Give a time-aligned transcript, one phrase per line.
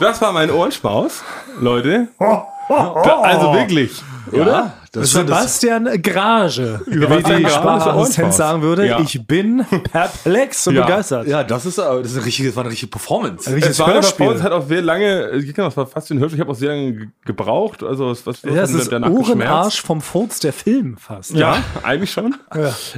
[0.00, 1.22] Das war mein Ohrenschmaus,
[1.60, 2.08] Leute.
[2.18, 4.00] Da, also wirklich,
[4.32, 4.74] oder?
[4.92, 8.86] Das Sebastian Grage, wie die ist sagen würde.
[8.88, 8.98] Ja.
[8.98, 10.82] Ich bin perplex und Ja.
[10.82, 11.28] begeistert.
[11.28, 13.48] Ja, das ist, äh, das ist eine richtige, das war eine richtige Performance.
[13.48, 14.26] Ein richtiges Es war Hörspiel.
[14.28, 16.70] uns hat auch sehr lange, das war fast wie ein Hörspiel, ich habe auch sehr
[16.70, 19.10] lange ge- gebraucht, also was, was Ja, es ist geschmerzt.
[19.16, 21.32] Ohrenarsch vom Furz der Film fast.
[21.32, 22.34] Ja, eigentlich schon.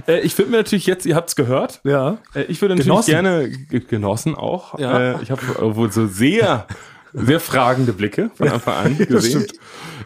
[0.07, 2.17] Äh, ich würde mir natürlich jetzt, ihr habt es gehört, Ja.
[2.35, 3.11] Äh, Ich würde natürlich Genossen.
[3.11, 3.51] gerne,
[3.89, 4.99] genossen auch, Ja.
[4.99, 5.43] äh, ich habe
[5.77, 6.67] wohl so sehr,
[7.13, 9.47] sehr fragende Blicke von Anfang an gesehen.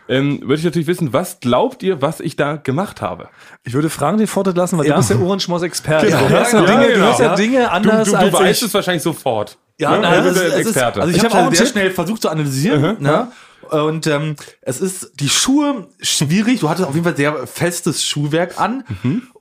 [0.09, 3.29] Ähm, würde ich natürlich wissen, was glaubt ihr, was ich da gemacht habe?
[3.65, 6.07] Ich würde Fragen den Vortritt lassen, weil du bist der Ohrenschmaus-Experte.
[6.07, 6.21] Genau.
[6.21, 7.07] Du hörst ja, Ja, Dinge, du genau.
[7.07, 7.35] hörst ja Ja.
[7.35, 8.69] Dinge Du, anders du, du als weißt ich.
[8.69, 9.59] es wahrscheinlich sofort.
[9.79, 10.01] Ja, Ne?
[10.03, 11.01] nein, Du es bist ist, ist, Experte.
[11.01, 11.73] also ich, Ich habe hab auch halt einen sehr Tipp.
[11.73, 12.97] schnell versucht zu analysieren.
[13.03, 13.29] Ne?
[13.71, 16.61] Und ähm, es ist die Schuhe schwierig.
[16.61, 18.85] Du hattest auf jeden Fall sehr festes Schuhwerk an.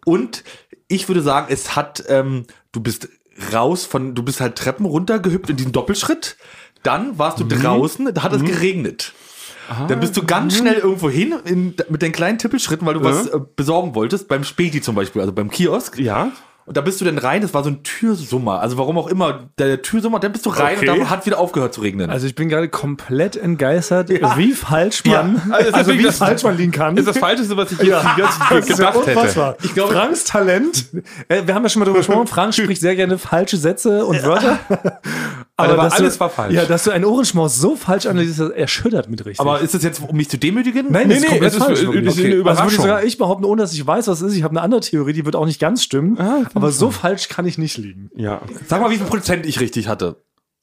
[0.04, 0.44] Und
[0.88, 3.08] ich würde sagen, es hat, ähm, du bist
[3.54, 6.38] raus von, du bist halt Treppen runtergehüpft in diesen Doppelschritt.
[6.86, 9.14] Dann warst du draußen, da hat es geregnet.
[9.88, 13.27] Dann bist du ganz schnell irgendwo hin in, mit den kleinen Tippelschritten, weil du was
[13.27, 15.97] äh, besorgen wolltest, beim Späti zum Beispiel, also beim Kiosk.
[15.97, 16.31] ja.
[16.67, 18.59] Und da bist du dann rein, das war so ein Türsummer.
[18.59, 20.89] Also warum auch immer, der Türsummer, dann bist du rein Okay.
[20.89, 22.09] und dann hat wieder aufgehört zu regnen.
[22.09, 25.99] Also ich bin gerade komplett entgeistert, wie falsch man, Ja, also es ist also wirklich
[25.99, 26.97] wie das- falsch man liegen kann.
[26.97, 27.99] Ist das Falscheste, was ich jetzt Ja.
[28.58, 29.58] ist ja gedacht hätte.
[29.61, 30.86] Ich glaube, Franks Talent,
[31.27, 34.23] äh, wir haben ja schon mal darüber gesprochen, Frank spricht sehr gerne falsche Sätze und
[34.23, 34.58] Wörter.
[35.58, 36.53] Aber dass alles du, war falsch.
[36.53, 39.39] Ja, dass du einen Ohrenschmaus so falsch analysierst, das erschüttert mit richtig.
[39.39, 40.88] Aber ist das jetzt, um mich zu demütigen?
[40.92, 41.81] Nein, Nee, das ist nee, komplett es ist- falsch.
[41.81, 41.95] wirklich.
[41.95, 42.81] ist eine Also würde Überraschung.
[42.81, 44.38] sogar ich behaupten, ohne dass ich weiß, was es ist.
[44.38, 46.20] Ich habe eine andere Theorie, die wird auch nicht ganz stimmen.
[46.20, 48.10] Ah, aber so falsch kann ich nicht liegen.
[48.16, 48.42] Ja.
[48.67, 50.17] Sag mal, wie viel Prozent ich richtig hatte.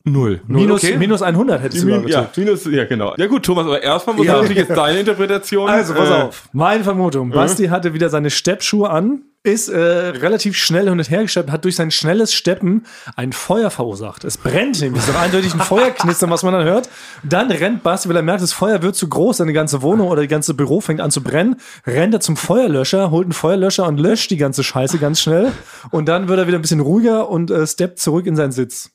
[0.05, 0.41] Null.
[0.49, 0.97] Minus, okay.
[0.97, 3.15] minus 100 hättest du da Ja, minus, ja, genau.
[3.17, 4.35] Ja gut, Thomas, aber erstmal muss Ja.
[4.35, 5.69] natürlich jetzt deine Interpretation.
[5.69, 6.49] Also, pass äh, auf.
[6.53, 7.31] Meine Vermutung.
[7.31, 11.65] Basti hatte wieder seine Steppschuhe an, ist äh, relativ schnell hin und her gesteppt, hat
[11.65, 14.25] durch sein schnelles Steppen ein Feuer verursacht.
[14.25, 15.05] Es brennt nämlich.
[15.05, 16.89] Doch eindeutig ein Feuerknistern, was man dann hört.
[17.23, 20.23] Dann rennt Basti, weil er merkt, das Feuer wird zu groß, seine ganze Wohnung oder
[20.23, 23.99] die ganze Büro fängt an zu brennen, rennt er zum Feuerlöscher, holt einen Feuerlöscher und
[23.99, 25.53] löscht die ganze Scheiße ganz schnell.
[25.91, 28.91] Und dann wird er wieder ein bisschen ruhiger und äh, steppt zurück in seinen Sitz.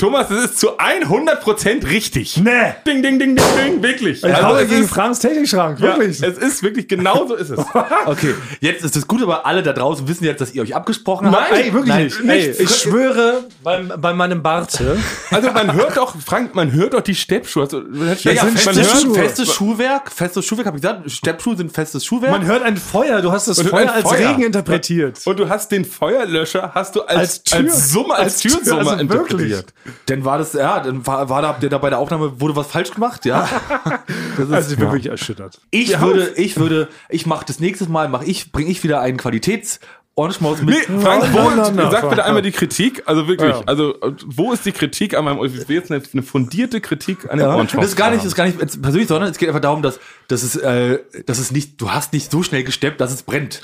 [0.00, 2.38] Thomas, das ist zu 100% richtig.
[2.38, 2.50] Nee!
[2.86, 4.24] Ding, ding, ding, ding, ding, wirklich.
[4.24, 6.22] Ich es gegen ist, Franks Technikschrank, ja, wirklich.
[6.22, 7.58] es ist wirklich, genau so ist es.
[8.06, 11.30] Okay, jetzt ist es gut, aber alle da draußen wissen jetzt, dass ihr euch abgesprochen
[11.30, 11.52] habt.
[11.52, 12.20] Ey, wirklich Nein, nicht.
[12.20, 12.60] Ey, nichts.
[12.60, 14.96] ich schwöre bei, bei meinem Barte.
[15.30, 17.64] Also man hört doch, Frank, man hört doch die Steppschuhe.
[17.64, 21.56] Also, Ja, ja, man festes, hört, Schuh, festes Schuhwerk, festes Schuhwerk, habe ich gesagt, Steppschuhe
[21.58, 22.32] sind festes Schuhwerk.
[22.32, 24.30] Man hört ein Feuer, du hast das Feuer als Feuer.
[24.30, 25.18] Regen interpretiert.
[25.26, 28.50] Und du hast den Feuerlöscher, hast du als, Als Tür- als Summe, als, als Tür-
[28.52, 29.74] Türsumme also interpretiert.
[30.06, 32.90] Dann war das, ja, dann war, war da, da bei der Aufnahme, wurde was falsch
[32.92, 33.48] gemacht, ja.
[34.36, 35.60] Das ist, Also ich bin wirklich erschüttert.
[35.70, 39.18] ich würde, ich würde, ich mache das nächste Mal, mache ich, bringe ich wieder einen
[39.18, 39.80] Qualitäts
[40.16, 40.88] Ohrenschmaus mit.
[40.88, 43.62] Nee, Frank, wo, Na, na, na, sag bitte einmal die Kritik, also wirklich, Ja.
[43.66, 43.94] also
[44.26, 47.48] wo ist die Kritik an meinem, ich will jetzt eine, eine fundierte Kritik an dem
[47.48, 47.82] Ohrenschmaus.
[47.84, 49.98] Das ist gar nicht, das ist gar nicht persönlich, sondern es geht einfach darum, dass,
[50.28, 53.62] dass es, äh, dass es nicht, du hast nicht so schnell gesteppt, dass es brennt.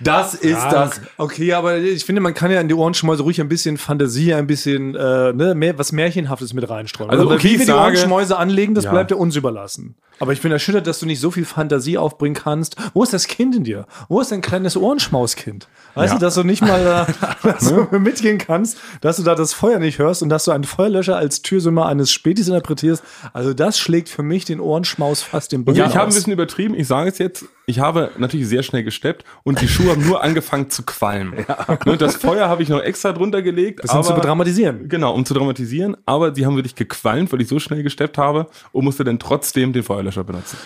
[0.00, 1.00] Das ist das.
[1.16, 4.46] Okay, aber ich finde, man kann ja in die Ohrenschmäuse ruhig ein bisschen Fantasie, ein
[4.46, 7.10] bisschen äh, ne, mehr, was Märchenhaftes mit reinstreuen.
[7.10, 8.90] Also, Also, okay, wie wir die Ohrenschmäuse anlegen, das Ja.
[8.92, 9.96] bleibt ja uns überlassen.
[10.20, 12.74] Aber ich bin erschüttert, dass du nicht so viel Fantasie aufbringen kannst.
[12.92, 13.86] Wo ist das Kind in dir?
[14.08, 15.68] Wo ist dein kleines Ohrenschmauskind?
[15.94, 16.18] Weißt Ja.
[16.18, 16.84] du, dass du nicht mal
[17.42, 17.52] da,
[17.90, 21.16] du mitgehen kannst, dass du da das Feuer nicht hörst und dass du einen Feuerlöscher
[21.16, 23.02] als Türsummer eines Spätis interpretierst?
[23.32, 26.32] Also das schlägt für mich den Ohrenschmaus fast im Boden Ja, ich habe ein bisschen
[26.32, 26.74] übertrieben.
[26.74, 27.44] Ich sage es jetzt.
[27.68, 31.44] Ich habe natürlich sehr schnell gesteppt und die Schuhe haben nur angefangen zu qualmen.
[31.84, 33.82] Ne, Das Feuer habe ich noch extra drunter gelegt.
[33.82, 34.88] bisschen zu dramatisieren.
[34.88, 35.94] Genau, um zu dramatisieren.
[36.06, 39.74] Aber die haben wirklich gequalmt, weil ich so schnell gesteppt habe und musste dann trotzdem
[39.74, 40.56] den Feuerlöscher benutzen.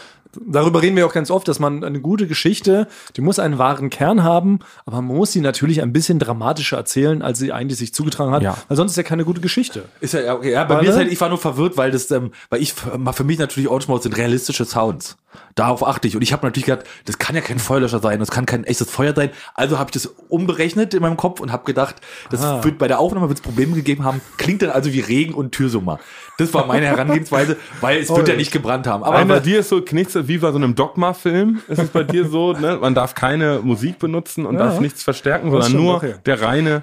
[0.47, 3.91] Darüber reden wir auch ganz oft, dass man eine gute Geschichte, die muss einen wahren
[3.91, 7.93] Kern haben, aber man muss sie natürlich ein bisschen dramatischer erzählen, als sie eigentlich sich
[7.93, 8.57] zugetragen hat, Ja.
[8.69, 9.85] weil sonst ist ja keine gute Geschichte.
[10.01, 10.85] Ist ja, ja, okay, ja bei Warte.
[10.85, 13.69] mir ist halt, ich war nur verwirrt, weil das, ähm, weil ich, für mich natürlich
[13.69, 15.19] Ohrenschmaus sind realistische Sounds.
[15.55, 16.17] Darauf achte ich.
[16.17, 18.91] Und ich habe natürlich gedacht, das kann ja kein Feuerlöscher sein, das kann kein echtes
[18.91, 19.31] Feuer sein.
[19.55, 21.97] Also habe ich das umberechnet in meinem Kopf und habe gedacht,
[22.31, 25.35] das wird bei der Aufnahme wird es Probleme gegeben haben, klingt dann also wie Regen
[25.35, 25.99] und Türsummer.
[26.39, 29.05] Das war meine Herangehensweise, weil es wird ja nicht gebrannt haben.
[29.05, 31.63] Aber Aber bei dir ist so nichts wie bei so einem Dogma-Film.
[31.69, 32.79] Ist es bei dir so, ne?
[32.81, 36.15] Man darf keine Musik benutzen und darf nichts verstärken, sondern nur ja.
[36.25, 36.83] der reine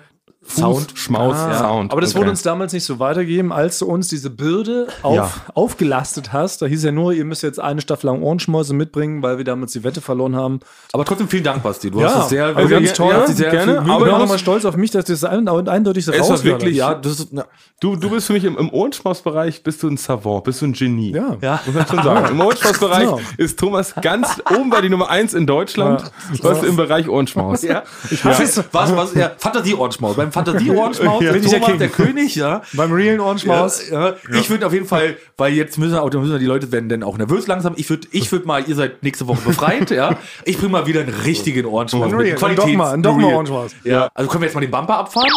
[0.50, 1.92] Sound, Schmaus, Sound.
[1.92, 2.20] Aber das Okay.
[2.22, 5.32] wurde uns damals nicht so weitergeben, als du uns diese Bürde auf, Ja.
[5.54, 6.62] aufgelastet hast.
[6.62, 9.74] Da hieß ja nur, ihr müsst jetzt eine Staffel lang Ohrenschmäuse mitbringen, weil wir damals
[9.74, 10.60] die Wette verloren haben.
[10.94, 11.92] Aber trotzdem vielen Dank, Basti.
[11.92, 13.26] Du Ja, hast es sehr, also ganz ja, toll.
[13.28, 15.24] dich sehr Gerne, viel aber ich bin auch du nochmal stolz auf mich, dass das
[15.24, 17.46] ein, eindeutig so raus wirklich- Ja, das ist, ja.
[17.80, 20.74] Du, du bist für mich im, im Ohrenschmaus-Bereich bist du ein Savant, bist du ein
[20.74, 21.14] Genie.
[21.14, 21.38] Ja.
[21.42, 21.60] Ja.
[21.66, 22.32] Muss man schon sagen.
[22.32, 23.18] Im Ohrenschmaus-Bereich Ja.
[23.38, 26.04] ist Thomas ganz oben bei die Nummer eins in Deutschland,
[26.42, 27.62] was im Bereich Ohrenschmaus.
[27.62, 27.84] Ja.
[28.24, 30.16] Was, was, was, ja, Fantasie-Ohrenschmaus.
[30.16, 31.32] Beim beim Fantasie-Ohrenschmaus Ja.
[31.32, 31.90] bin Bin ich ich der der.
[31.90, 32.62] König, ja.
[32.74, 33.90] Beim realen Orange Maus.
[33.90, 34.16] Ja, ja.
[34.32, 37.18] Ich würde auf jeden Fall, weil jetzt müssen, auch, müssen die Leute werden dann auch
[37.18, 37.74] nervös langsam.
[37.78, 40.18] Ich würde ich würd mal, ihr seid nächste Woche befreit, ja.
[40.46, 42.12] Ich bringe mal wieder einen richtigen Ohrenschmaus.
[42.12, 43.28] Ein mit Real, ein Dogma, ein Dogma.
[43.28, 43.72] Orange Maus.
[43.84, 44.10] Ja.
[44.14, 45.28] Also können wir jetzt mal den Bumper abfahren?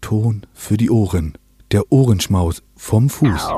[0.00, 1.38] Ton für die Ohren.
[1.70, 3.48] Der Ohrenschmaus vom Fuß.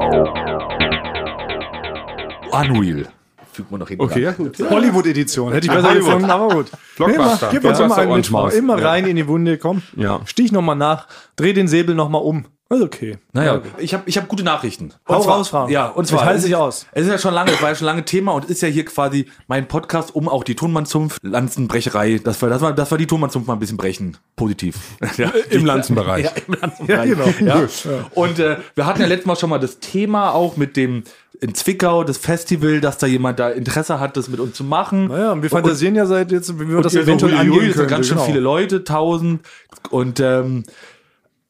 [2.52, 3.08] Unreal.
[3.54, 4.36] Fügt man noch hinten Okay, ja, ran.
[4.36, 4.58] gut.
[4.70, 5.52] Hollywood-Edition.
[5.52, 6.06] Hätte ich besser Hollywood.
[6.06, 6.66] gefunden, aber gut.
[6.96, 7.50] Blockbuster.
[7.50, 8.30] Immer, gib uns Blockbuster immer einen mit.
[8.30, 8.54] Maus.
[8.54, 8.88] Immer Ja.
[8.88, 9.82] rein in die Wunde, komm.
[9.96, 10.20] Ja.
[10.26, 11.06] Stich nochmal nach.
[11.36, 12.46] Dreh den Säbel nochmal um.
[12.70, 13.18] Ist okay.
[13.32, 14.92] Naja, ich habe ich hab gute Nachrichten.
[15.06, 15.70] Hau Und zwar- raus, Frank.
[15.70, 16.24] Ja, und Ich zwar.
[16.24, 16.86] halte es dich ist- aus.
[16.92, 18.84] Es ist ja schon lange, es war ja schon lange Thema und ist ja hier
[18.86, 23.06] quasi mein Podcast, um auch die Tonmannzunft, Lanzenbrecherei, dass wir, dass wir, dass wir die
[23.06, 24.16] Tonmannzunft mal ein bisschen brechen.
[24.34, 24.76] Positiv.
[25.18, 25.30] Ja.
[25.50, 26.24] Im Lanzenbereich.
[26.24, 27.08] Ja, im Lanzenbereich.
[27.08, 27.60] Ja, genau.
[27.60, 28.06] Ja.
[28.14, 31.04] Und äh, wir hatten ja letztes Mal schon mal das Thema auch mit dem
[31.44, 35.08] in Zwickau, das Festival, dass da jemand da Interesse hat, das mit uns zu machen.
[35.08, 37.70] Naja, und wir fantasieren ja seit jetzt, wie wir das Und so, eventuell huiuiui, angehen
[37.70, 38.26] es sind ganz schön genau.
[38.26, 39.42] viele Leute, tausend.
[39.90, 40.64] Und ähm,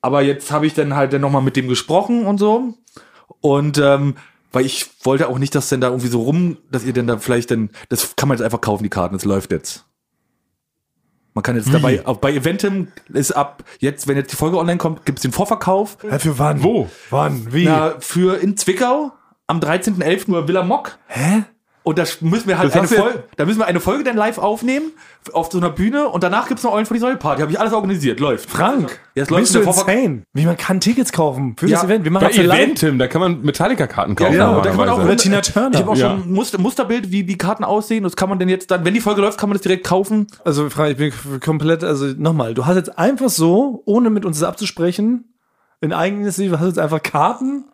[0.01, 2.75] aber jetzt habe ich dann halt dann nochmal mit dem gesprochen und so.
[3.41, 4.17] Und ähm,
[4.51, 7.19] weil ich wollte auch nicht, dass denn da irgendwie so rum, dass ihr denn da
[7.19, 9.85] vielleicht dann, das kann man jetzt einfach kaufen, die Karten, das läuft jetzt.
[11.35, 14.79] Man kann jetzt dabei, auch bei Eventim ist ab jetzt, wenn jetzt die Folge online
[14.79, 15.99] kommt, gibt's den Vorverkauf.
[16.03, 16.65] Ja, für wann?
[16.65, 16.89] Wo?
[17.11, 17.53] Wann?
[17.53, 17.65] Wie?
[17.65, 19.13] Na, für in Zwickau
[19.47, 20.29] am 13.11.
[20.31, 20.99] Uhr Villa Mock.
[21.07, 21.45] Hä?
[21.87, 24.93] Und da müssen wir halt eine Folge, da müssen wir eine Folge dann live aufnehmen
[25.35, 27.43] auf so einer Bühne und danach gibt's noch Eulen für die Säule Party.
[27.43, 28.49] Habe ich alles organisiert, läuft.
[28.49, 30.23] Frank, Jetzt läuft bist du insane?
[30.33, 32.05] Wie man kann Tickets kaufen für Ja, das Event.
[32.05, 32.59] Wir machen Bei das ja live.
[32.59, 34.33] Eventim, da kann man Metallica-Karten kaufen.
[34.33, 34.99] genau, da kann man auch.
[35.05, 35.73] Oder Tina Turner.
[35.75, 36.13] Ich habe auch Ja.
[36.13, 38.03] schon ein Muster, Musterbild, wie die Karten aussehen.
[38.03, 40.27] Das kann man denn jetzt dann, wenn die Folge läuft, kann man das direkt kaufen.
[40.43, 44.39] Also, Frank, ich bin komplett, also nochmal, du hast jetzt einfach so, ohne mit uns
[44.41, 45.35] das abzusprechen,
[45.83, 47.65] in Eigeninitiative, du hast jetzt einfach Karten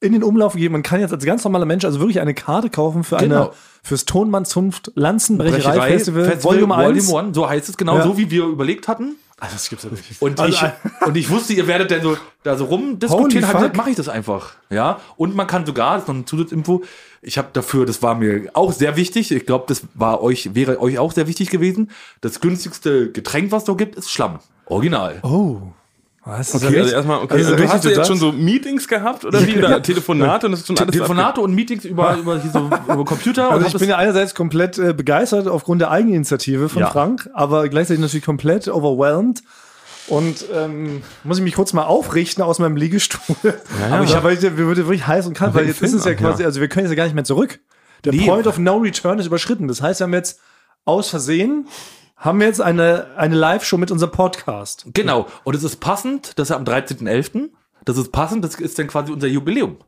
[0.00, 0.72] in den Umlauf gegeben.
[0.72, 3.36] Man kann jetzt als ganz normaler Mensch also wirklich eine Karte kaufen für Genau.
[3.42, 3.50] eine,
[3.82, 7.12] fürs Tonmann-Zunft Lanzenbrecherei Festival, Volume Volume 1.
[7.12, 8.04] One, so heißt es genau, Ja.
[8.04, 9.16] so wie wir überlegt hatten.
[9.38, 10.20] Also, das gibt's ja nicht.
[10.20, 10.72] Und, Also, ich,
[11.06, 13.76] und ich wusste, ihr werdet dann so da so rumdiskutieren, gesagt, fuck.
[13.76, 14.52] mache ich das einfach.
[14.68, 15.00] Ja.
[15.16, 16.82] Und man kann sogar, das ist noch eine Zusatzinfo,
[17.22, 20.80] ich habe dafür, das war mir auch sehr wichtig, ich glaube, das war euch, wäre
[20.80, 21.90] euch auch sehr wichtig gewesen.
[22.22, 24.40] Das günstigste Getränk, was es so gibt, ist Schlamm.
[24.66, 25.20] Original.
[25.22, 25.60] Oh.
[26.24, 26.54] Was?
[26.54, 27.34] Okay, also erstmal, okay.
[27.34, 28.08] Also du richtig hast ja jetzt das?
[28.08, 29.56] schon so Meetings gehabt oder wie?
[29.56, 33.04] Oder Telefonate und das ist schon alles Telefonate und Meetings über, über, hier so, über
[33.06, 33.50] Computer.
[33.50, 36.90] Also ich bin ja einerseits komplett äh, begeistert aufgrund der Eigeninitiative von Ja.
[36.90, 39.42] Frank, aber gleichzeitig natürlich komplett overwhelmed.
[40.08, 43.36] Und ähm, muss ich mich kurz mal aufrichten aus meinem Liegestuhl.
[43.90, 46.48] aber ich habe mir wirklich heiß und kalt, weil jetzt ist es ja quasi, ja.
[46.48, 47.60] also wir können jetzt ja gar nicht mehr zurück.
[48.04, 48.26] Der Nee.
[48.26, 49.68] Point of No Return ist überschritten.
[49.68, 50.40] Das heißt, wir haben jetzt
[50.84, 51.66] aus Versehen
[52.20, 54.84] haben wir jetzt eine, eine Live-Show mit unserem Podcast.
[54.94, 55.26] Genau.
[55.44, 57.48] Und es ist passend, das ist am 13.11.
[57.84, 59.78] Das ist passend, das ist dann quasi unser Jubiläum.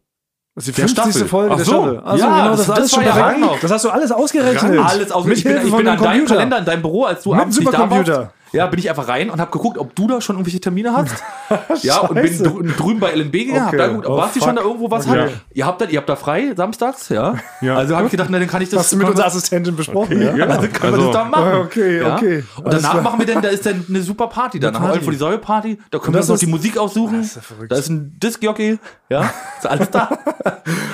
[0.55, 1.12] Das ist die Der 50.
[1.12, 1.29] Staffel.
[1.29, 1.73] Folge Ach der so.
[1.73, 1.99] Staffel.
[2.00, 3.62] Also Ja, genau, das, das- ist alles schon berechnet.
[3.62, 4.79] Das hast du alles ausgerechnet.
[4.81, 5.25] Alles aus.
[5.25, 6.34] Mit ich bin, ich bin an deinem Computer.
[6.34, 8.19] Kalender, in deinem Büro, als du Mit abends nicht da Supercomputer.
[8.19, 8.31] warst.
[8.52, 11.14] Ja, bin ich einfach rein und habe geguckt, ob du da schon irgendwelche Termine hast.
[11.82, 13.76] ja, und bin drü drüben bei LNB gegangen, hab Okay.
[13.78, 15.20] da geguckt, ob Oh, Basti schon da irgendwo was Okay.
[15.22, 15.31] hat.
[15.54, 17.34] Ihr habt, da, ihr habt da frei, samstags, ja.
[17.60, 17.77] Ja.
[17.77, 18.81] Also habe ich gedacht, na, dann kann ich das.
[18.81, 20.17] Hast du mit unserer Assistentin besprochen?
[20.17, 20.46] Okay, ja.
[20.46, 21.55] also können wir Also- das da machen.
[21.65, 22.17] Okay, ja?
[22.17, 22.44] okay.
[22.56, 23.03] Und Alles danach klar.
[23.03, 24.81] machen wir dann, da ist dann eine super Party danach.
[24.81, 24.93] Party.
[24.94, 25.79] Eulen vor die Säule Party.
[25.91, 27.20] Da können wir das uns noch ist- die Musik aussuchen.
[27.22, 27.72] ist ja verrückt.
[27.72, 28.79] da ist ein Disc-Jockey.
[29.08, 30.08] Ja, ist alles da.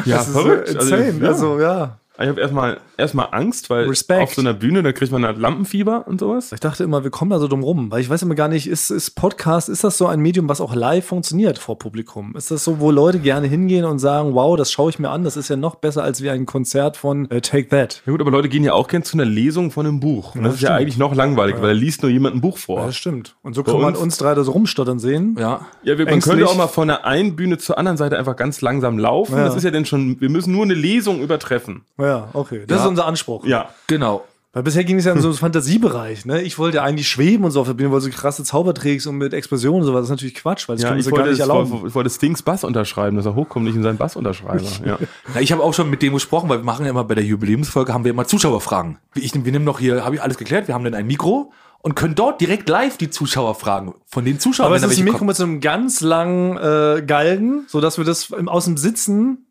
[0.05, 1.15] Ja, Das ist äh, insane.
[1.21, 1.29] ja.
[1.29, 1.99] Also, ja.
[2.21, 4.23] Ich habe erstmal erstmal Angst, weil Respekt.
[4.23, 6.51] auf so einer Bühne, da kriegt man halt Lampenfieber und sowas.
[6.53, 8.67] Ich dachte immer, wir kommen da so drum rum, weil ich weiß immer gar nicht,
[8.67, 12.35] ist, ist Podcast, ist das so ein Medium, was auch live funktioniert vor Publikum?
[12.37, 15.23] Ist das so, wo Leute gerne hingehen und sagen, wow, das schaue ich mir an,
[15.23, 18.03] das ist ja noch besser als wie ein Konzert von äh, Take That.
[18.05, 20.35] Ja gut, aber Leute gehen ja auch gern zu einer Lesung von einem Buch.
[20.35, 20.81] Und das, ist ja stimmt.
[20.81, 22.81] eigentlich noch langweilig, weil da liest nur jemand ein Buch vor.
[22.81, 23.37] Ja, das stimmt.
[23.43, 25.37] Und so kann man uns- uns drei da so rumstottern sehen.
[25.39, 25.67] Ja.
[25.85, 28.61] Ja, wir, man könnte auch mal von der einen Bühne zur anderen Seite einfach ganz
[28.61, 29.37] langsam laufen.
[29.37, 29.45] Ja.
[29.45, 31.83] Das ist ja dann schon, wir müssen nur eine Lesung übertreffen.
[31.99, 32.65] Ja, okay.
[32.67, 32.85] Das Ja.
[32.85, 33.45] ist unser Anspruch.
[33.45, 33.71] Ja.
[33.87, 34.25] Genau.
[34.55, 36.25] Weil bisher ging es ja in so einen Fantasiebereich.
[36.25, 36.41] Ne?
[36.41, 39.17] Ich wollte ja eigentlich schweben und so auf der Bühne, weil so krasse Zaubertricks und
[39.19, 40.01] mit Explosionen und sowas.
[40.01, 41.71] Das ist natürlich Quatsch, weil das Ja, können ich sie gar wollte, nicht das, erlauben.
[41.71, 44.65] wollte, ich wollte Stings Bass unterschreiben, dass er hochkommt, nicht in seinen Bass unterschreibe.
[44.87, 44.99] Ja.
[45.35, 47.25] Na, ich habe auch schon mit dem gesprochen, weil wir machen ja immer bei der
[47.25, 48.99] Jubiläumsfolge, haben wir immer Zuschauerfragen.
[49.15, 51.95] Ich, wir nehmen noch hier, habe ich alles geklärt, wir haben dann ein Mikro und
[51.95, 53.95] können dort direkt live die Zuschauer fragen.
[54.07, 57.65] Von den Zuschauern, Aber es ist ein Mikro mit so einem ganz langen äh, Galgen,
[57.69, 59.45] sodass wir das im, aus dem Sitzen.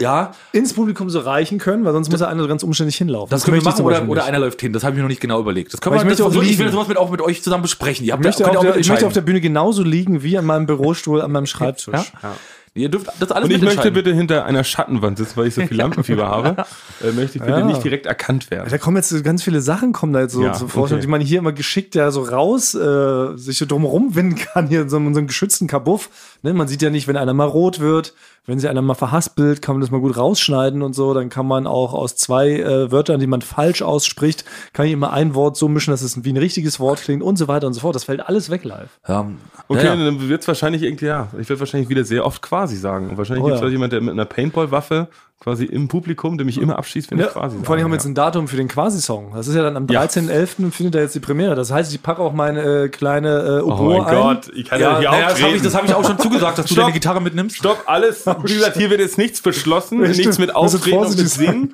[0.00, 3.30] Ja, ins Publikum so reichen können, weil sonst muss ja einer so ganz umständlich hinlaufen.
[3.30, 4.72] das können wir möchte machen oder, oder einer läuft hin.
[4.72, 5.72] Das habe ich mir noch nicht genau überlegt.
[5.72, 7.42] Das können wir, ich möchte das, auch so, ich will sowas mit, auch mit euch
[7.42, 8.06] zusammen besprechen.
[8.06, 10.22] Ihr habt Ich möchte, da, auf ihr der, ich möchte auf der Bühne genauso liegen
[10.22, 12.12] wie an meinem Bürostuhl an meinem Schreibtisch.
[12.22, 12.34] Ja?
[12.78, 15.62] Ihr dürft das alles Und ich möchte bitte hinter einer Schattenwand sitzen, weil ich so
[15.66, 16.64] viel Lampenfieber habe.
[17.02, 17.64] Äh, möchte ich bitte Ja.
[17.66, 18.68] nicht direkt erkannt werden.
[18.70, 21.06] Da kommen jetzt so ganz viele Sachen, kommen da jetzt so Ja, zum Vorschein, okay.
[21.06, 24.82] die man hier immer geschickt ja so raus, äh, sich so drumherum winden kann, hier
[24.82, 26.10] in so, einem- so einem geschützten Kabuff.
[26.42, 26.54] Ne?
[26.54, 28.14] Man sieht ja nicht, wenn einer mal rot wird,
[28.46, 31.12] wenn sie einer mal verhaspelt, kann man das mal gut rausschneiden und so.
[31.12, 35.12] Dann kann man auch aus zwei äh, Wörtern, die man falsch ausspricht, kann ich immer
[35.12, 37.74] ein Wort so mischen, dass es wie ein richtiges Wort klingt und so weiter und
[37.74, 37.94] so fort.
[37.94, 38.88] Das fällt alles weg live.
[39.06, 39.28] Ja.
[39.68, 40.02] Okay, Ja, ja.
[40.04, 43.10] dann wird's wahrscheinlich irgendwie, ja, ich werde wahrscheinlich wieder sehr oft quasi sagen.
[43.10, 43.66] Und wahrscheinlich Oh, gibt's ja.
[43.66, 45.08] da jemand, der mit einer Paintball-Waffe
[45.40, 47.94] quasi im Publikum, der mich immer abschießt, wenn Ja, ich quasi vor allem haben wir
[47.94, 48.12] jetzt sage.
[48.12, 49.32] ein Datum für den Quasi-Song.
[49.34, 50.02] Das ist ja dann am Ja.
[50.02, 50.72] 13.11.
[50.72, 51.54] findet da jetzt die Premiere.
[51.54, 54.14] Das heißt, ich packe auch meine äh, kleine äh, Oh Oboe mein ein.
[54.22, 56.18] Gott, ich kann ja, Ja, hier naja, das habe ich, das hab ich auch schon
[56.18, 56.84] zugesagt, dass du Stopp.
[56.86, 57.56] deine Gitarre mitnimmst.
[57.56, 58.26] Stopp, alles.
[58.26, 61.28] Wie gesagt, hier wird jetzt nichts beschlossen, Ja, nichts mit Wir müssen Auftreten und mit
[61.28, 61.72] Singen.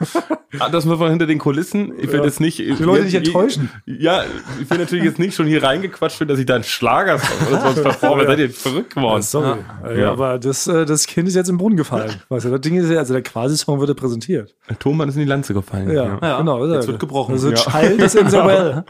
[0.60, 1.92] Ah, Das muss man hinter den Kulissen.
[1.98, 2.24] Ich will Ja.
[2.26, 2.58] jetzt nicht.
[2.58, 3.70] Die Leute nicht enttäuschen.
[3.86, 4.24] Ja,
[4.60, 7.14] ich will natürlich jetzt nicht schon hier reingequatscht werden, dass ich da einen Schlager
[7.50, 8.26] oder sowas performe.
[8.26, 9.22] Seid ihr verrückt geworden?
[9.22, 9.56] Sorry.
[9.98, 10.12] Ja.
[10.12, 12.12] Aber das, äh, das Kind ist jetzt im Brunnen gefallen.
[12.28, 13.22] Weißt du, das Ding ist ja, also der
[13.54, 14.54] Quasi-Song wurde präsentiert.
[14.80, 15.90] Thomann ist in die Lanze gefallen.
[15.90, 16.38] Ja, Ja.
[16.38, 16.66] genau.
[16.66, 17.32] Jetzt wird gebrochen.
[17.32, 17.54] Also Ja.
[17.54, 18.84] Child is in the well.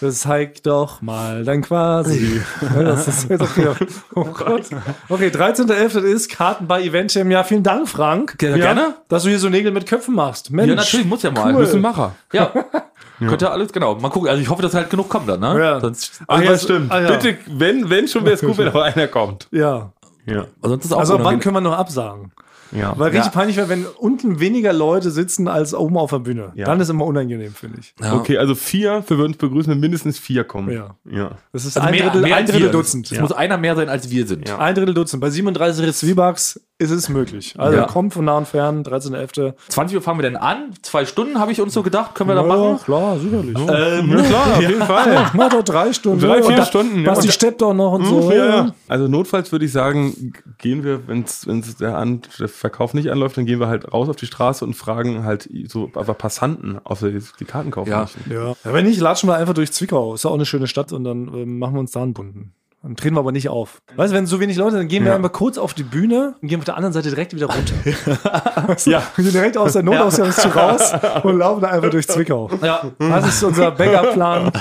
[0.00, 2.40] Das zeigt doch mal dann quasi.
[2.76, 3.68] Ja, das ist jetzt okay.
[4.14, 4.62] Oh Gott.
[5.08, 6.04] Okay, 13.11.
[6.04, 7.30] ist Karten bei Eventim.
[7.32, 8.36] Ja, vielen Dank, Frank.
[8.40, 8.94] Ja, gerne.
[9.08, 10.52] Dass du hier so Nägel mit Köpfen machst.
[10.52, 10.68] Mensch.
[10.70, 11.52] Ja, natürlich, muss ja mal.
[11.54, 11.62] Cool.
[11.62, 12.14] Bist ein Macher.
[12.32, 12.52] Ja.
[13.18, 13.96] Könnte alles, genau.
[13.96, 14.28] Mal gucken.
[14.28, 15.58] Also ich hoffe, dass halt genug kommt dann, ne?
[15.58, 15.80] Ja.
[15.80, 16.92] Sonst, Ach ja, was- stimmt.
[16.92, 17.10] ah, ja.
[17.16, 19.48] Bitte, wenn, wenn schon wäre es gut, wenn noch einer kommt.
[19.50, 19.90] Ja.
[20.26, 20.44] Ja.
[20.62, 22.30] sonst ist auch Also ab wann können wir noch absagen?
[22.72, 22.92] Ja.
[22.98, 23.30] Weil richtig Ja.
[23.30, 26.52] peinlich wäre, wenn unten weniger Leute sitzen als oben auf der Bühne.
[26.54, 26.66] Ja.
[26.66, 27.94] Dann ist immer unangenehm, finde ich.
[28.00, 28.14] Ja.
[28.14, 30.70] Okay, also vier, wir würden uns begrüßen, wenn mindestens vier kommen.
[30.70, 30.96] Ja.
[31.10, 31.38] Ja.
[31.52, 32.70] Das ist Also ein mehr, Drittel, mehr ein Drittel.
[32.70, 33.10] Dutzend.
[33.10, 34.48] Es muss einer mehr sein, als wir sind.
[34.48, 34.58] Ja.
[34.58, 35.20] Ein Drittel Dutzend.
[35.20, 37.54] Bei 37 Zwiebax ist es möglich.
[37.58, 37.86] Also Ja.
[37.86, 39.54] kommt von nah und fern, 13.11.
[39.68, 40.70] 20 Uhr fangen wir denn an.
[40.82, 42.14] Zwei Stunden habe ich uns so gedacht.
[42.14, 42.78] Können wir da machen?
[42.84, 43.56] klar, sicherlich.
[43.58, 45.30] Ähm, Ja, klar, auf jeden Fall.
[45.34, 46.20] Mach doch drei Stunden.
[46.20, 47.10] Drei, vier Und Stunden, ja.
[47.10, 48.30] Basti Und- steppt doch noch und so.
[48.30, 48.74] Ja, ja.
[48.86, 51.46] Also notfalls würde ich sagen, gehen wir, wenn es
[51.80, 54.74] der, An der Verkauf nicht anläuft, dann gehen wir halt raus auf die Straße und
[54.74, 58.00] fragen halt so einfach Passanten, ob sie die Karten kaufen Ja.
[58.02, 58.30] möchten.
[58.32, 58.48] Ja.
[58.50, 58.54] ja.
[58.62, 60.14] Wenn nicht, latschen wir einfach durch Zwickau.
[60.14, 62.52] Ist ja auch eine schöne Stadt und dann ähm, machen wir uns da einen bunten.
[62.82, 63.82] Dann treten wir aber nicht auf.
[63.96, 65.16] Weißt du, wenn so wenig Leute, dann gehen wir Ja.
[65.16, 67.74] einfach kurz auf die Bühne und gehen auf der anderen Seite direkt wieder runter.
[68.86, 69.02] Ja.
[69.16, 70.92] Wir gehen direkt aus der Notausgangstür raus
[71.24, 72.50] und laufen da einfach durch Zwickau.
[72.62, 72.82] ja.
[72.98, 74.52] Das ist unser Backup-Plan.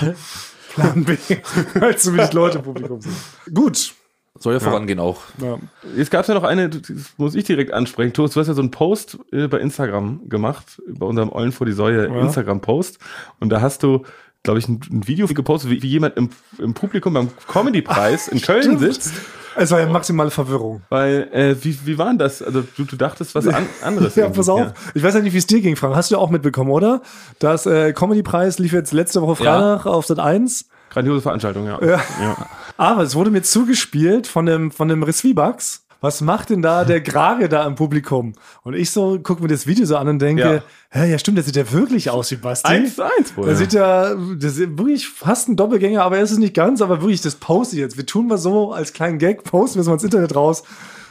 [0.74, 1.16] Plan B,
[1.76, 3.16] weil zu wenig Leute im Publikum sind.
[3.54, 3.94] Gut.
[4.40, 5.22] Soll ja vorangehen auch.
[5.42, 5.58] Ja.
[5.96, 8.14] Jetzt gab es ja noch eine, das muss ich direkt ansprechen.
[8.14, 11.66] Thomas, du hast ja so einen Post äh, bei Instagram gemacht, bei unserem Eulen vor
[11.66, 12.22] die Säue Ja.
[12.22, 13.00] Instagram-Post.
[13.40, 14.04] Und da hast du,
[14.44, 18.42] glaube ich, ein, ein Video gepostet, wie, wie jemand im, im Publikum beim Comedy-Preis in
[18.42, 19.14] Köln sitzt.
[19.60, 20.84] Es war ja maximale Verwirrung.
[20.90, 22.44] Weil, äh, wie, wie war denn das?
[22.44, 24.16] Also du, du dachtest was an, anderes.
[24.16, 24.38] Ja, irgendwie.
[24.38, 24.74] pass auf.
[24.94, 25.96] Ich weiß ja nicht, wie es dir ging, Frank.
[25.96, 27.02] Hast du ja auch mitbekommen, oder?
[27.40, 30.70] Das äh, Comedy-Preis lief jetzt letzte Woche Freitag auf Sat 1.
[30.92, 31.84] Grandiose Veranstaltung, ja.
[31.84, 32.00] Ja.
[32.22, 32.48] ja.
[32.78, 35.87] Aber es wurde mir zugespielt von dem, von dem Resvibax.
[36.02, 38.34] Was macht denn da der Grage da im Publikum?
[38.64, 40.62] Und ich so gucke mir das Video so an und denke, Ja.
[41.02, 42.68] hä, ja stimmt, der sieht ja wirklich aus wie Basti.
[42.68, 43.46] Eins zu eins wohl.
[43.46, 46.82] Der sieht ja, das ist wirklich fast ein Doppelgänger, aber er ist es nicht ganz,
[46.82, 47.98] aber wirklich, das poste ich jetzt.
[47.98, 50.64] Wir tun mal so als kleinen Gag, posten wir es mal ins Internet raus.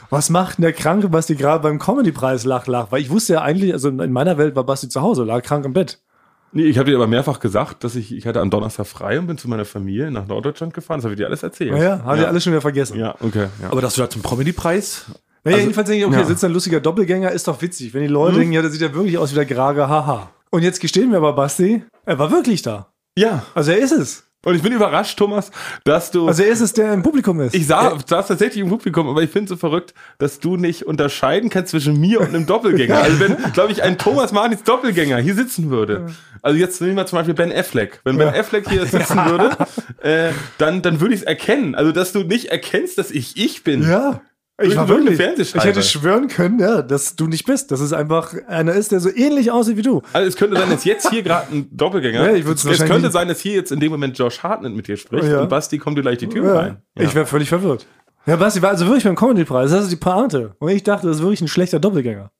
[0.09, 2.87] Was macht denn der kranke Basti gerade beim Comedy-Preis lach, lach?
[2.91, 5.65] Weil ich wusste ja eigentlich, also in meiner Welt war Basti zu Hause, lag krank
[5.65, 5.99] im Bett.
[6.51, 9.27] Nee, ich habe dir aber mehrfach gesagt, dass ich, ich hatte am Donnerstag frei und
[9.27, 10.99] bin zu meiner Familie nach Norddeutschland gefahren.
[10.99, 11.71] Das habe ich dir alles erzählt.
[11.71, 12.97] Naja, haben wir alle schon wieder vergessen.
[12.97, 13.47] Ja, okay.
[13.61, 13.69] Ja.
[13.71, 15.05] Aber dass du da zum Comedy-Preis
[15.43, 16.25] Naja, jedenfalls denke ich, okay, ja.
[16.25, 17.93] sitzt ein lustiger Doppelgänger, ist doch witzig.
[17.93, 20.31] Wenn die Leute denken, ja, der sieht ja wirklich aus wie der Grage, haha.
[20.49, 22.87] Und jetzt gestehen wir aber, Basti, er war wirklich da.
[23.17, 23.43] ja.
[23.53, 24.26] Also er ist es.
[24.47, 25.51] Und ich bin überrascht, Thomas,
[25.83, 26.25] dass du.
[26.25, 27.53] Also er ist es, der im Publikum ist.
[27.53, 31.49] ich sah, saß tatsächlich im Publikum, aber ich finde so verrückt, dass du nicht unterscheiden
[31.49, 32.97] kannst zwischen mir und einem Doppelgänger.
[32.97, 36.13] Also wenn, glaube ich, ein Thomas Martins Doppelgänger hier sitzen würde.
[36.41, 37.99] Also jetzt nehmen wir zum Beispiel Ben Affleck.
[38.05, 39.57] Wenn Ben Affleck hier sitzen würde,
[40.01, 41.75] äh, dann, dann würde ich es erkennen.
[41.75, 43.83] Also dass du nicht erkennst, dass ich ich bin.
[43.83, 44.21] ja.
[44.59, 45.19] Ich war wirklich.
[45.19, 47.71] Ich hätte schwören können, ja, dass du nicht bist.
[47.71, 50.01] Dass es einfach einer ist, der so ähnlich aussieht wie du.
[50.13, 52.23] Also es könnte sein, dass jetzt hier gerade ein Doppelgänger.
[52.25, 54.87] Ja, ich es wahrscheinlich könnte sein, dass hier jetzt in dem Moment Josh Hartnett mit
[54.87, 55.41] dir spricht Ja.
[55.41, 56.59] und Basti kommt dir gleich die Tür Ja.
[56.59, 56.77] rein.
[56.95, 57.85] Ich wäre völlig verwirrt.
[58.25, 59.69] Ja, Basti war also wirklich beim Comedy-Preis.
[59.71, 60.55] Das ist die Pointe.
[60.59, 62.31] Und ich dachte, das ist wirklich ein schlechter Doppelgänger.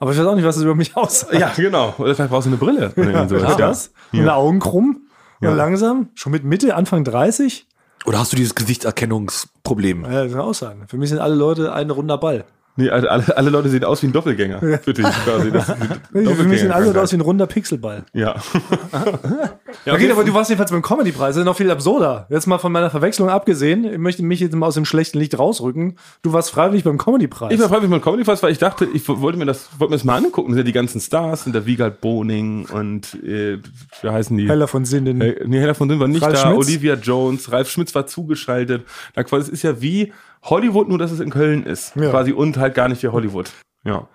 [0.00, 1.32] Aber ich weiß auch nicht, was das über mich aussagt.
[1.32, 1.94] Ja, genau.
[1.98, 2.92] Oder vielleicht brauchst du eine Brille.
[2.96, 3.92] Ja, ist das?
[4.12, 4.24] Und Ja.
[4.24, 5.06] die Augen krumm.
[5.40, 5.50] Ja.
[5.50, 6.08] Und langsam.
[6.14, 7.66] Schon mit Mitte, Anfang 30.
[8.04, 10.04] oder hast du dieses Gesichtserkennungsproblem?
[10.04, 10.84] Ja, das kann auch sein.
[10.88, 12.44] Für mich sind alle Leute ein runder Ball.
[12.78, 14.60] Nee, alle, alle Leute sehen aus wie ein Doppelgänger.
[14.60, 15.50] Für dich quasi.
[15.50, 18.04] Das, Für mich sind alle Leute aus wie ein runder Pixelball.
[18.12, 18.34] Ja.
[19.86, 21.34] ja Okay, aber du warst jedenfalls beim Comedy-Preis.
[21.34, 22.26] Das ist noch viel absurder.
[22.28, 23.84] Jetzt mal von meiner Verwechslung abgesehen.
[23.84, 25.96] Ich möchte mich jetzt mal aus dem schlechten Licht rausrücken.
[26.20, 27.52] Du warst freiwillig beim Comedy-Preis.
[27.52, 29.96] ich war freiwillig mit Comedy Fest, weil ich dachte, ich wollte mir das, wollte mir
[29.96, 30.50] das mal angucken.
[30.50, 33.58] Das sind ja die ganzen Stars, sind der Wiegald Boning und äh,
[34.02, 34.48] wie heißen die?
[34.48, 35.22] Heller von Sinnen.
[35.22, 36.50] Äh, nee, Heller von Sinn war nicht Ralf da.
[36.50, 36.66] Schmitz?
[36.66, 38.84] Olivia Jones, Ralf Schmitz war zugeschaltet.
[39.14, 40.12] Da quasi, es ist ja wie
[40.46, 41.94] Hollywood, nur dass es in Köln ist.
[41.96, 42.10] Ja.
[42.10, 43.50] Quasi und halt gar nicht wie Hollywood.
[43.84, 44.08] Ja.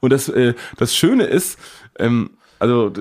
[0.00, 1.58] Und das, äh, das Schöne ist,
[1.98, 2.92] ähm, also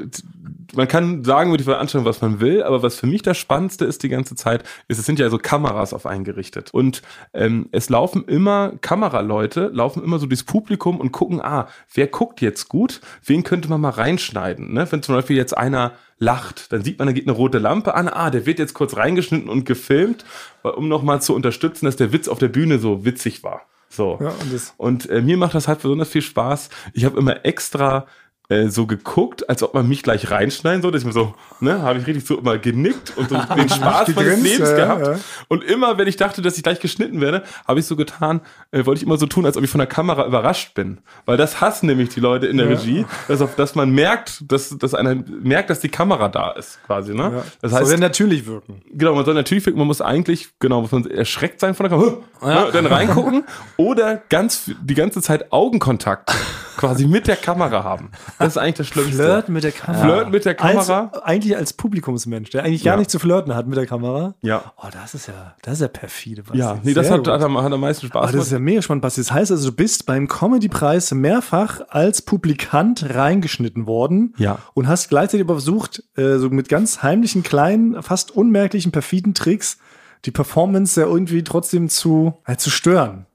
[0.74, 3.86] man kann sagen über die Veranstaltung, was man will, aber was für mich das Spannendste
[3.86, 6.74] ist die ganze Zeit, ist, es sind ja so Kameras auf eingerichtet.
[6.74, 7.02] Und
[7.34, 12.42] ähm, es laufen immer Kameraleute, laufen immer so durchs Publikum und gucken, ah, wer guckt
[12.42, 14.74] jetzt gut, wen könnte man mal reinschneiden.
[14.74, 14.88] Ne?
[14.90, 18.08] Wenn zum Beispiel jetzt einer lacht, dann sieht man, da geht eine rote Lampe an,
[18.08, 20.26] ah, der wird jetzt kurz reingeschnitten und gefilmt,
[20.64, 23.62] um nochmal zu unterstützen, dass der Witz auf der Bühne so witzig war.
[23.90, 24.20] So.
[24.22, 26.70] Ja, und Und äh, mir macht das halt besonders viel Spaß.
[26.94, 28.06] Ich habe immer extra
[28.50, 30.92] äh, so geguckt, als ob man mich gleich reinschneiden soll.
[30.92, 34.16] Dass ich mir so, ne, habe ich richtig so immer genickt und so den Spaß
[34.16, 35.06] meines Lebens ja, gehabt.
[35.06, 35.16] ja.
[35.48, 38.42] Und immer, wenn ich dachte, dass ich gleich geschnitten werde, habe ich so getan,
[38.72, 40.98] äh, wollte ich immer so tun, als ob ich von der Kamera überrascht bin.
[41.26, 44.76] Weil das hassen nämlich die Leute in der Regie, dass, auf, dass man merkt, dass,
[44.78, 47.14] dass einer merkt, dass die Kamera da ist, quasi.
[47.14, 47.24] Ne?
[47.24, 47.44] Ja.
[47.62, 48.82] Das Soll heißt, ja natürlich wirken.
[48.92, 52.18] Genau, man soll natürlich, man muss eigentlich, genau, muss man erschreckt sein von der Kamera,
[52.42, 53.44] ne, dann reingucken
[53.78, 56.32] oder ganz, die ganze Zeit Augenkontakt
[56.80, 58.10] quasi mit der Kamera haben.
[58.40, 59.16] Das ist eigentlich das Schlimmste.
[59.18, 60.04] Flirten mit der Kamera.
[60.04, 61.10] Flirt mit der Kamera.
[61.14, 62.98] Als, eigentlich als Publikumsmensch, der eigentlich gar Ja.
[62.98, 64.34] nicht zu flirten hat mit der Kamera.
[64.42, 64.74] Ja.
[64.78, 66.44] Oh, das ist ja, das ist ja perfide.
[66.44, 66.58] Basti.
[66.58, 68.52] Ja, nee, das hat, hat, am- hat am meisten Spaß Ah, das ist gemacht.
[68.52, 69.22] ja mega spannend, Basti.
[69.22, 74.60] Das heißt also, du bist beim Comedy-Preis mehrfach als Publikant reingeschnitten worden Ja.
[74.74, 79.78] und hast gleichzeitig aber versucht, äh, so mit ganz heimlichen, kleinen, fast unmerklichen, perfiden Tricks
[80.26, 83.26] die Performance ja irgendwie trotzdem zu, äh, zu stören.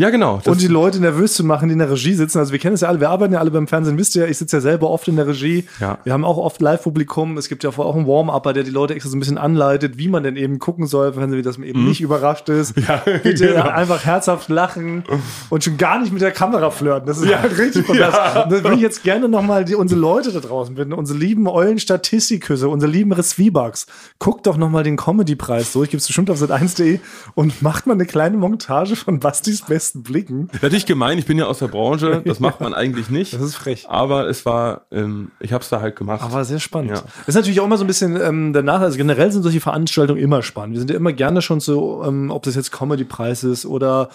[0.00, 0.38] Ja, genau.
[0.42, 2.38] Das, und die Leute nervös zu machen, die in der Regie sitzen.
[2.38, 4.38] Also wir kennen es ja alle, wir arbeiten ja alle beim Fernsehen, wisst ihr, ich
[4.38, 5.64] sitze ja selber oft in der Regie.
[5.78, 5.98] Ja.
[6.04, 7.36] Wir haben auch oft Live-Publikum.
[7.36, 10.08] Es gibt ja auch einen Warm-Upper, der die Leute extra so ein bisschen anleitet, wie
[10.08, 12.76] man denn eben gucken soll, wenn sie, dass man eben nicht überrascht ist.
[12.76, 12.84] Mhm.
[12.88, 13.68] Ja, Bitte genau.
[13.68, 15.04] einfach herzhaft lachen
[15.50, 17.06] und schon gar nicht mit der Kamera flirten.
[17.06, 17.42] Das ist Ja.
[17.42, 18.32] halt richtig fantastisch.
[18.34, 22.68] Da würde ich jetzt gerne nochmal unsere Leute da draußen bitten, unsere lieben Eulen Statistikküsse,
[22.70, 23.86] unsere lieben Resvibugs.
[24.18, 27.00] Guckt doch nochmal den Comedy-Preis durch, gibt's bestimmt auf sat1.de
[27.34, 30.48] und macht mal eine kleine Montage von Bastis besten Blicken.
[30.62, 33.32] natürlich gemein, ich bin ja aus der Branche, das macht man eigentlich nicht.
[33.32, 33.88] Das ist frech.
[33.88, 36.22] Aber es war, ähm, ich habe es da halt gemacht.
[36.22, 36.90] Aber sehr spannend.
[36.90, 37.02] Ja.
[37.02, 40.20] Das ist natürlich auch immer so ein bisschen ähm, danach, also generell sind solche Veranstaltungen
[40.20, 40.74] immer spannend.
[40.74, 44.08] Wir sind ja immer gerne schon so, ähm, ob das jetzt Comedy-Preis ist oder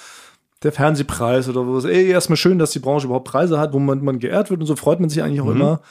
[0.64, 1.86] der Fernsehpreis oder was.
[1.86, 4.66] Ey, erstmal schön, dass die Branche überhaupt Preise hat, wo man, man geehrt wird und
[4.66, 5.82] so freut man sich eigentlich auch immer.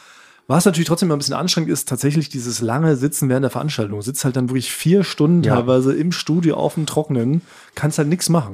[0.46, 3.98] Was natürlich trotzdem immer ein bisschen anstrengend ist, tatsächlich dieses lange Sitzen während der Veranstaltung.
[3.98, 5.54] Du sitzt halt dann wirklich vier Stunden Ja.
[5.54, 7.40] teilweise im Studio auf dem Trockenen,
[7.74, 8.52] kannst halt nichts machen.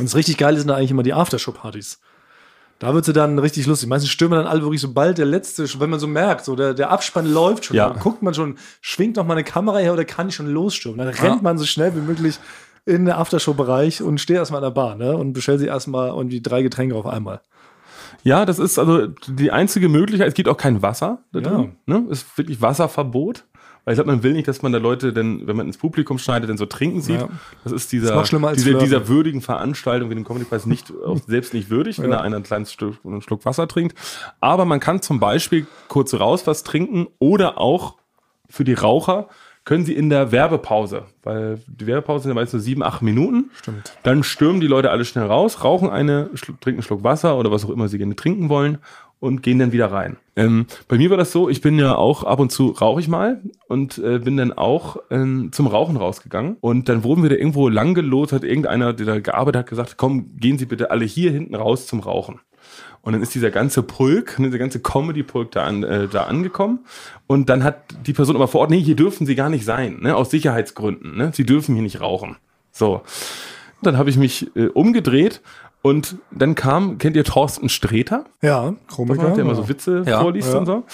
[0.00, 2.00] Und das richtig geil sind da eigentlich immer die Aftershow-Partys.
[2.78, 3.88] Da wird sie dann richtig lustig.
[3.88, 6.90] Meistens stürmen dann alle wirklich, sobald der letzte, wenn man so merkt, so der, der
[6.90, 7.90] Abspann läuft schon, Ja.
[7.90, 10.98] dann guckt man schon, schwingt noch mal eine Kamera her oder kann ich schon losstürmen.
[10.98, 12.38] Dann rennt man so schnell wie möglich
[12.86, 15.14] in den Aftershow-Bereich und steht erstmal an der Bar ne?
[15.16, 17.42] und bestellt sich erstmal irgendwie drei Getränke auf einmal.
[18.22, 20.28] Ja, das ist also die einzige Möglichkeit.
[20.28, 21.50] Es gibt auch kein Wasser da Ja.
[21.50, 21.76] drin.
[21.86, 22.06] Ne?
[22.10, 23.44] Es ist wirklich Wasserverbot.
[23.84, 26.18] Weil ich glaube, man will nicht, dass man da Leute, denn, wenn man ins Publikum
[26.18, 27.20] schneidet, dann so trinken sieht.
[27.20, 27.28] Ja.
[27.64, 30.92] Das ist Das dieser, ist noch schlimmer als dieser, würdigen Veranstaltung wie den Comedy-Preis nicht,
[31.26, 32.18] selbst nicht würdig, wenn Ja.
[32.18, 33.96] da einer ein kleines Stück, einen Schluck Wasser trinkt.
[34.40, 37.96] Aber man kann zum Beispiel kurz raus was trinken oder auch
[38.48, 39.28] für die Raucher
[39.64, 43.50] können sie in der Werbepause, weil die Werbepause sind ja meist so sieben, acht Minuten.
[43.60, 43.92] Stimmt.
[44.02, 47.64] Dann stürmen die Leute alle schnell raus, rauchen eine, trinken einen Schluck Wasser oder was
[47.66, 48.78] auch immer sie gerne trinken wollen
[49.20, 50.16] und gehen dann wieder rein.
[50.34, 53.08] Ähm, bei mir war das so, ich bin ja auch ab und zu rauche ich
[53.08, 57.36] mal und äh, bin dann auch ähm, zum Rauchen rausgegangen und dann wurden wir da
[57.36, 61.04] irgendwo lang gelotet, hat irgendeiner, der da gearbeitet hat, gesagt, komm, gehen Sie bitte alle
[61.04, 62.40] hier hinten raus zum Rauchen.
[63.02, 66.80] Und dann ist dieser ganze Pulk, ne, dieser ganze Comedy-Pulk da, an, äh, da angekommen.
[67.26, 70.00] Und dann hat die Person aber vor Ort, nee, hier dürfen sie gar nicht sein,
[70.00, 71.16] ne, aus Sicherheitsgründen.
[71.16, 72.36] Ne, sie dürfen hier nicht rauchen.
[72.72, 73.02] So.
[73.82, 75.40] Dann habe ich mich äh, umgedreht
[75.82, 78.24] und dann kam, kennt ihr Thorsten Sträter?
[78.42, 79.30] Ja, Komiker.
[79.30, 80.58] der immer so Witze Ja, vorliest ja.
[80.58, 80.74] und so.
[80.74, 80.84] Und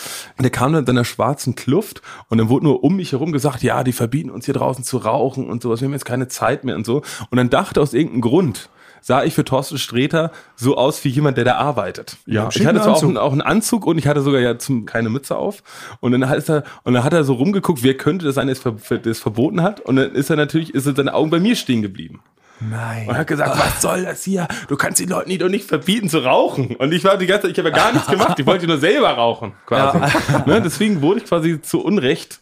[0.42, 3.62] der kam dann in seiner schwarzen Kluft und dann wurde nur um mich herum gesagt,
[3.62, 6.64] ja, die verbieten uns hier draußen zu rauchen und sowas, wir haben jetzt keine Zeit
[6.64, 7.03] mehr und so.
[7.31, 8.68] Und dann dachte aus irgendeinem Grund,
[9.03, 12.16] sah ich für Thorsten Sträter so aus wie jemand, der da arbeitet.
[12.27, 14.85] Ja, ich hatte zwar auch einen, auch einen Anzug und ich hatte sogar ja zum,
[14.85, 15.62] keine Mütze auf.
[16.01, 18.55] Und dann hat er, und dann hat er so rumgeguckt, wer könnte das sein, der
[18.57, 19.81] es ver- der es verboten hat.
[19.81, 22.20] Und dann ist er natürlich, ist seine Augen bei mir stehen geblieben.
[22.61, 23.09] Nein.
[23.09, 24.49] Und hat gesagt, was soll das hier?
[24.69, 26.77] Du kannst den Leuten doch nicht verbieten zu rauchen.
[26.77, 28.38] Und ich war die ganze Zeit, ich habe ja gar nichts gemacht.
[28.38, 29.99] Ich wollte nur selber rauchen, quasi.
[30.47, 32.40] Ne, deswegen wurde ich quasi zu Unrecht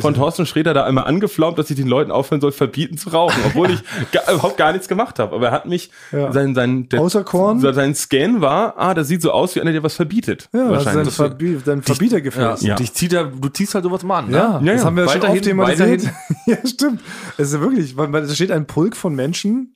[0.00, 3.10] von ist- Thorsten Sträter da einmal angeflaumt, dass ich den Leuten aufhören soll, verbieten zu
[3.10, 3.80] rauchen, obwohl ich
[4.12, 5.34] ga, überhaupt gar nichts gemacht habe.
[5.36, 6.32] Aber er hat mich, Ja.
[6.32, 7.60] sein, sein, der, Auserkoren?
[7.60, 10.48] sein Scan war, ah, das sieht so aus wie einer, der was verbietet.
[10.52, 11.14] ja, das ist dein, wahrscheinlich.
[11.14, 12.62] Verbi dein Verbietergefäß.
[12.62, 12.74] Ja.
[12.74, 14.30] Dich zieht ja, du ziehst halt sowas mal an.
[14.30, 14.36] Ne?
[14.36, 14.86] Ja, Ja, das ja.
[14.86, 15.90] haben wir schon Weiterhin, oft thematisiert.
[15.90, 16.10] weiterhin.
[16.46, 17.00] ja, stimmt.
[17.38, 19.74] Es ist ja wirklich, weil weil da steht ein Pulk von Menschen.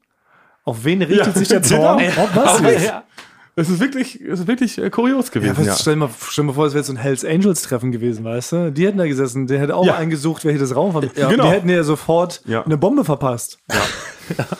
[0.66, 1.98] Auf wen richtet Ja, sich der Zorn?
[1.98, 2.22] genau.
[2.22, 3.02] Auf was ja.
[3.56, 5.76] Es ist wirklich, es ist wirklich äh, kurios Ja, gewesen, was, ja.
[5.76, 8.52] Stell, mal, stell mal vor, es wäre jetzt so ein Hells Angels Treffen gewesen, weißt
[8.52, 8.72] du?
[8.72, 9.94] Die hätten da gesessen, der hätte auch Ja.
[9.96, 11.16] eingesucht, wer hier das Raum hat.
[11.16, 11.44] Ja, genau.
[11.44, 12.64] Die hätten ja sofort Ja.
[12.64, 13.58] eine Bombe verpasst.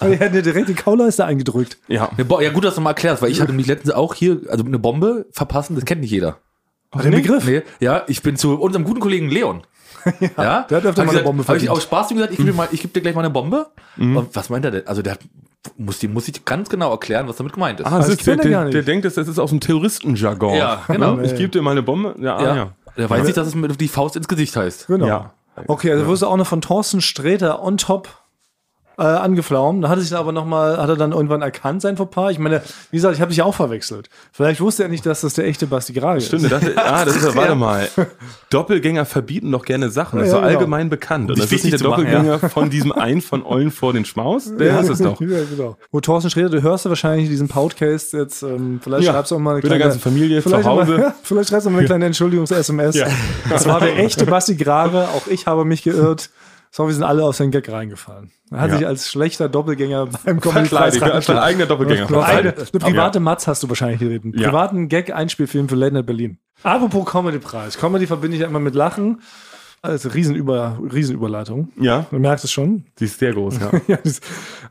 [0.00, 1.78] Die hätten dir direkt die Kauleiste eingedrückt.
[1.88, 2.10] Ja.
[2.16, 4.78] Ja, gut, dass du mal erklärst, weil ich hatte mich letztens auch hier, also eine
[4.78, 6.38] Bombe verpassen, das kennt nicht jeder.
[7.02, 7.44] Den Begriff.
[7.44, 9.62] Nee, ja, ich bin zu unserem guten Kollegen Leon.
[10.36, 11.70] Ja, der hat öfter mal eine Bombe Habe ich verdient.
[11.70, 13.66] aus Spaß ihm gesagt, ich gebe dir, mal- ich geb dir gleich mal eine Bombe.
[13.96, 14.86] Und was meint er denn?
[14.86, 15.20] Also der hat,
[15.78, 17.86] muss, die, muss ich ganz genau erklären, was damit gemeint ist.
[17.86, 18.74] Ah, das das ist, der, er der, nicht.
[18.74, 20.56] der denkt, das das ist aus dem Terroristenjargon.
[20.56, 21.18] Ja, genau.
[21.20, 22.14] Ich gebe dir mal eine Bombe.
[22.18, 22.50] Ja, ja.
[22.52, 22.72] ah, ja.
[22.96, 24.86] Der weiß nicht, dass es mit die Faust ins Gesicht heißt.
[24.86, 25.06] Genau.
[25.06, 25.32] Ja.
[25.66, 28.08] Okay, also wirst du auch noch von Thorsten Sträter on top
[28.98, 29.82] äh, angeflaumt.
[29.84, 32.30] Da hat er sich dann aber nochmal, hat er dann irgendwann erkannt, sein Fauxpas.
[32.32, 34.08] Ich meine, wie gesagt, ich habe dich auch verwechselt.
[34.32, 36.26] Vielleicht wusste er nicht, dass das der echte Basti Grage ist.
[36.28, 37.88] Stimmt, das, ah, das ist ja, warte mal.
[38.50, 40.18] Doppelgänger verbieten doch gerne Sachen.
[40.18, 40.56] Das ist Ja, so genau.
[40.58, 41.30] allgemein bekannt.
[41.30, 44.04] Und das ist nicht der zu machen, Doppelgänger von diesem einen von Eulen vor den
[44.04, 44.54] Schmaus.
[44.56, 45.20] Der ist es doch.
[45.24, 45.76] Ja, genau.
[45.90, 49.36] Wo Thorsten Sträter, du hörst ja wahrscheinlich diesen Podcast jetzt, ähm, vielleicht Ja, schreibst du
[49.36, 50.98] auch mal eine mit der ganzen Familie zu vielleicht Hause.
[50.98, 52.96] Mal, vielleicht schreibst du mal eine kleine Entschuldigungs-SMS.
[52.96, 53.06] Ja.
[53.48, 56.30] Das war der echte Basti Grage, auch ich habe mich geirrt.
[56.76, 58.32] So, wir sind alle auf seinen Gag reingefallen.
[58.50, 58.78] Er hat Ja.
[58.78, 62.08] sich als schlechter Doppelgänger beim Comedy-Preis als dein eigener Doppelgänger.
[62.24, 64.32] Eine, eine private Matz hast du wahrscheinlich geritten.
[64.36, 64.48] Ja.
[64.48, 66.38] Privaten Gag-Einspielfilm für Late Night Berlin.
[66.64, 67.78] Apropos Comedy-Preis.
[67.78, 69.20] Comedy verbinde ich ja immer mit Lachen.
[69.82, 71.68] Also Riesenüber, Riesenüberleitung.
[71.78, 72.86] Ja, Du merkst es schon.
[72.98, 73.70] sie ist sehr groß, ja.
[73.86, 74.20] Ja, das,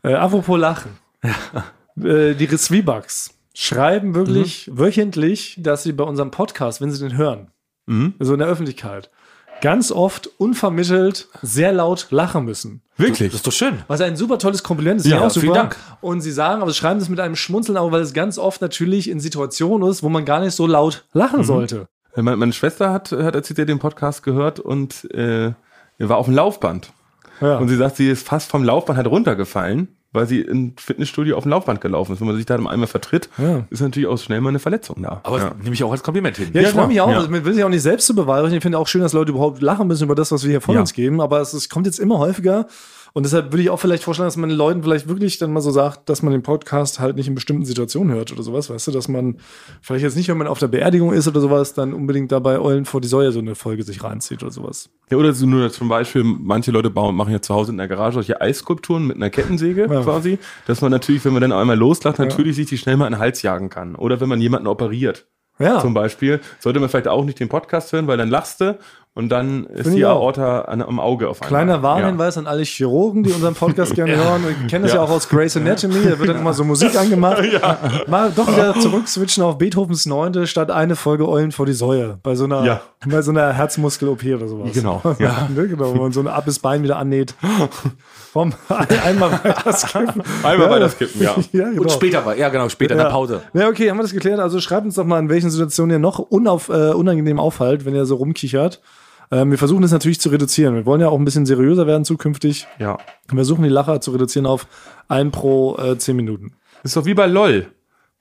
[0.03, 0.91] äh, apropos Lachen.
[1.23, 4.79] Äh, die Rizwi-Bugs schreiben wirklich Mhm.
[4.79, 7.47] wöchentlich, dass sie bei unserem Podcast, wenn sie den hören,
[7.85, 8.15] Mhm.
[8.19, 9.09] so in der Öffentlichkeit,
[9.63, 12.81] ganz oft unvermittelt sehr laut lachen müssen.
[12.97, 13.29] Wirklich?
[13.29, 13.79] Das ist doch schön.
[13.87, 15.07] Was ein super tolles Kompliment ist.
[15.07, 15.41] Ja, auch super.
[15.41, 15.77] vielen Dank.
[16.01, 18.61] Und sie sagen, aber sie schreiben das mit einem Schmunzeln, auch weil es ganz oft
[18.61, 21.43] natürlich in Situationen ist, wo man gar nicht so laut lachen Mhm.
[21.45, 21.87] sollte.
[22.15, 25.53] Meine, meine Schwester hat, hat erzählt, sie hat den Podcast gehört und äh,
[25.97, 26.91] war auf dem Laufband.
[27.41, 27.57] Ja.
[27.57, 31.43] Und sie sagt, sie ist fast vom Laufband halt runtergefallen, weil sie im Fitnessstudio auf
[31.43, 32.19] dem Laufband gelaufen ist.
[32.21, 33.65] Wenn man sich da einmal vertritt, Ja.
[33.69, 35.19] ist natürlich auch schnell mal eine Verletzung da.
[35.23, 35.49] Aber ja.
[35.49, 36.49] das nehme ich auch als Kompliment hin.
[36.53, 37.09] Ja, ich freue mich auch.
[37.09, 37.17] Ja.
[37.17, 38.55] Also, man will sich auch nicht selbst zu beweihräuchern.
[38.55, 40.75] Ich finde auch schön, dass Leute überhaupt lachen müssen über das, was wir hier von
[40.75, 40.81] Ja.
[40.81, 41.19] uns geben.
[41.19, 42.67] Aber es, es kommt jetzt immer häufiger.
[43.15, 45.61] Und deshalb würde ich auch vielleicht vorschlagen, dass man den Leuten vielleicht wirklich dann mal
[45.61, 48.87] so sagt, dass man den Podcast halt nicht in bestimmten Situationen hört oder sowas, weißt
[48.87, 49.37] du, dass man
[49.83, 52.85] vielleicht jetzt nicht, wenn man auf der Beerdigung ist oder sowas, dann unbedingt dabei Eulen
[52.85, 54.89] vor die Säue so eine Folge sich reinzieht oder sowas.
[55.11, 57.87] Ja, oder so nur zum Beispiel, manche Leute bauen, machen ja zu Hause in der
[57.87, 60.01] Garage solche Eisskulpturen mit einer Kettensäge Ja.
[60.01, 63.13] quasi, dass man natürlich, wenn man dann einmal loslacht, natürlich sich die schnell mal in
[63.13, 63.93] den Hals jagen kann.
[63.93, 65.27] Oder wenn man jemanden operiert.
[65.59, 65.79] Ja.
[65.79, 68.79] Zum Beispiel, sollte man vielleicht auch nicht den Podcast hören, weil dann lachst du
[69.15, 70.05] und dann ist Finde die.
[70.05, 71.49] Aorta an, am Auge auf einmal.
[71.49, 74.43] Kleiner Warnhinweis an alle Chirurgen, die unseren Podcast gerne hören.
[74.43, 74.97] Wir kennen das ja.
[74.99, 75.03] Ja.
[75.03, 75.95] auch aus Grey's Anatomy.
[76.03, 77.43] Da wird dann immer so Musik angemacht.
[78.07, 82.17] Mal doch wieder zurückswitchen auf Beethovens Neunte statt eine Folge Eulen vor die Säue.
[82.23, 82.81] Bei so einer, Ja.
[83.05, 84.71] bei so einer Herzmuskel-OP oder sowas.
[84.73, 85.47] Genau, Ja.
[85.53, 85.93] ne, genau.
[85.95, 87.35] Wo man so ein abes Bein wieder annäht.
[88.31, 88.51] Vom
[89.03, 90.23] einmal weiter skippen.
[90.41, 91.35] Einmal weiter skippen, ja.
[91.51, 91.83] ja genau.
[91.83, 93.13] Und später war, ja genau, später in der Ja.
[93.13, 93.41] Pause.
[93.53, 94.39] Ja, okay, haben wir das geklärt.
[94.39, 97.93] Also schreibt uns doch mal, in welchen Situationen ihr noch unauf, äh, unangenehm auffällt, wenn
[97.93, 98.81] ihr so rumkichert.
[99.33, 100.75] Ähm, wir versuchen das natürlich zu reduzieren.
[100.75, 102.67] Wir wollen ja auch ein bisschen seriöser werden zukünftig.
[102.79, 102.97] Ja.
[103.27, 104.67] Wir versuchen die Lacher zu reduzieren auf
[105.07, 106.53] ein pro äh, zehn Minuten.
[106.83, 107.67] Ist doch wie bei LOL.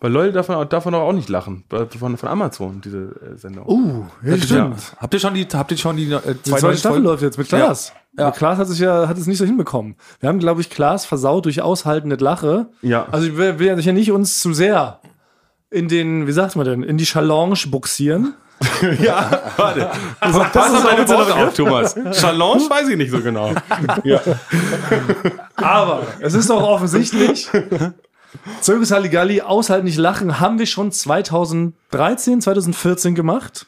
[0.00, 1.64] Bei LOL darf man, darf man auch nicht lachen.
[1.68, 2.98] Bei- Von, von Amazon, diese
[3.34, 3.66] äh, Sendung.
[3.68, 4.96] Uh, ja, stimmt.
[4.98, 7.04] Habt ihr schon die, habt ihr schon die äh, Die zwei zweite neuen Staffel Folgen?
[7.06, 7.92] läuft jetzt mit Klaas.
[8.18, 8.26] Ja.
[8.26, 9.96] Aber Klaas hat sich ja, hat es nicht so hinbekommen.
[10.20, 12.66] Wir haben, glaube ich, Klaas versaut durch Aushalten nicht Lache.
[12.82, 13.06] Ja.
[13.12, 15.00] Also ich will, will ja nicht uns zu sehr
[15.70, 18.34] in den, wie sagt man denn, in die Challenge buxieren.
[19.00, 19.90] Ja, warte.
[20.20, 21.94] Also, das pass ist deine Worte auf, Thomas.
[22.12, 23.52] Challenge weiß ich nicht so genau.
[24.04, 24.20] Ja.
[25.56, 27.48] Aber es ist doch offensichtlich.
[28.60, 33.66] Zirkus Halligalli, aushalten nicht lachen, haben wir schon 2013, 2014 gemacht.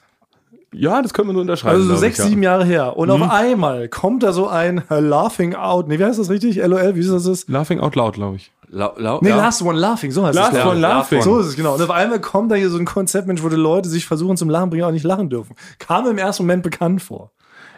[0.72, 1.76] ja, das können wir nur unterschreiben.
[1.76, 2.30] Also so sechs, ich, ja.
[2.30, 2.96] sieben Jahre her.
[2.96, 5.88] Und auf einmal kommt da so ein Laughing Out.
[5.88, 6.56] Nee, wie heißt das richtig?
[6.56, 7.46] LOL, wie ist das?
[7.48, 8.50] Laughing out loud, glaube ich.
[8.74, 9.36] Lau, lau, Nee, ja.
[9.36, 10.64] Last One Laughing, so heißt Last es.
[10.64, 11.22] One Laughing.
[11.22, 11.74] So ist es, genau.
[11.74, 14.36] Und auf einmal kommt da hier so ein Konzept, Mensch, wo die Leute sich versuchen
[14.36, 15.54] zum Lachen bringen, aber nicht lachen dürfen.
[15.78, 17.30] Kam im ersten Moment bekannt vor.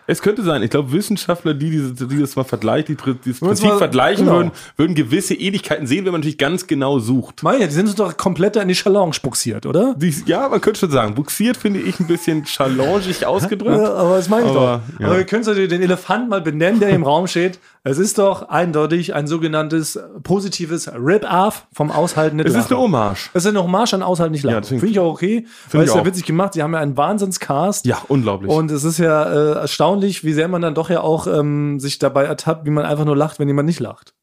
[0.09, 3.67] Es könnte sein, ich glaube, Wissenschaftler, die dieses, die das mal vergleicht, die dieses Prinzip
[3.71, 4.37] mal- vergleichen genau.
[4.37, 7.43] würden, würden gewisse Ähnlichkeiten sehen, wenn man natürlich ganz genau sucht.
[7.43, 9.95] Meier, die sind uns doch komplett da in die Challenge buxiert, oder?
[9.99, 13.83] Die, ja, man könnte schon sagen, buxiert finde ich ein bisschen challengig ausgedrückt.
[13.83, 15.01] Ja, aber das meine ich Aber, doch.
[15.01, 15.07] ja.
[15.09, 17.59] Aber wir können so den Elefant mal benennen, der im Raum steht.
[17.89, 22.81] Es ist doch eindeutig ein sogenanntes positives Rip-Off vom Aushalten nicht Es ist eine.
[22.81, 23.31] Hommage.
[23.33, 24.61] Es ist eine Hommage an Aushalten nicht lachen.
[24.61, 26.55] Ja, Finde ich auch okay, weil es ja witzig gemacht.
[26.55, 27.87] Sie haben ja einen Wahnsinnscast.
[27.87, 28.51] Ja, unglaublich.
[28.51, 32.01] Und es ist ja äh, erstaunlich, wie sehr man dann doch ja auch ähm, sich
[32.01, 34.15] dabei ertappt, wie man einfach nur lacht, wenn jemand nicht lacht.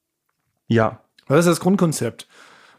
[0.68, 1.00] ja.
[1.26, 2.28] Das ist das Grundkonzept.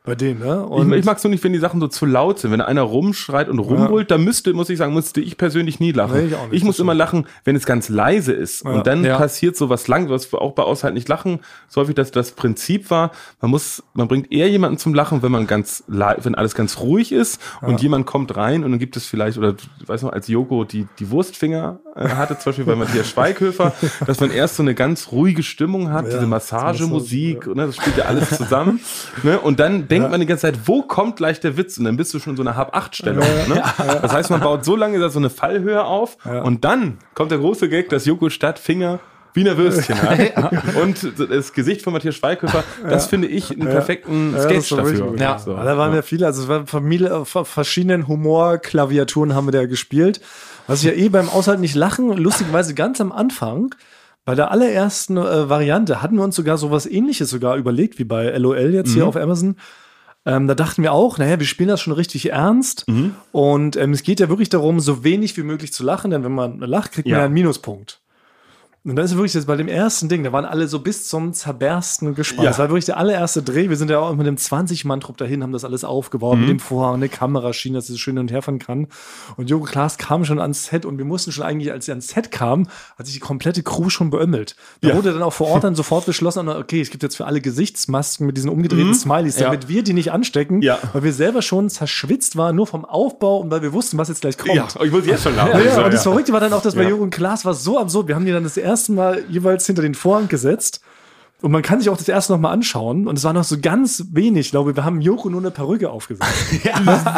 [0.06, 0.62] Bei denen, ne?
[0.66, 2.52] Ich, Und ich mag es nur nicht, wenn die Sachen so zu laut sind.
[2.52, 6.18] Wenn einer rumschreit und rumbrüllt, da müsste, muss ich sagen, musste ich persönlich nie lachen.
[6.18, 8.64] Nee, ich auch nicht, muss das immer lachen, wenn es ganz leise ist.
[8.64, 9.18] Und dann Ja.
[9.18, 12.90] passiert so was lang, was auch bei Aushalt nicht lachen, so häufig, dass das Prinzip
[12.92, 16.80] war, man muss, man bringt eher jemanden zum Lachen, wenn man ganz, wenn alles ganz
[16.80, 20.28] ruhig ist und jemand kommt rein und dann gibt es vielleicht, oder, weiß noch, als
[20.28, 23.74] Joko die, die Wurstfinger äh, hatte, zum Beispiel bei Matthias Schweighöfer,
[24.08, 28.06] dass man erst so eine ganz ruhige Stimmung hat, diese Massagemusik, ne, das spielt ja
[28.06, 28.80] alles zusammen.
[29.24, 31.78] ne, und dann denkt man die ganze Zeit, wo kommt gleich der Witz?
[31.78, 33.26] Und dann bist du schon in so einer Hab-8-Stellung.
[33.48, 33.64] Ne?
[34.02, 37.40] Das heißt, man baut so lange da so eine Fallhöhe auf und dann kommt der
[37.40, 39.00] große Gag, dass Joko statt Finger
[39.34, 40.18] Wiener Würstchen hat.
[40.82, 45.12] Und das Gesicht von Matthias Schweighöfer, das finde ich einen perfekten Ja, Sketch wirklich dafür.
[45.12, 45.20] gut.
[45.20, 45.38] Ja.
[45.40, 45.52] So.
[45.56, 49.52] Ja, da waren ja viele, also es waren Familie, äh, ver- verschiedenen Humorklaviaturen haben wir
[49.52, 50.22] da gespielt.
[50.68, 53.76] Was ich ja eh beim Aushalten nicht lachen, lustigerweise ganz am Anfang,
[54.24, 58.30] bei der allerersten äh, Variante hatten wir uns sogar sowas ähnliches sogar überlegt, wie bei
[58.38, 59.58] LOL jetzt hier auf Amazon.
[60.26, 62.86] Ähm, da dachten wir auch, naja, wir spielen das schon richtig ernst.
[63.32, 66.32] Und ähm, es geht ja wirklich darum, so wenig wie möglich zu lachen, denn wenn
[66.34, 67.18] man lacht, kriegt man Ja.
[67.20, 68.02] ja einen Minuspunkt.
[68.88, 71.34] Und dann ist wirklich jetzt bei dem ersten Ding, da waren alle so bis zum
[71.34, 72.44] Zerbersten gespannt.
[72.44, 72.50] Ja.
[72.52, 73.68] Das war wirklich der allererste Dreh.
[73.70, 76.42] Wir sind ja auch mit einem 20-Mann-Trupp dahin, haben das alles aufgebaut, Mhm.
[76.42, 78.88] mit dem Vorhang, eine Kameraschiene, dass es schön hin und her fahren kann.
[79.38, 82.10] Und Joko Klaas kam schon ans Set und wir mussten schon eigentlich, als er ans
[82.10, 82.68] Set kam,
[82.98, 84.56] hat sich die komplette Crew schon beömmelt.
[84.82, 84.96] Da Ja.
[84.96, 88.28] wurde dann auch vor Ort dann sofort beschlossen, okay, es gibt jetzt für alle Gesichtsmasken
[88.28, 90.62] mit diesen umgedrehten Smileys, damit wir die nicht anstecken, Mhm.
[90.62, 90.78] Ja.
[90.94, 94.22] weil wir selber schon zerschwitzt waren, nur vom Aufbau und weil wir wussten, was jetzt
[94.22, 94.54] gleich kommt.
[94.54, 95.54] Ja, ich muss jetzt schon lachen.
[95.54, 96.90] Ja, ja, und das Verrückte war dann auch, dass bei Ja.
[96.90, 98.08] Jürgen Klaas war so absurd.
[98.08, 100.82] Wir haben die dann das erste Mal jeweils hinter den Vorhang gesetzt.
[101.42, 103.08] Und man kann sich auch das erste noch mal anschauen.
[103.08, 104.48] Und es war noch so ganz wenig.
[104.48, 106.26] Ich glaube, wir haben Joko nur eine Perücke aufgesetzt.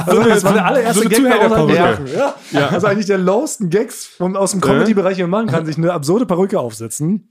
[0.06, 1.20] Also, das war der allererste so Gag.
[1.20, 2.36] Außerhalb- ja.
[2.52, 2.68] ja.
[2.70, 5.94] Also eigentlich der lowsten Gags vom, aus dem Comedy-Bereich, den man machen kann, sich eine
[5.94, 7.30] absurde Perücke aufsetzen.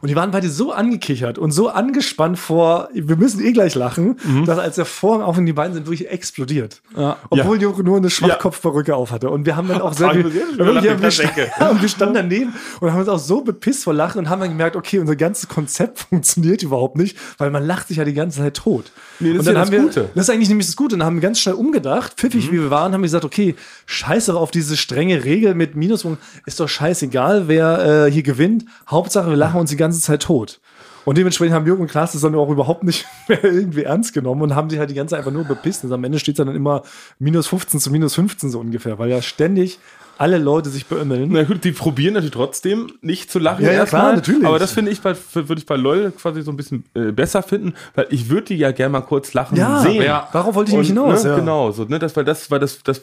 [0.00, 4.16] Und die waren beide so angekichert und so angespannt vor, wir müssen eh gleich lachen,
[4.46, 6.82] dass als der Vorhang auf und die beiden sind wirklich explodiert.
[7.30, 9.30] Obwohl Joko nur eine Schwachkopfperücke auf hatte.
[9.30, 12.54] Und wir haben dann auch sehr viel, wir, lachen, wir, wir, ja, wir standen daneben
[12.80, 15.48] und haben uns auch so bepisst vor Lachen und haben dann gemerkt, okay, unser ganzes
[15.48, 18.92] Konzept funktioniert überhaupt nicht, weil man lacht sich ja die ganze Zeit tot.
[19.20, 20.10] Nee, das und ist dann ja haben das wir, Gute.
[20.14, 20.94] das ist eigentlich nämlich das Gute.
[20.94, 23.54] Und dann haben wir ganz schnell umgedacht, pfiffig wie wir waren, haben wir gesagt, okay,
[23.86, 26.24] scheiße auf diese strenge Regel mit Minuspunkten.
[26.46, 28.64] Ist doch scheißegal, wer äh, hier gewinnt.
[28.88, 30.60] Hauptsache, wir lachen uns die ganze Zeit tot.
[31.04, 34.42] Und dementsprechend haben Jürgen und Klaas das dann auch überhaupt nicht mehr irgendwie ernst genommen
[34.42, 35.84] und haben sich halt die ganze Zeit einfach nur bepisst.
[35.84, 36.82] Und am Ende steht es dann immer
[37.18, 39.78] minus 15 zu minus 15 so ungefähr, weil ja ständig
[40.18, 41.28] alle Leute sich beömmeln.
[41.32, 43.64] Na gut, die probieren natürlich trotzdem nicht zu lachen.
[43.64, 44.44] Ja, ja, klar, natürlich.
[44.44, 47.42] Aber das finde ich bei, würde ich bei LOL quasi so ein bisschen äh, besser
[47.42, 50.02] finden, weil ich würde die ja gerne mal kurz lachen Ja, sehen.
[50.02, 50.28] ja.
[50.32, 51.36] darauf wollte ich nämlich Und, hinaus, Ne, ja.
[51.38, 53.00] Genau, so, ne, das, weil das, weil das, das,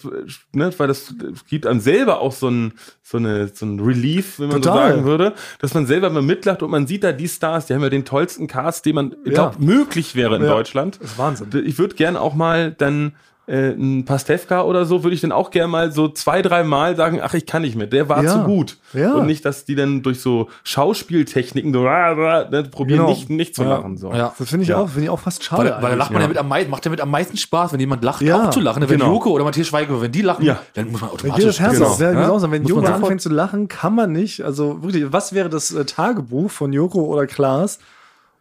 [0.51, 1.13] ne, weil das
[1.47, 4.89] gibt einem selber auch so ein, so eine, so ein Relief, wenn man Total.
[4.89, 7.73] so sagen würde, dass man selber mal mitlacht und man sieht da die Stars, die
[7.75, 9.31] haben ja den tollsten Cast, den man, Ja.
[9.31, 10.41] glaubt, möglich wäre in.
[10.41, 10.99] Deutschland.
[11.01, 11.47] Das ist Wahnsinn.
[11.65, 13.13] Ich würde gern auch mal dann
[13.47, 16.95] äh, ein Pastewka oder so, würde ich dann auch gern mal so zwei, drei Mal
[16.95, 18.31] sagen, ach, ich kann nicht mehr, der war Ja.
[18.31, 18.77] zu gut.
[18.93, 19.13] Ja.
[19.13, 23.09] Und nicht, dass die dann durch so Schauspieltechniken so, ne, probieren Genau.
[23.09, 23.69] nicht, nicht zu Ja.
[23.77, 23.97] lachen.
[23.97, 24.11] So.
[24.13, 24.33] Ja.
[24.37, 25.63] Das finde ich auch, finde ich auch fast schade.
[25.75, 27.73] Weil, weil da lacht man ja mit am meisten, macht ja mit am meisten Spaß,
[27.73, 28.81] wenn jemand lacht, Ja, auch zu lachen.
[28.81, 29.11] Wenn genau.
[29.13, 30.59] Joko oder Matthias Schweighöfer, wenn die lachen, Ja.
[30.73, 31.35] dann muss man automatisch.
[31.43, 31.95] geht das Herz Genau.
[31.99, 32.21] Ja, Ja?
[32.21, 32.51] genauso.
[32.51, 34.41] Wenn Muss Joko anfängt zu lachen, kann man nicht.
[34.41, 37.79] Also wirklich, was wäre das äh, Tagebuch von Joko oder Klaas?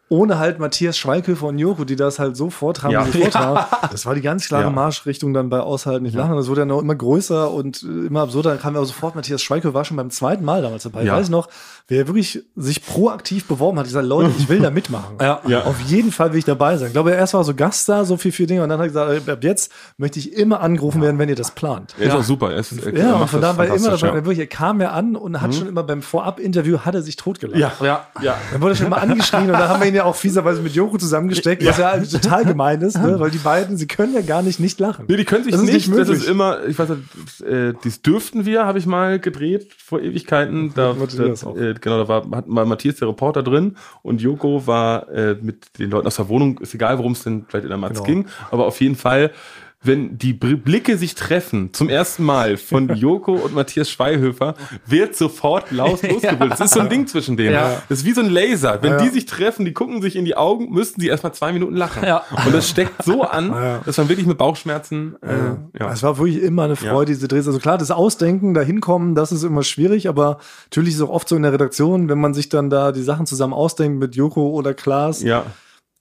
[0.07, 3.07] Ohne halt Matthias Schweighöfer und Joko, die das halt so vortragen, Ja.
[3.07, 3.65] wie sie vortragen.
[3.91, 4.69] Das war die ganz klare Ja.
[4.69, 6.35] Marschrichtung dann bei Aushalten nicht lachen.
[6.35, 8.51] Das wurde dann auch immer größer und äh, immer absurder.
[8.51, 11.03] Dann kam ja sofort Matthias Schweighöfer, war schon beim zweiten Mal damals dabei.
[11.03, 11.13] Ja.
[11.15, 11.47] Ich weiß noch,
[11.87, 15.15] wer wirklich sich proaktiv beworben hat, gesagt, Leute, ich will da mitmachen.
[15.21, 15.39] Ja.
[15.47, 15.63] Ja.
[15.63, 16.87] Auf jeden Fall will ich dabei sein.
[16.87, 18.61] Ich glaube, erst war so Gast da, so viel, viel Dinge.
[18.63, 21.51] Und dann hat er gesagt, ab jetzt möchte ich immer angerufen werden, wenn ihr das
[21.51, 21.95] plant.
[21.99, 22.51] Er ist auch super.
[22.51, 24.07] Er ist, er Ja, und von da war er immer dabei.
[24.07, 24.13] ja.
[24.13, 27.57] Wirklich, er kam ja an und hat schon immer beim Vorab-Interview hat er sich totgelacht.
[27.59, 28.05] Ja, Ja.
[28.21, 28.35] ja.
[28.51, 30.73] Dann wurde er schon mal angeschrien und dann haben wir ihn ja auch fieserweise mit
[30.73, 33.19] Joko zusammengesteckt, was ja total gemein ist, ne?
[33.19, 35.05] weil die beiden, sie können ja gar nicht nicht lachen.
[35.07, 37.73] Nee, die können sich Das ist nicht, nicht das ist immer, ich weiß nicht, äh,
[37.83, 40.73] dies dürften wir, habe ich mal gedreht vor Ewigkeiten.
[40.75, 41.57] Da, Matthias da, auch.
[41.57, 45.79] äh, genau, da war, hat mal Matthias der Reporter drin und Joko war äh, mit
[45.79, 48.03] den Leuten aus der Wohnung, ist egal, worum es denn vielleicht in der Matz Genau.
[48.03, 49.31] ging, aber auf jeden Fall,
[49.85, 55.71] wenn die Blicke sich treffen, zum ersten Mal von Joko und Matthias Schweighöfer, wird sofort
[55.71, 56.51] laut losgebrüllt.
[56.53, 57.53] Das ist so ein Ding zwischen denen.
[57.53, 57.81] Ja.
[57.89, 58.81] Das ist wie so ein Laser.
[58.81, 58.97] Wenn Ja.
[59.01, 62.03] die sich treffen, die gucken sich in die Augen, müssten sie erstmal zwei Minuten lachen.
[62.05, 62.23] Ja.
[62.45, 63.81] Und das steckt so an, Ja.
[63.85, 65.91] dass man wirklich mit Bauchschmerzen, äh, ja.
[65.91, 67.47] Es war wirklich immer eine Freude, diese Drehs.
[67.47, 71.09] Also klar, das Ausdenken, da hinkommen, das ist immer schwierig, aber natürlich ist es auch
[71.09, 74.15] oft so in der Redaktion, wenn man sich dann da die Sachen zusammen ausdenkt mit
[74.15, 75.43] Joko oder Klaas, ja.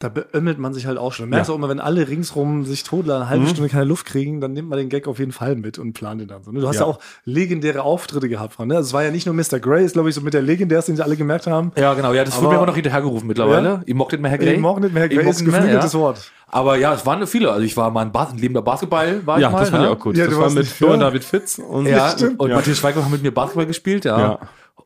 [0.04, 1.24] Da beömmelt man sich halt auch schon.
[1.26, 1.54] Du merkst Ja.
[1.54, 4.68] auch immer, wenn alle ringsrum sich totladen, eine halbe Stunde keine Luft kriegen, dann nimmt
[4.68, 6.52] man den Gag auf jeden Fall mit und plant ihn dann so.
[6.52, 6.60] ne?
[6.60, 6.86] Du hast ja, Ja.
[6.88, 8.68] auch legendäre Auftritte gehabt, Frank.
[8.68, 8.76] Ne?
[8.76, 9.58] Also es war ja nicht nur Mr.
[9.60, 11.72] Grey, ist glaube ich so mit der legendärste, den sie alle gemerkt haben.
[11.76, 12.12] Ja, genau.
[12.12, 13.68] Ja, das wurde Aber- mir immer noch hinterhergerufen mittlerweile.
[13.68, 13.82] Ja?
[13.86, 14.54] Ich mochte nicht mehr Herr Grey.
[14.54, 15.98] Ich mochte nicht mehr Herr Ich Grey, ist ein geflügeltes ja.
[15.98, 16.30] Wort.
[16.48, 17.50] Aber ja, es waren viele.
[17.50, 19.60] Also ich war mal ein, Bas ein lebender Basketball, war Ja, ich mal.
[19.60, 19.88] das fand ne?
[19.88, 20.16] ich auch gut.
[20.18, 21.06] Ja, das war mit Flo und ja.
[21.06, 21.58] David Fitz.
[21.58, 22.38] Und Ja, stimmt.
[22.38, 22.56] und Ja.
[22.56, 24.18] Matthias Schweighöfer hat mit mir Basketball gespielt, ja.
[24.20, 24.38] Ja.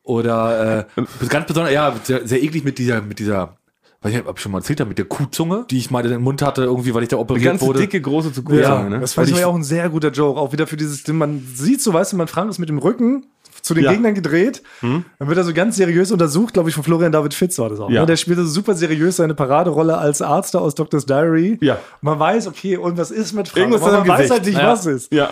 [0.05, 3.58] Oder äh, ganz besonders, ja, sehr, sehr eklig mit dieser, mit dieser,
[4.03, 6.05] weiß ich nicht, ob ich schon mal erzählt habe, mit der Kuhzunge, die ich mal
[6.05, 7.81] in den Mund hatte, irgendwie, weil ich da die operiert ganze wurde.
[7.81, 9.01] dicke, große zu Ja, Kurzange, ne?
[9.01, 10.39] das fand Weil ich ich- auch ein sehr guter Joke.
[10.41, 12.79] Auch wieder für dieses, Ding, man sieht so, weißt du, man Frank ist mit dem
[12.79, 13.27] Rücken
[13.61, 13.93] zu den Ja.
[13.93, 14.63] Gegnern gedreht.
[14.83, 17.81] Dann wird er so ganz seriös untersucht, glaube ich, von Florian David Fitz war das
[17.81, 17.91] auch.
[17.91, 18.03] Ja.
[18.03, 18.07] Ne?
[18.07, 21.59] Der spielte so super seriös seine Paraderolle als Arzt da aus Doctor's Diary.
[21.61, 21.79] Ja.
[22.01, 23.67] Man weiß, okay, und was ist mit Frank?
[23.73, 24.69] Irgendwas Aber man weiß halt nicht, Ja.
[24.73, 25.13] was ist.
[25.13, 25.31] Ja.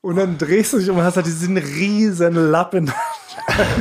[0.00, 2.90] Und dann drehst du dich um und hast halt diesen riesen Lappen.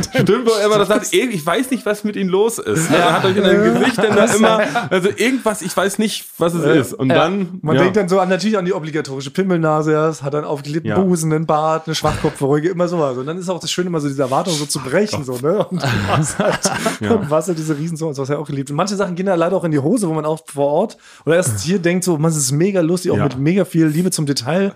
[0.09, 2.89] Stimmt, wo er immer das sagt, ich weiß nicht, was mit ihm los ist.
[2.91, 4.59] Er hat euch in dem Gesicht dann da immer,
[4.91, 6.93] also irgendwas, ich weiß nicht, was es ist.
[6.93, 7.81] Und dann, Man ja.
[7.83, 10.99] denkt dann so an natürlich an die obligatorische Pimmelnase, ja, es hat dann aufgeklebten Ja.
[10.99, 13.17] Busen, einen Bart, eine Schwachkopfberuhige, immer sowas.
[13.17, 15.65] Und dann ist auch das Schöne, immer so diese Erwartung so zu brechen, so, ne?
[15.67, 16.59] Und hast halt,
[17.01, 18.69] und was halt diese Riesen das hast du ja auch geliebt.
[18.69, 20.97] Und manche Sachen gehen ja leider auch in die Hose, wo man auch vor Ort
[21.25, 23.23] oder erst hier denkt, so, man, es ist mega lustig, auch Ja.
[23.23, 24.73] mit mega viel Liebe zum Detail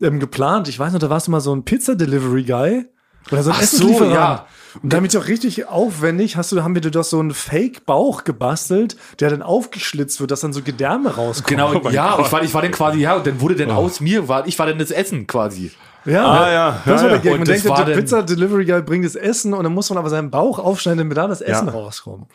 [0.00, 0.68] ähm, geplant.
[0.68, 2.86] Ich weiß noch, da warst du mal so ein Pizza-Delivery-Guy.
[3.30, 4.46] Oder so ein Ach so, ja.
[4.82, 8.96] Und damit auch richtig aufwendig hast du, haben wir dir doch so einen Fake-Bauch gebastelt,
[9.18, 11.48] der dann aufgeschlitzt wird, dass dann so Gedärme rauskommt.
[11.48, 12.26] Genau, Oh ja, Gott.
[12.26, 14.58] ich war, ich war dann quasi, ja, und dann wurde dann aus mir, war, ich
[14.58, 15.72] war dann das Essen quasi.
[16.04, 16.82] Ja, Ah, ja.
[16.86, 17.18] Das Ja, war der.
[17.20, 17.38] Gag.
[17.38, 20.98] Man denkt, der Pizza-Delivery-Guy bringt das Essen und dann muss man aber seinen Bauch aufschneiden,
[20.98, 21.72] damit da das Essen Ja.
[21.72, 22.30] rauskommt.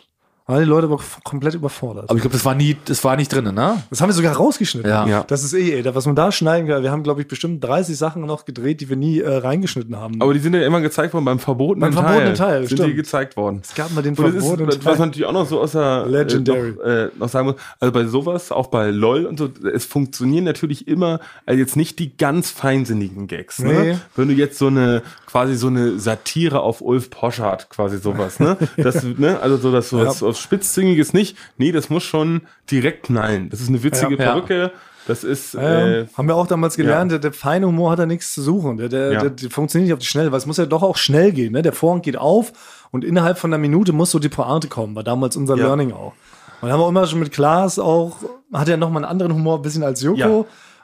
[0.45, 2.09] Waren die Leute aber komplett überfordert.
[2.09, 3.81] Aber ich glaube, das war nie, das war nicht drin, ne?
[3.89, 4.89] das haben wir sogar rausgeschnitten.
[4.89, 5.07] Ja.
[5.07, 5.23] Ja.
[5.25, 6.83] Das ist eh, ey, was man da schneiden kann.
[6.83, 10.21] Wir haben, glaube ich, bestimmt 30 Sachen noch gedreht, die wir nie äh, reingeschnitten haben.
[10.21, 12.03] Aber die sind ja immer gezeigt worden beim verbotenen Beim Teil.
[12.03, 12.89] verbotenen Teil, Sind stimmt.
[12.89, 13.61] die gezeigt worden.
[13.63, 14.99] es gab mal den Und das verbotenen ist, was Teil.
[14.99, 16.69] man natürlich auch noch so aus der Legendary.
[16.69, 19.85] Äh, noch, äh, noch sagen muss, also bei sowas, auch bei LOL und so, es
[19.85, 23.59] funktionieren natürlich immer also jetzt nicht die ganz feinsinnigen Gags.
[23.59, 23.71] Nee.
[23.71, 24.01] Ne?
[24.15, 28.57] Wenn du jetzt so eine quasi so eine Satire auf Ulf Poschardt, quasi sowas, ne?
[28.77, 29.39] Das, ne?
[29.39, 31.37] Also so das so was, was Spitzzüngiges nicht.
[31.57, 33.49] Nee, das muss schon direkt knallen.
[33.49, 34.31] Das ist eine witzige Ja.
[34.33, 34.71] Perücke.
[35.07, 38.05] Das ist Ja, äh, haben wir auch damals gelernt, der, der feine Humor hat da
[38.05, 38.77] nichts zu suchen.
[38.77, 39.19] Der, der, Ja.
[39.21, 41.51] der, der funktioniert nicht auf die Schnelle, weil es muss ja doch auch schnell gehen.
[41.51, 41.61] Ne?
[41.61, 44.95] Der Vorhang geht auf und innerhalb von einer Minute muss so die Pointe kommen.
[44.95, 45.65] War damals unser Ja.
[45.65, 46.13] Learning auch.
[46.61, 48.17] Und haben wir immer schon mit Klaas auch,
[48.53, 50.17] hat er nochmal einen anderen Humor, ein bisschen als Joko.
[50.17, 50.27] Ja.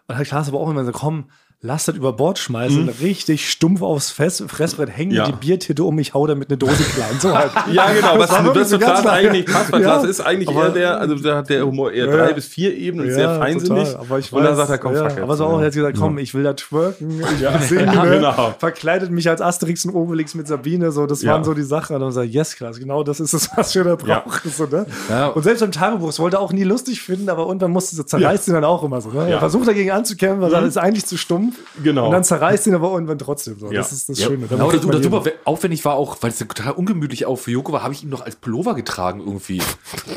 [0.07, 1.29] Und hat Klaas aber auch immer so, komm,
[1.61, 5.17] lass das über Bord schmeißen, richtig stumpf aufs Fest, Fressbrett, hängen Mhm.
[5.17, 5.25] Ja.
[5.25, 7.19] die Biertitte um, ich hau damit eine Dose klein.
[7.19, 7.51] So halt.
[7.73, 10.47] Ja, genau, was, war wirklich das so lange- eigentlich passt, weil Ja, Klaas ist eigentlich
[10.49, 12.33] aber- eher der, also da hat der Humor eher Ja, drei ja.
[12.33, 13.89] bis vier Ebenen und sehr feinsinnig.
[13.89, 14.01] total.
[14.05, 15.19] Aber ich und dann weiß, sagt er, komm, ja, fuck.
[15.21, 18.05] Aber so auch, er hat gesagt, komm, ich will da twerken, ich will singen, Ja,
[18.05, 18.11] ne?
[18.15, 18.55] genau.
[18.57, 21.33] verkleidet mich als Asterix und Obelix mit Sabine, so, das Ja.
[21.33, 21.95] waren so die Sachen.
[21.97, 24.19] Und dann sagt yes, klar, genau das ist es, was wir da Ja.
[24.23, 24.49] brauchen.
[24.49, 24.85] So, ne?
[25.09, 25.27] Ja.
[25.27, 28.47] Und selbst im Tagebuch, es wollte er auch nie lustig finden, aber irgendwann musste zerreißt
[28.47, 29.09] ihn dann auch immer so.
[29.09, 29.23] Ne?
[29.23, 29.39] Er Ja.
[29.39, 31.48] versucht dagegen anzukämpfen, weil er sagt, das ist eigentlich zu stumpf.
[31.83, 32.05] Genau.
[32.07, 33.67] Und dann zerreißt ihn aber irgendwann trotzdem so.
[33.71, 33.79] Ja.
[33.79, 34.47] Das ist das Ja, Schöne.
[34.47, 37.51] Genau, kriegt das, das super we- aufwendig war auch, weil es total ungemütlich auch für
[37.51, 39.61] Joko war, habe ich ihn noch als Pullover getragen irgendwie.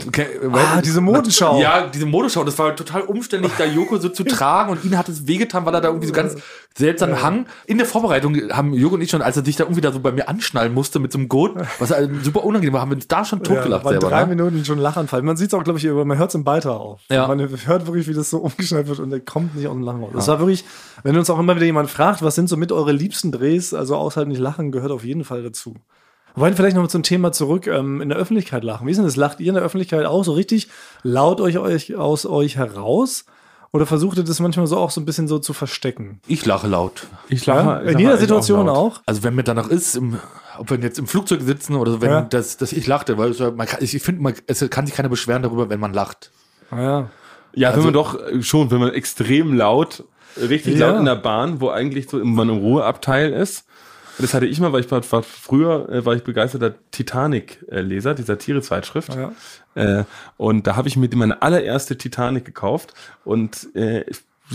[0.08, 1.60] Okay, Ah, diese Modenschau.
[1.60, 5.08] Ja, diese Modeschau, das war total umständlich, da Joko so zu tragen und ihn hat
[5.08, 6.36] es wehgetan, weil er da irgendwie so ganz
[6.76, 7.46] seltsam hang.
[7.66, 10.00] In der Vorbereitung haben Joko und ich schon, als er sich da irgendwie da so
[10.00, 12.96] bei mir anschnallen musste mit so einem Gurt, was halt super unangenehm war, haben wir
[12.96, 14.08] uns da schon Ja, totgelacht waren selber.
[14.08, 14.28] drei Ne?
[14.34, 15.22] Minuten schon Lachanfall.
[15.22, 16.98] Man sieht es auch, glaube ich, man hört es im Beitrag auch.
[17.10, 17.26] Ja.
[17.28, 20.02] Man hört wirklich, wie das so umgeschnallt wird und der kommt nicht aus dem Lachen
[20.02, 20.10] raus.
[20.14, 20.64] Das war wirklich,
[21.02, 23.96] wenn uns auch immer wieder jemand fragt, was sind so mit eure liebsten Drehs, also
[23.96, 25.74] außerhalb nicht lachen, gehört auf jeden Fall dazu.
[26.34, 28.86] Wir wollen vielleicht noch mal zum Thema zurück, ähm, in der Öffentlichkeit lachen.
[28.86, 29.16] Wie ist denn das?
[29.16, 30.68] Lacht ihr in der Öffentlichkeit auch so richtig
[31.02, 33.24] laut euch, euch aus euch heraus?
[33.74, 36.20] Oder versucht ihr das manchmal so auch so ein bisschen so zu verstecken?
[36.26, 37.06] Ich lache laut.
[37.28, 37.54] Ich Ja?
[37.62, 38.76] lache, ich in jeder Situation laut.
[38.76, 39.00] auch?
[39.06, 40.18] Also wenn mir danach ist, im,
[40.58, 42.20] ob wir jetzt im Flugzeug sitzen oder so, wenn Ja.
[42.22, 45.08] das, das ich lachte, weil es, man kann, ich finde, man, es kann sich keiner
[45.08, 46.30] beschweren darüber, wenn man lacht.
[46.70, 47.08] Ja.
[47.54, 50.04] Ja, Also wenn man doch schon, wenn man extrem laut,
[50.40, 50.88] richtig Ja.
[50.90, 53.64] laut in der Bahn, wo eigentlich so man im Ruheabteil ist.
[54.18, 58.22] Das hatte ich mal, weil ich war, war früher äh, war ich begeisterter Titanic-Leser, die
[58.22, 59.14] Satire-Zeitschrift.
[59.14, 59.32] Ja.
[59.74, 60.04] Äh,
[60.36, 62.92] und da habe ich mir meine allererste Titanic gekauft
[63.24, 64.04] und äh,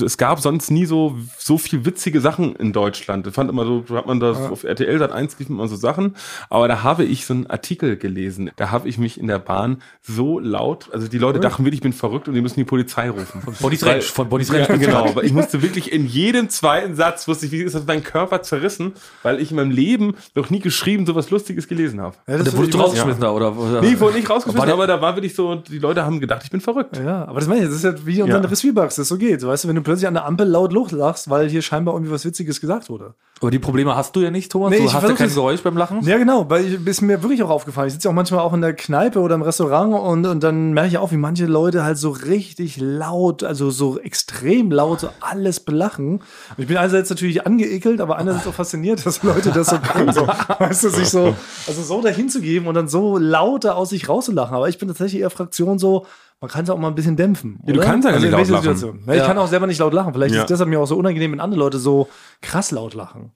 [0.01, 3.27] es gab sonst nie so so viel witzige Sachen in Deutschland.
[3.27, 6.15] Ich fand immer so, hat man das auf RTL Sat 1 liefen immer so Sachen,
[6.49, 8.51] aber da habe ich so einen Artikel gelesen.
[8.55, 11.83] Da habe ich mich in der Bahn so laut, also die Leute dachten wirklich, ich
[11.83, 13.41] bin verrückt und die müssen die Polizei rufen.
[13.41, 14.69] Von Bonnie's Ranch, von Bonnie's Ranch.
[14.69, 17.85] Ja, genau, aber ich musste wirklich in jedem zweiten Satz wusste ich, wie ist das
[17.85, 22.15] mein Körper zerrissen, weil ich in meinem Leben noch nie geschrieben sowas Lustiges gelesen habe.
[22.27, 23.57] Ja, Da wurdest du rausgeschmissen da, oder?
[23.57, 23.81] oder?
[23.81, 26.19] Nee, ich wurde nicht rausgeschmissen, War der- aber da war wirklich so, die Leute haben
[26.19, 26.97] gedacht, ich bin verrückt.
[26.97, 28.47] Ja, aber das meine ich, das ist ja wie unsere Ja.
[28.49, 29.45] Reviewbugs das so geht.
[29.45, 31.93] Weißt du, wenn du plötzlich an der Ampel laut Luft lachst, weißt weil hier scheinbar
[31.95, 33.13] irgendwie was Witziges gesagt wurde.
[33.39, 34.71] Aber die Probleme hast du ja nicht, Thomas.
[34.71, 36.01] Nee, du ich hast ja kein Geräusch beim Lachen.
[36.01, 37.87] Ja, genau, weil ich, ist mir wirklich auch aufgefallen.
[37.87, 40.73] Ich sitze ja auch manchmal auch in der Kneipe oder im Restaurant und, und dann
[40.73, 45.09] merke ich auch, wie manche Leute halt so richtig laut, also so extrem laut, so
[45.21, 46.13] alles belachen.
[46.15, 46.23] Und
[46.57, 50.11] ich bin einerseits natürlich angeekelt, aber andererseits auch fasziniert, dass Leute das so können.
[50.11, 50.27] So,
[50.59, 51.35] weißt du, sich so,
[51.67, 54.55] also so dahin zu geben und dann so lauter aus sich rauszulachen.
[54.55, 56.07] Aber ich bin tatsächlich eher Fraktion so,
[56.39, 57.59] man kann es auch mal ein bisschen dämpfen.
[57.65, 59.03] Ja, du kannst ja gar also nicht laut lachen.
[59.07, 59.25] Ja, ich Ja.
[59.25, 60.13] kann auch selber nicht laut lachen.
[60.13, 60.41] Vielleicht Ja.
[60.41, 62.07] ist es deshalb mir auch so unangenehm, wenn andere Leute so
[62.41, 63.31] krass laut lachen.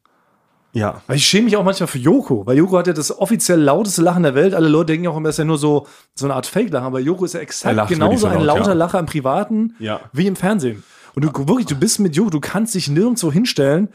[0.73, 1.01] Ja.
[1.07, 4.01] Weil ich schäme mich auch manchmal für Joko, weil Joko hat ja das offiziell lauteste
[4.01, 4.53] Lachen der Welt.
[4.53, 5.85] Alle Leute denken ja auch immer, es ist ja nur so,
[6.15, 8.73] so eine Art Fake-Lachen, aber Joko ist ja exakt lacht genauso ein laut, lauter ja.
[8.73, 9.99] Lacher im Privaten Ja.
[10.13, 10.83] wie im Fernsehen.
[11.13, 13.89] Und du wirklich, du bist mit Joko, du kannst dich nirgendwo hinstellen.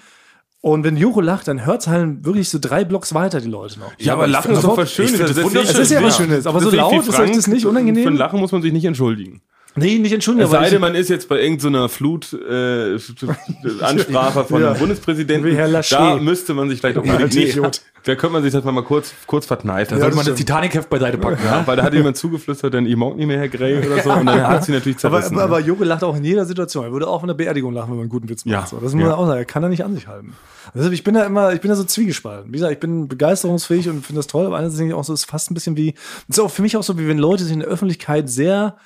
[0.63, 3.79] Und wenn Joko lacht, dann hört es halt wirklich so drei Blocks weiter die Leute
[3.79, 3.93] noch.
[3.99, 5.19] Ja, aber ich Lachen ist doch was Schönes.
[5.19, 6.25] das ist ja was Ja.
[6.25, 8.09] Schönes, aber Das so laut, ist euch das nicht Für unangenehm?
[8.09, 9.43] ein Lachen muss man sich nicht entschuldigen.
[9.77, 12.97] Nee, nicht entschuldigen, Es sei aber denn, man ist jetzt bei irgendeiner Flut äh,
[13.81, 14.71] Ansprache von Ja.
[14.71, 15.51] einem Bundespräsidenten.
[15.51, 15.99] Wie Herr Laschet.
[15.99, 17.51] Da müsste man sich vielleicht auch unbedingt Ja, nicht.
[17.57, 17.81] Idiot.
[18.07, 19.97] Da könnte man sich das mal kurz, kurz verkneifen.
[19.97, 20.39] Da sollte das man das.
[20.39, 21.41] Titanic-Heft beiseite packen.
[21.45, 24.13] ja, weil da hat jemand zugeflüstert, denn ich mag nicht mehr Herr Grey oder so.
[24.13, 25.35] Und dann hat sie natürlich aber, zerrissen.
[25.41, 26.85] aber, aber Joko lacht auch in jeder Situation.
[26.85, 28.53] Er würde auch in der Beerdigung lachen, wenn man einen guten Witz macht.
[28.53, 28.65] Ja.
[28.65, 29.17] So, das muss man Ja.
[29.17, 29.39] auch sagen.
[29.41, 30.35] Er kann er nicht an sich halten.
[30.73, 32.51] Deshalb, ich bin da immer, ich bin da so zwiegespalten.
[32.53, 35.13] Wie gesagt, ich bin begeisterungsfähig und finde das toll, aber einerseits denke ich auch so,
[35.13, 35.95] es ist fast ein bisschen wie,
[36.29, 38.77] es ist auch für mich auch so, wie wenn Leute sich in der Öffentlichkeit sehr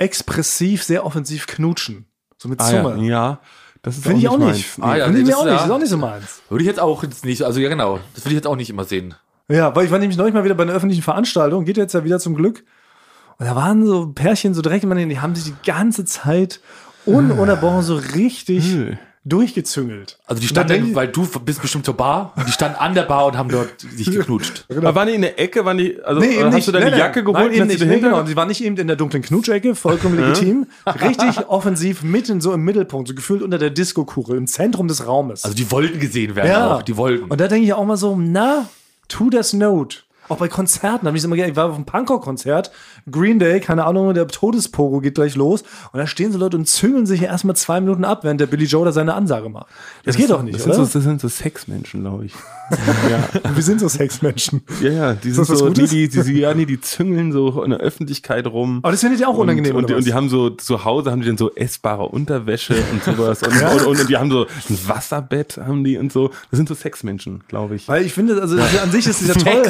[0.00, 2.06] expressiv, sehr offensiv knutschen.
[2.38, 3.06] So mit ah, Zunge.
[3.06, 3.08] ja.
[3.30, 3.40] ja,
[3.82, 4.66] das ist Finde ich auch nicht.
[4.80, 5.52] Ah, ja, Finde ich nee, mir das auch ist nicht.
[5.52, 6.42] ja- Das ist auch nicht so meins.
[6.48, 8.70] Würde ich jetzt auch jetzt nicht, also ja genau, das würde ich jetzt auch nicht
[8.70, 9.14] immer sehen.
[9.48, 12.04] Ja, weil ich war nämlich neulich mal wieder bei einer öffentlichen Veranstaltung, geht jetzt ja
[12.04, 12.64] wieder zum Glück.
[13.38, 16.60] Und da waren so Pärchen so direkt, immer, die haben sich die ganze Zeit
[17.06, 18.98] ununterbrochen so richtig Hm.
[19.24, 20.18] Durchgezüngelt.
[20.26, 23.36] Also die standen, weil du bist bestimmt zur Bar die standen an der Bar und
[23.36, 24.64] haben dort sich geknutscht.
[24.70, 25.64] Aber waren die in der Ecke?
[25.64, 26.68] Waren die, also, Nee, hast nicht.
[26.68, 27.00] du deine Nein, nein.
[27.00, 27.38] Jacke geholt?
[27.38, 27.78] Nein, und eben nicht.
[27.80, 28.20] sie Nee, genau.
[28.20, 30.66] Und die waren nicht eben in der dunklen Knutschecke, vollkommen legitim.
[30.86, 35.44] Richtig offensiv, mitten so im Mittelpunkt, so gefühlt unter der Disco-Kugel, im Zentrum des Raumes.
[35.44, 37.24] Also die wollten gesehen werden ja, auch, die wollten.
[37.30, 38.68] Und da denke ich auch mal so, na,
[39.08, 39.98] to das note.
[40.30, 42.70] Auch bei Konzerten habe ich immer gerne, ich war auf einem Punkrock-Konzert,
[43.10, 46.66] Green Day, keine Ahnung, der Todespogo geht gleich los und da stehen so Leute und
[46.66, 49.66] züngeln sich erstmal zwei Minuten ab, während der Billy Joe da seine Ansage macht.
[50.04, 50.84] Das, geht doch nicht, das sind, oder?
[50.84, 52.32] so, das sind so Sexmenschen, glaube ich.
[53.54, 54.62] Wir sind so Sexmenschen.
[54.80, 57.64] Ja, ja, die sind das so, die, die, die, die, ja, nee, die züngeln so
[57.64, 58.78] in der Öffentlichkeit rum.
[58.82, 60.84] Aber das findet ihr auch unangenehm, und, und, oder die, und die haben so, zu
[60.84, 63.42] Hause haben die dann so essbare Unterwäsche und sowas.
[63.42, 66.28] Und, und, und, und die haben so ein Wasserbett, haben die und so.
[66.28, 67.88] Das sind so Sexmenschen, glaube ich.
[67.88, 69.62] Weil ich finde, also an sich ist es ja toll.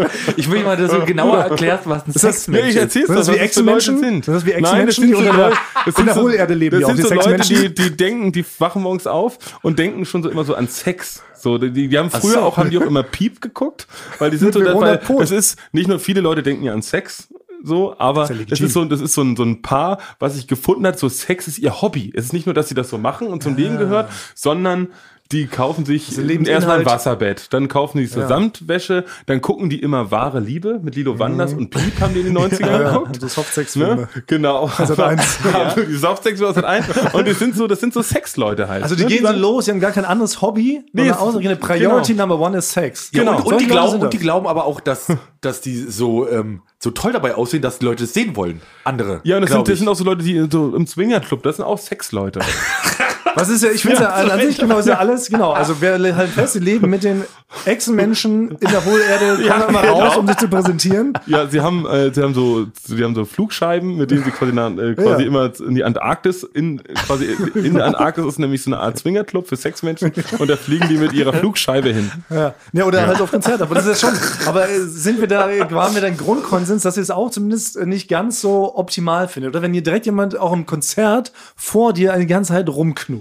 [0.36, 2.92] Ich will mal, dass du genauer erklärst, was ein das- Sexmensch ich ist.
[2.92, 3.98] Sind doch, das wie was das Leute Echsenmenschen?
[3.98, 4.28] sind.
[4.28, 6.54] Das wie Nein, das Echsenmenschen, sind die unter der- Leute, das in sind der Hohlerde
[6.54, 10.04] leben, Das sind die so Leute, die, die denken, die wachen morgens auf und denken
[10.04, 11.22] schon so immer so an Sex.
[11.38, 12.40] So, die, die haben früher so.
[12.40, 13.86] auch, haben die auch immer Piep geguckt,
[14.18, 17.28] weil die sind so, weil, es ist, nicht nur viele Leute denken ja an Sex,
[17.62, 20.46] so, aber ja das ist so, das ist so ein, so ein Paar, was sich
[20.46, 22.12] gefunden hat, so Sex ist ihr Hobby.
[22.14, 24.88] Es ist nicht nur, dass sie das so machen und zum Leben gehört, sondern
[25.32, 30.10] die kaufen sich erstmal ein Wasserbett, dann kaufen die so Samtwäsche, dann gucken die immer
[30.10, 33.20] wahre Liebe mit Lilo Wanders und Piep haben die in den 90ern geguckt.
[33.20, 33.96] So Softsex-Filme.
[33.96, 34.08] Ne?
[34.26, 34.68] Genau.
[34.76, 34.98] Sat.
[34.98, 35.38] 1.
[35.56, 35.74] Ja.
[35.74, 36.86] Die Softsex aus eins.
[37.12, 38.82] Und das sind so, das sind so Sexleute halt.
[38.82, 39.08] Also die ne?
[39.08, 42.26] gehen so los, die haben gar kein anderes Hobby, Nee, außer ihre Priority genau.
[42.26, 43.10] Number One ist Sex.
[43.12, 43.38] Ja, Genau.
[43.38, 45.06] und, und, die glauben, und die glauben aber auch, dass,
[45.40, 48.60] dass die so, ähm, so toll dabei aussehen, dass die Leute es sehen wollen.
[48.84, 49.20] Andere.
[49.24, 51.64] Ja, und das sind, das sind auch so Leute, die so im Swingerclub, das sind
[51.64, 52.40] auch Sexleute.
[53.36, 55.52] Was ist ja, ich finde ja, an, an sich genau ist ja alles, genau.
[55.52, 57.22] Also wer halt fest, die leben mit den
[57.66, 60.00] Echsenmenschen in der Hohlerde, kommen Ja, immer genau.
[60.00, 61.12] raus, um sich zu präsentieren.
[61.26, 64.52] Ja, sie haben, äh, sie haben so, sie haben so Flugscheiben, mit denen sie quasi,
[64.52, 65.28] nach, äh, quasi Ja.
[65.28, 69.46] immer in die Antarktis, in, quasi in der Antarktis ist nämlich so eine Art Swingerclub
[69.48, 72.10] für Sexmenschen und da fliegen die mit ihrer Flugscheibe hin.
[72.30, 73.60] Ja, ja oder halt auf Konzert.
[73.60, 74.14] Aber das ist schon.
[74.46, 77.76] Aber äh, sind wir da, waren wir da ein Grundkonsens, dass ihr es auch zumindest
[77.76, 79.52] äh, nicht ganz so optimal findet?
[79.52, 82.68] Oder wenn hier direkt jemand auch im Konzert vor dir eine ganze Zeit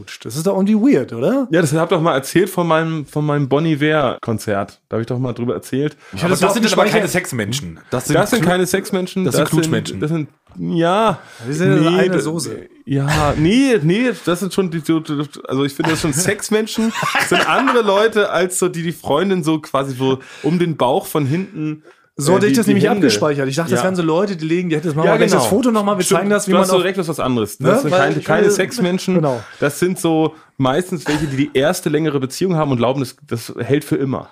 [0.05, 0.25] rumknutscht.
[0.25, 1.47] Das ist doch irgendwie weird, oder?
[1.51, 4.79] Ja, das hab ich doch mal erzählt von meinem, von meinem Bon Iver Konzert.
[4.89, 5.97] Da habe ich doch mal drüber erzählt.
[6.19, 7.07] aber das, so sind aber keine.
[7.07, 7.79] Sexmenschen.
[7.91, 9.25] Das sind, Das sind keine Sexmenschen.
[9.25, 9.99] Das sind Knutschmenschen.
[9.99, 11.19] Das sind, ja.
[11.45, 12.67] Wir sind ja eine das- Soße.
[12.87, 15.01] Ja, nee, nee, das sind schon die, so-
[15.47, 16.93] also ich finde das schon Sexmenschen
[17.27, 21.25] sind andere Leute als so die, die Freundin so quasi so um den Bauch von
[21.25, 21.81] hinten.
[22.17, 22.97] So äh, hatte ich die- das nämlich Hände.
[23.07, 23.47] abgespeichert.
[23.49, 23.83] Ich dachte, das Ja.
[23.83, 25.33] wären so Leute, die legen, die hätten das mal Ja, genau.
[25.33, 27.59] das Foto nochmal, wir Stimmt, zeigen das, wie du man hast so ist was anderes.
[27.59, 27.67] Ne?
[27.69, 29.15] Das sind keine, ich keine finde- Sexmenschen.
[29.15, 29.43] Genau.
[29.59, 33.53] Das sind so meistens welche, die die erste längere Beziehung haben und glauben, das, das
[33.59, 34.29] hält für immer.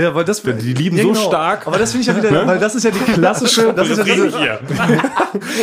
[0.00, 1.66] Ja, weil das, Die lieben so stark.
[1.66, 4.04] Aber das finde ich ja wieder, weil das ist ja die klassische, das ist ja
[4.04, 4.60] diese, hier.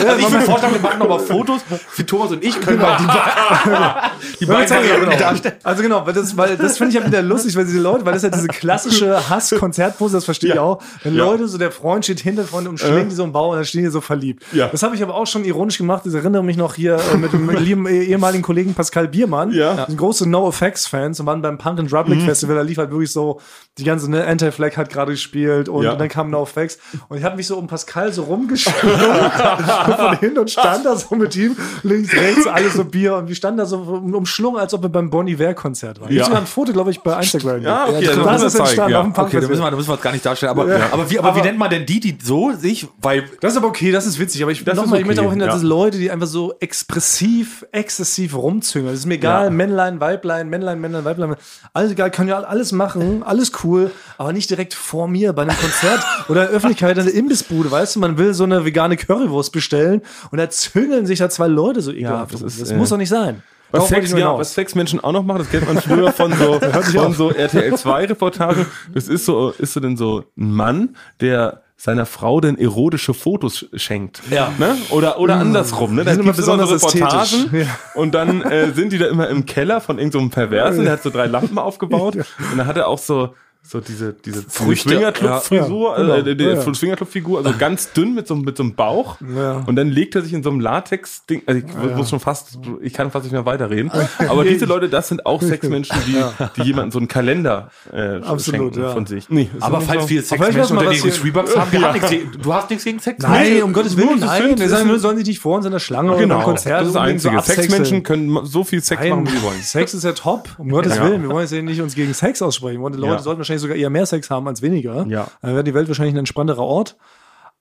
[0.07, 3.03] Also ich würde vorschlagen, wir machen nochmal Fotos für Thomas und ich können mal die,
[4.39, 5.17] die Ja, beiden ich ja, Varianten genau.
[5.19, 5.55] darstellen.
[5.63, 8.13] Also genau, weil das, weil das finde ich ja wieder lustig, weil diese Leute, weil
[8.13, 10.61] das ja diese klassische Hass-Konzertpose, das verstehe ich Ja.
[10.61, 10.81] auch.
[11.03, 11.23] Wenn Ja.
[11.25, 13.55] Leute so, der Freund steht hinter der Freundin und schlägt die so im Bauch und
[13.57, 14.43] dann stehen die so verliebt.
[14.51, 14.67] Ja.
[14.67, 16.03] Das habe ich aber auch schon ironisch gemacht.
[16.05, 19.51] Ich erinnere mich noch hier äh, mit dem lieben eh- ehemaligen Kollegen Pascal Biermann.
[19.51, 19.73] Ja.
[19.73, 19.77] Mhm.
[19.77, 23.11] Wir sind große No-Effects-Fans und waren beim Punk and Drublic Festival, da lief halt wirklich
[23.11, 23.39] so,
[23.77, 25.93] die ganze, ne, Anti-Flag hat gerade gespielt und, Ja.
[25.93, 26.77] und dann kam No-Effects
[27.09, 28.99] und ich habe mich so um Pascal so rumgeschwungen
[29.97, 33.35] von hinten und stand da so mit ihm, links, rechts, alles so Bier und wir
[33.35, 36.11] standen da so umschlungen, als ob wir beim Bonnie Iver-Konzert waren.
[36.11, 36.21] Ja.
[36.21, 37.61] Ich habe ein Foto, glaube ich, bei Instagram.
[37.61, 38.99] Ja, okay, das, das das ist entstanden ja.
[38.99, 40.49] auf dem Punk Okay, da müssen wir, da müssen wir es gar nicht darstellen.
[40.51, 43.57] Aber, aber, wie, aber, wie nennt man denn die, die so sich, weil Das ist
[43.57, 44.41] aber okay, das ist witzig.
[44.43, 45.55] Aber ich, Das noch mal, ich möchte okay, auch hin, dass ja.
[45.57, 48.93] es Leute, die einfach so expressiv, exzessiv rumzüngeln.
[48.93, 49.49] Das ist mir egal, Ja.
[49.49, 51.35] Männlein, Weiblein, Männlein, Männlein, Weiblein.
[51.73, 55.57] Alles egal, können ja alles machen, alles cool, aber nicht direkt vor mir bei einem
[55.57, 57.71] Konzert oder in der Öffentlichkeit in der Imbissbude.
[57.71, 60.01] Weißt du, man will so eine vegane Currywurst bestellen
[60.31, 62.33] und da züngeln sich da zwei Leute so ekelhaft.
[62.33, 62.47] das rum.
[62.47, 63.43] ist, das äh, muss doch nicht sein.
[63.71, 66.59] Was Sex, ja, was Sexmenschen auch noch machen, das kennt man früher von so,
[66.99, 68.65] von so RTL 2 Reportagen.
[68.93, 73.65] Das ist so, ist so denn so ein Mann, der seiner Frau denn erotische Fotos
[73.73, 74.21] schenkt.
[74.31, 74.51] Ja.
[74.57, 74.77] Ne?
[74.91, 75.95] Oder, oder andersrum.
[75.95, 76.05] Ne?
[76.05, 77.47] Da sind immer besonders ästhetisch.
[77.51, 77.67] Ja.
[77.93, 80.93] Und dann äh, sind die da immer im Keller von irgendeinem so einem Perversen, der
[80.93, 82.15] hat so drei Lampen aufgebaut.
[82.15, 83.35] Und dann hat er auch so,
[83.67, 86.73] so diese, diese Früchte, Swingerclub-Frisur, ja, genau, äh, die ja, ja.
[86.73, 89.17] Swingerclub-Figur, also ganz dünn mit so, mit so einem Bauch.
[89.35, 89.63] Ja.
[89.65, 92.93] Und dann legt er sich in so einem Latex-Ding, also ich muss schon fast, ich
[92.93, 93.91] kann fast nicht mehr weiterreden.
[94.27, 98.73] Aber diese Leute, das sind auch Sexmenschen, die, die jemandem so einen Kalender äh, Absolut,
[98.73, 98.91] schenken ja.
[98.91, 99.29] von sich.
[99.29, 102.53] Nee, aber falls wir ich weiß Sexmenschen unter den Reeboks haben, wir haben nichts du
[102.53, 103.23] hast nichts gegen Sex?
[103.23, 104.57] Nein, um Gottes Willen, nur nein.
[104.57, 106.81] Wir sagen, sind- sollen sich nicht vor uns in der Schlange oder Genau, beim Konzert
[106.81, 107.41] das ist das so Einzige.
[107.41, 109.61] Sexmenschen können so viel Sex machen, wie sie wollen.
[109.61, 111.03] Sex ist ja top, um Gottes Ja.
[111.03, 111.21] Willen.
[111.23, 112.83] Wir wollen jetzt ja nicht uns gegen Sex aussprechen.
[112.91, 113.19] Die Leute Ja.
[113.19, 115.05] sollten wahrscheinlich sogar eher mehr Sex haben als weniger.
[115.07, 115.27] Ja.
[115.41, 116.95] Dann wäre die Welt wahrscheinlich ein entspannterer Ort.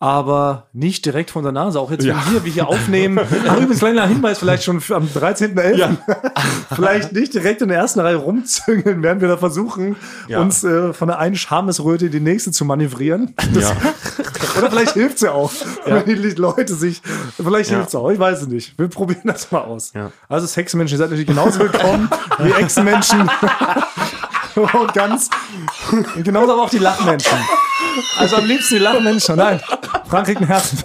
[0.00, 1.78] Aber nicht direkt von der Nase.
[1.80, 2.22] Auch jetzt, wenn Ja.
[2.30, 3.18] wir, wir hier aufnehmen.
[3.48, 5.96] Ach, übrigens, kleiner Hinweis, vielleicht schon am 13.11.
[6.74, 9.94] vielleicht nicht direkt in der ersten Reihe rumzüngeln, während wir da versuchen,
[10.28, 10.40] Ja.
[10.40, 13.34] uns äh, von der einen Schamesröte in die nächste zu manövrieren.
[13.54, 13.72] Das,
[14.54, 14.58] Ja.
[14.58, 15.50] Oder vielleicht hilft es ja auch,
[15.86, 17.00] wenn die Leute sich.
[17.42, 17.76] Vielleicht Ja.
[17.76, 18.78] hilft es auch, ich weiß es nicht.
[18.78, 19.92] Wir probieren das mal aus.
[19.94, 20.10] Ja.
[20.28, 23.28] Also Sexmenschen, ihr seid natürlich genauso willkommen wie Ex-Menschen.
[24.80, 25.30] Und ganz.
[26.22, 27.38] Genauso aber auch die Lachmenschen.
[28.18, 29.36] Also am liebsten die Lachmenschen.
[29.36, 29.60] Nein,
[30.06, 30.74] Frank kriegt ein Herz.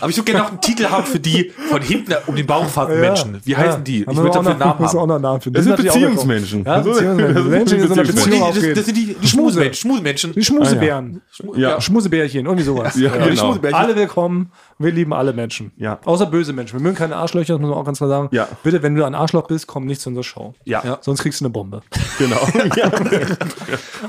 [0.00, 2.66] Aber ich würde gerne noch einen Titel haben für die von hinten um den Bauch
[2.68, 3.40] fahrenden Menschen.
[3.44, 4.02] Wie heißen die?
[4.02, 5.08] Ich Haben wir würde auch dafür noch, einen Namen müssen wir auch haben.
[5.08, 5.54] noch einen Namen finden.
[5.56, 6.64] Das sind natürlich auch Beziehungsmenschen.
[6.64, 7.34] Ja, Also, Beziehungsmenschen.
[7.34, 8.54] das sind Menschen, die Beziehungsmenschen.
[8.54, 9.74] Beziehung Das, sind die, die Schmuse.
[9.74, 9.74] Schmusmenschen.
[9.74, 10.32] Schmusmenschen.
[10.34, 11.20] Die Schmusebären.
[11.56, 11.80] Ja.
[11.80, 12.96] Schmusebärchen, irgendwie sowas.
[12.96, 13.56] Ja, genau.
[13.72, 14.50] Alle willkommen.
[14.78, 15.72] Wir lieben alle Menschen.
[15.76, 15.98] Ja.
[16.04, 16.78] Außer böse Menschen.
[16.78, 18.28] Wir mögen keine Arschlöcher, das muss man auch ganz klar sagen.
[18.32, 18.48] Ja.
[18.62, 20.54] Bitte, wenn du ein Arschloch bist, komm nicht zu unserer Show.
[20.64, 20.98] Ja, Ja.
[21.00, 21.82] Sonst kriegst du eine Bombe.
[22.18, 22.36] genau.
[22.76, 22.90] Ja.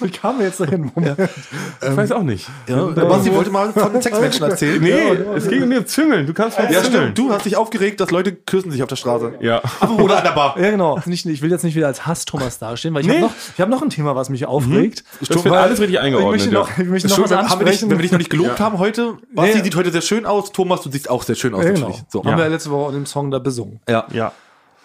[0.00, 0.90] Wie kamen wir jetzt dahin?
[0.94, 1.18] Moment.
[1.82, 2.48] Ich weiß auch nicht.
[2.68, 4.80] Ja, Basti wollte mal von den Sexmenschen erzählen.
[4.80, 6.26] Nee, es ging um das Züngeln.
[6.26, 7.02] Du kannst mal Ja, züngeln.
[7.12, 7.18] stimmt.
[7.18, 9.34] Du hast dich aufgeregt, dass Leute küssen sich auf der Straße.
[9.40, 9.60] Ja.
[9.98, 10.58] Oder an der Bar.
[10.60, 11.00] Ja, genau.
[11.06, 13.14] Nicht, ich will jetzt nicht wieder als Hass-Thomas dastehen, weil ich Nee.
[13.14, 15.04] habe noch, ich hab noch ein Thema, was mich aufregt.
[15.26, 16.32] Das wird alles richtig Ich eingeordnet.
[16.32, 17.90] möchte noch, ich möchte noch was ansprechen.
[17.90, 19.62] wenn wir dich noch nicht gelobt haben heute, Basti Nee.
[19.64, 21.64] sieht heute sehr schön aus, Thomas, du siehst auch sehr schön aus.
[21.64, 21.98] ja, genau.
[22.08, 22.24] So.
[22.24, 23.80] Haben wir ja letzte Woche auch den Song da besungen.
[23.88, 24.06] Ja.
[24.12, 24.32] Ja.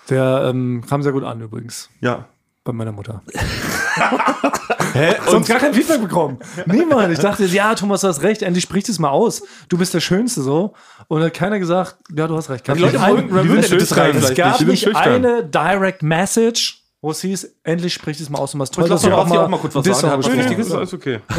[0.10, 1.89] Der ähm, kam sehr gut an übrigens.
[2.02, 2.26] Ja.
[2.64, 3.22] Bei meiner Mutter.
[4.93, 5.16] Hä?
[5.30, 6.39] Sonst gar kein Feedback bekommen.
[6.66, 7.12] Niemand.
[7.12, 9.43] Ich dachte, ja, Thomas, du hast recht, endlich sprich es mal aus.
[9.70, 10.74] Du bist der Schönste so.
[11.08, 12.68] Und hat keiner gesagt, ja, du hast recht.
[12.68, 14.86] Die Leute Ein- wollen- die sind das rein es gab nicht.
[14.86, 18.86] Nicht eine Direct Message, wo es hieß, endlich sprich es mal aus und was toll,
[18.88, 21.20] lass dass doch ihr Basti auch mal kurz was sagen, Nee, nee, ist alles okay.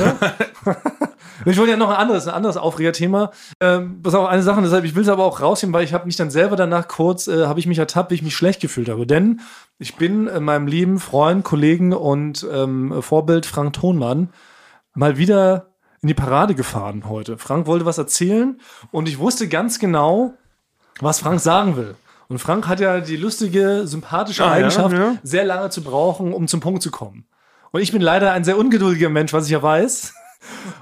[1.45, 3.31] Ich wollte ja noch ein anderes, ein anderes Aufregerthema.
[3.61, 6.07] Ähm, pass auf, eine Sache, deshalb, ich will es aber auch rausnehmen, weil ich habe
[6.07, 8.89] mich dann selber danach kurz, äh, habe ich mich ertappt, wie ich mich schlecht gefühlt
[8.89, 9.07] habe.
[9.07, 9.41] Denn
[9.79, 14.31] ich bin äh, meinem lieben Freund, Kollegen und ähm, Vorbild Frank Thonmann
[14.95, 17.37] mal wieder in die Parade gefahren heute.
[17.39, 18.61] Frank wollte was erzählen
[18.91, 20.35] und ich wusste ganz genau,
[21.01, 21.95] was Frank sagen will.
[22.29, 25.15] Und Frank hat ja die lustige, sympathische Ah, ja, Eigenschaft, ja.
[25.23, 27.27] sehr lange zu brauchen, um zum Punkt zu kommen.
[27.71, 30.15] Und ich bin leider ein sehr ungeduldiger Mensch, was ich ja weiß.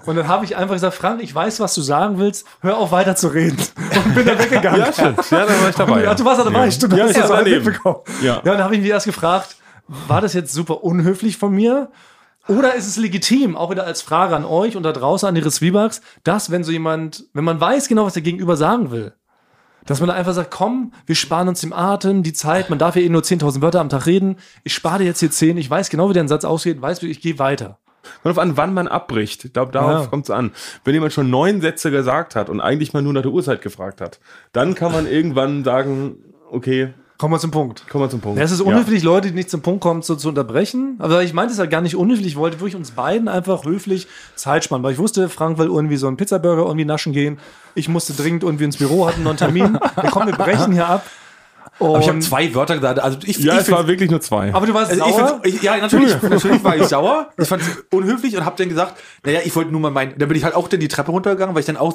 [0.06, 2.92] Und dann habe ich einfach gesagt, Frank, ich weiß, was du sagen willst, hör auf
[2.92, 3.56] weiter zu reden.
[4.04, 4.80] Und bin dann weggegangen.
[4.80, 5.30] Ja, stimmt.
[5.30, 6.02] Ja, da war ich dabei.
[6.04, 6.70] Ja, du warst ja dabei, Ja.
[6.70, 6.92] stimmt.
[6.94, 7.64] Ja, ich das daneben.
[7.64, 7.98] mitbekommen.
[8.22, 8.34] Ja.
[8.34, 9.56] ja, und dann habe ich mich erst gefragt,
[10.08, 11.90] war das jetzt super unhöflich von mir?
[12.46, 15.42] Oder ist es legitim, auch wieder als Frage an euch und da draußen an die
[15.48, 19.14] Zwiebags, dass, wenn so jemand, wenn man weiß genau, was der Gegenüber sagen will,
[19.86, 22.96] dass man da einfach sagt, komm, wir sparen uns den Atem, die Zeit, man darf
[22.96, 25.68] ja eh nur 10.000 Wörter am Tag reden, ich spare dir jetzt hier 10, ich
[25.70, 27.78] weiß genau, wie der Satz ausgeht, weiß, ich gehe weiter.
[28.22, 29.44] Kommt auf an, wann man abbricht.
[29.44, 30.06] Ich glaube, darauf Ja.
[30.06, 30.52] kommt's an.
[30.84, 34.00] Wenn jemand schon neun Sätze gesagt hat und eigentlich mal nur nach der Uhrzeit gefragt
[34.00, 34.20] hat,
[34.52, 36.16] dann kann man irgendwann sagen,
[36.50, 37.88] okay, Kommen wir zum Punkt.
[37.88, 38.38] Kommen wir zum Punkt.
[38.38, 40.96] Ja, es ist unhöflich, Leute, die nicht zum Punkt kommen, so zu unterbrechen.
[40.98, 42.26] Aber ich meinte es halt gar nicht unhöflich.
[42.26, 44.82] Ich wollte wirklich uns beiden einfach höflich Zeit spannen.
[44.82, 47.38] Weil ich wusste, Frank will irgendwie so einen Pizzaburger irgendwie naschen gehen.
[47.76, 49.78] Ich musste dringend irgendwie ins Büro, hatten noch einen Termin.
[49.96, 51.06] Dann komm, wir brechen hier ab.
[51.80, 53.00] Aber ich habe Und- zwei Wörter gesagt.
[53.00, 54.54] Also ich, ja, ich es war wirklich nur zwei.
[54.54, 55.40] aber du warst Also ich sauer.
[55.44, 57.30] ich, ja, natürlich, natürlich war ich sauer.
[57.36, 58.94] Ich fand es unhöflich und habe dann gesagt,
[59.24, 61.54] naja, ich wollte nur mal meinen, dann bin ich halt auch dann die Treppe runtergegangen,
[61.54, 61.94] weil ich dann auch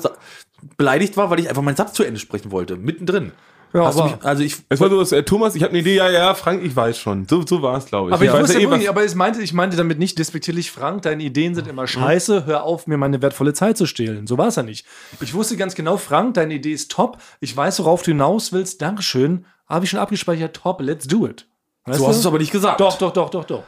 [0.78, 3.32] beleidigt war, weil ich einfach meinen Satz zu Ende sprechen wollte, mittendrin.
[3.72, 5.80] Ja, Hast aber- mich, also ich, es war so, dass, äh, Thomas, ich habe eine
[5.80, 7.28] Idee, ja, ja, Frank, ich weiß schon.
[7.28, 8.14] So, so war es, glaube ich.
[8.16, 11.04] Aber ich weiß wusste ja eh, aber ich meinte, ich meinte damit nicht despektierlich, Frank,
[11.04, 14.26] deine Ideen sind immer scheiße, hör auf, mir meine wertvolle Zeit zu stehlen.
[14.26, 14.88] So war es ja nicht.
[15.22, 17.20] Ich wusste ganz genau, Frank, deine Idee ist top.
[17.42, 18.82] Ich weiß, worauf du hinaus willst.
[18.82, 19.46] Dankeschön.
[19.68, 20.56] Habe ich schon abgespeichert.
[20.56, 21.48] Top, let's do it.
[21.86, 22.10] Weißt so du?
[22.10, 22.80] hast du es aber nicht gesagt.
[22.82, 23.64] Doch, doch, doch, doch, doch.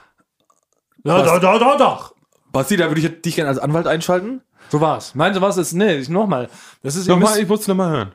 [1.04, 2.16] Ja, doch, doch, doch, doch.
[2.52, 4.42] Basti, da würde ich dich gerne als Anwalt einschalten.
[4.70, 5.14] So war's.
[5.16, 5.74] Nein, so war's jetzt.
[5.74, 6.50] Nee, ich, nochmal.
[6.82, 8.12] Das ist Nochmal, müsst- ich muss nochmal hören.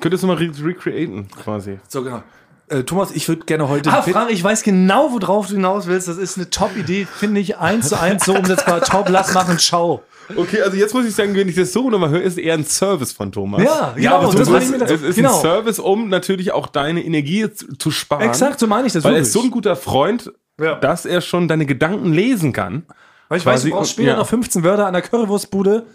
[0.00, 1.78] Könntest du mal re recreaten, quasi.
[1.88, 2.22] So, genau.
[2.68, 3.90] Äh, Thomas, ich würde gerne heute.
[3.90, 6.06] Ah, Frank, ich weiß genau, worauf du hinaus willst.
[6.06, 8.82] Das ist eine Top-Idee, finde ich, eins zu eins so umsetzbar.
[8.82, 10.02] Top, lass machen, ciao.
[10.36, 12.64] Okay, also jetzt muss ich sagen, wenn ich das so nochmal höre, ist eher ein
[12.66, 13.62] Service von Thomas.
[13.62, 15.34] Ja, Ja, aber das meine ist- ich mir Es ist genau.
[15.36, 18.20] ein Service, um natürlich auch deine Energie zu, zu sparen.
[18.28, 19.28] Exakt, so meine ich das Weil er wirklich.
[19.28, 20.30] ist so ein guter Freund,
[20.60, 20.74] Ja.
[20.74, 22.84] dass er schon deine Gedanken lesen kann.
[23.30, 24.16] Weil ich weiß, du brauchst später ja.
[24.16, 25.86] noch 15 Wörter an der Currywurstbude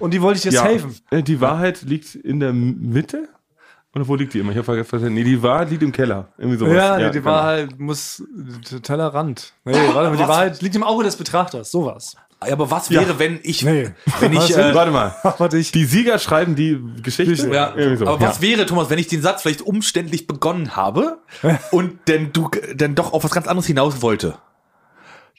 [0.00, 0.96] und die wollte ich dir saven.
[1.10, 3.28] Äh, Die Wahrheit liegt in der Mitte?
[3.96, 4.50] Oder wo liegt die immer?
[4.52, 5.14] Ich habe vergessen.
[5.14, 6.28] Nee, die Wahrheit liegt im Keller.
[6.36, 6.74] Irgendwie sowas.
[6.74, 7.30] Ja, nee, die genau.
[7.30, 8.22] Wahrheit muss
[8.82, 9.54] Tellerrand.
[9.64, 12.14] Nee, warte mal, die Wahrheit liegt im Auge des Betrachters, sowas.
[12.44, 13.94] Ja, aber was wäre, wenn ich, Nee.
[14.20, 15.16] wenn ich, äh, Warte mal.
[15.38, 15.72] Warte ich.
[15.72, 17.48] Die Sieger schreiben die Geschichte.
[17.48, 18.06] Ja, so.
[18.06, 18.42] aber was ja.
[18.42, 21.16] wäre, Thomas, wenn ich den Satz vielleicht umständlich begonnen habe
[21.70, 24.34] und denn du dann doch auf was ganz anderes hinaus wollte?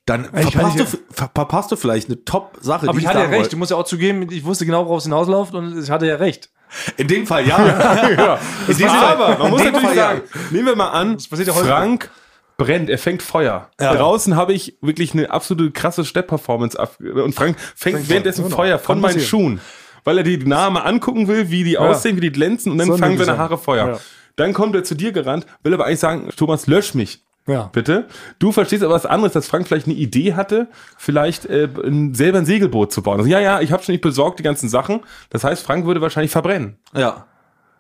[0.08, 3.38] Dann Ich verpasst du, verpasst du vielleicht eine Top-Sache, Aber die ich hatte ja recht,
[3.38, 3.50] wollte.
[3.52, 6.16] du musst ja auch zugeben, ich wusste genau, worauf es hinausläuft und ich hatte ja
[6.16, 6.50] recht.
[6.98, 7.58] In dem Fall ja.
[8.18, 8.40] ja.
[8.68, 11.54] In dem Fall- Aber man muss natürlich Fall, sagen, nehmen wir mal an, passiert ja.
[11.54, 12.10] Frank
[12.58, 13.70] brennt, er fängt Feuer.
[13.80, 13.94] Ja.
[13.96, 18.56] Draußen habe ich wirklich eine absolute krasse Stepp-Performance ab und Frank fängt währenddessen Genau.
[18.56, 19.28] Feuer von Kann meinen passieren.
[19.30, 19.62] Schuhen,
[20.04, 22.98] weil er die Namen angucken will, wie die aussehen, wie die glänzen und dann Soll
[22.98, 23.38] fangen seine sein.
[23.38, 23.88] Haare Feuer.
[23.88, 24.00] Ja.
[24.38, 27.24] Dann kommt er zu dir gerannt, will aber eigentlich sagen, Thomas, lösch mich.
[27.48, 27.70] Ja.
[27.72, 28.08] Bitte.
[28.40, 30.68] Du verstehst aber was anderes, dass Frank vielleicht eine Idee hatte,
[30.98, 33.18] vielleicht äh, ein, selber ein Segelboot zu bauen.
[33.20, 35.00] Also, ja, ja, ich habe schon nicht besorgt die ganzen Sachen.
[35.30, 36.78] Das heißt, Frank würde wahrscheinlich verbrennen.
[36.94, 37.26] ja.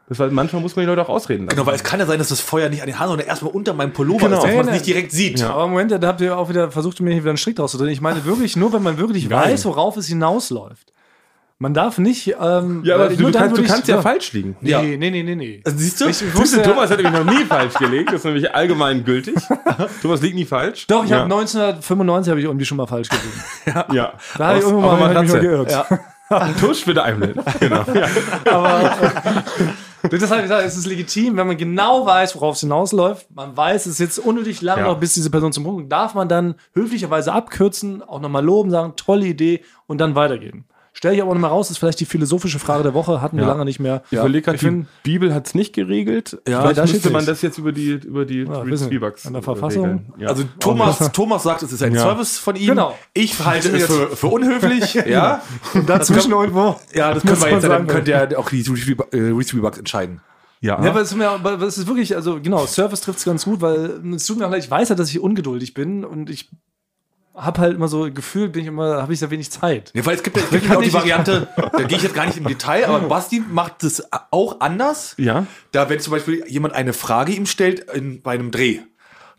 [0.09, 1.57] Das war, manchmal muss man die Leute auch ausreden lassen.
[1.57, 3.51] Genau, weil es kann ja sein, dass das Feuer nicht an den Haaren, sondern erstmal
[3.51, 4.37] unter meinem Pullover Genau.
[4.37, 5.41] ist, dass man es nicht direkt sieht.
[5.41, 5.49] Ja.
[5.49, 7.71] Aber im Moment, da habt ihr auch wieder versucht, mir hier wieder einen Strick draus
[7.71, 7.89] zu drehen.
[7.89, 10.93] Ich meine wirklich, nur wenn man wirklich weiß, worauf es hinausläuft.
[11.59, 12.35] Man darf nicht.
[12.39, 14.55] Ähm, Ja, aber weil du, du, kannst, du ich- kannst ja falsch liegen.
[14.61, 14.81] Nee, Ja.
[14.83, 15.61] nee, nee, nee, nee.
[15.65, 16.05] Also, Siehst du?
[16.05, 18.09] Ich Wusste, wusste, Thomas hat nämlich noch nie falsch gelegt.
[18.09, 19.35] Das ist nämlich allgemein gültig.
[20.03, 20.85] Thomas liegt nie falsch.
[20.85, 21.17] Doch, ich ja.
[21.21, 23.85] habe 1995 habe ich irgendwie schon mal falsch gelegen.
[23.95, 24.13] Ja.
[24.37, 25.87] Da habe ich irgendwann mal, ich mich mal Matratze.
[25.87, 26.01] geirrt.
[26.29, 27.41] Ein Tusch bitte einblenden.
[27.59, 27.85] Genau.
[27.93, 28.07] Ja.
[30.09, 33.27] Das habe ich gesagt, es ist legitim, wenn man genau weiß, worauf es hinausläuft.
[33.33, 34.85] Man weiß, es ist jetzt unnötig lang Ja.
[34.85, 35.91] noch, bis diese Person zum Punkt kommt.
[35.91, 40.65] Darf man dann höflicherweise abkürzen, auch nochmal loben, sagen, tolle Idee und dann weitergehen.
[40.97, 43.49] Stelle ich aber nochmal raus, ist vielleicht die philosophische Frage der Woche, hatten wir Ja.
[43.51, 44.01] lange nicht mehr.
[44.09, 46.39] Ich überlege gerade, Ich die find- Bibel hat es nicht geregelt.
[46.47, 49.41] Ja, Vielleicht da müsste man das jetzt über die, über die Ja, Speebacks an der
[49.41, 50.11] äh, Verfassung.
[50.17, 50.29] Ja.
[50.29, 52.01] Also Thomas, Thomas sagt, es ist ein Ja.
[52.01, 52.69] Service von ihm.
[52.69, 52.97] Genau.
[53.13, 54.95] Ich halte es für, für unhöflich.
[55.07, 55.43] ja.
[55.85, 56.77] Dazwischen irgendwo.
[56.95, 57.87] Ja, das können wir man jetzt, dann sagen.
[57.87, 60.21] könnt ihr auch die Reese Rebucks entscheiden.
[60.61, 60.81] ja.
[60.83, 63.45] Ja, aber es ist, mir, aber es ist wirklich, also genau, Service trifft es ganz
[63.45, 66.31] gut, weil es tut mir auch leid, ich weiß ja, dass ich ungeduldig bin und
[66.31, 66.49] ich
[67.37, 69.91] habe halt immer so gefühlt, bin ich immer, habe ich sehr wenig Zeit.
[69.93, 70.43] Ja, weil es gibt ja
[70.75, 74.03] auch die Variante, da gehe ich jetzt gar nicht im Detail, aber Basti macht das
[74.31, 75.13] auch anders.
[75.17, 75.45] ja.
[75.71, 78.79] Da, wenn zum Beispiel jemand eine Frage ihm stellt in, bei einem Dreh,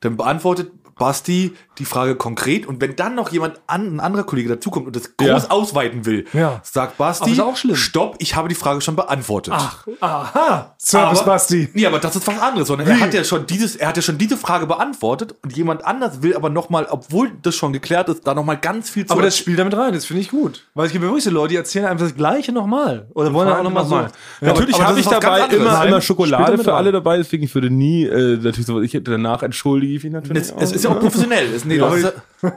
[0.01, 4.48] dann beantwortet Basti die Frage konkret und wenn dann noch jemand an, ein anderer Kollege
[4.48, 5.50] dazukommt und das groß Ja.
[5.50, 6.60] ausweiten will, Ja.
[6.62, 9.54] sagt Basti, auch stopp, ich habe die Frage schon beantwortet.
[10.00, 11.68] Aha, Service aber, Basti.
[11.74, 14.02] Nee, aber das ist was anderes, sondern er hat ja schon dieses, er hat ja
[14.02, 18.26] schon diese Frage beantwortet und jemand anders will aber nochmal, obwohl das schon geklärt ist,
[18.26, 20.64] da nochmal ganz viel zu Aber das spielt damit rein, das finde ich gut.
[20.74, 23.06] Weil es gibt ja wirklich so Leute, die erzählen einfach das Gleiche nochmal.
[23.14, 23.94] Oder wollen dann auch nochmal so.
[23.96, 24.10] Nochmal.
[24.40, 28.36] Natürlich habe ich dabei immer, immer Schokolade für alle dabei, deswegen ich würde nie, äh,
[28.36, 30.42] natürlich so, ich hätte danach entschuldige ich mich natürlich.
[30.42, 31.46] es, es ist ja auch professionell.
[31.68, 32.12] Nee, ja-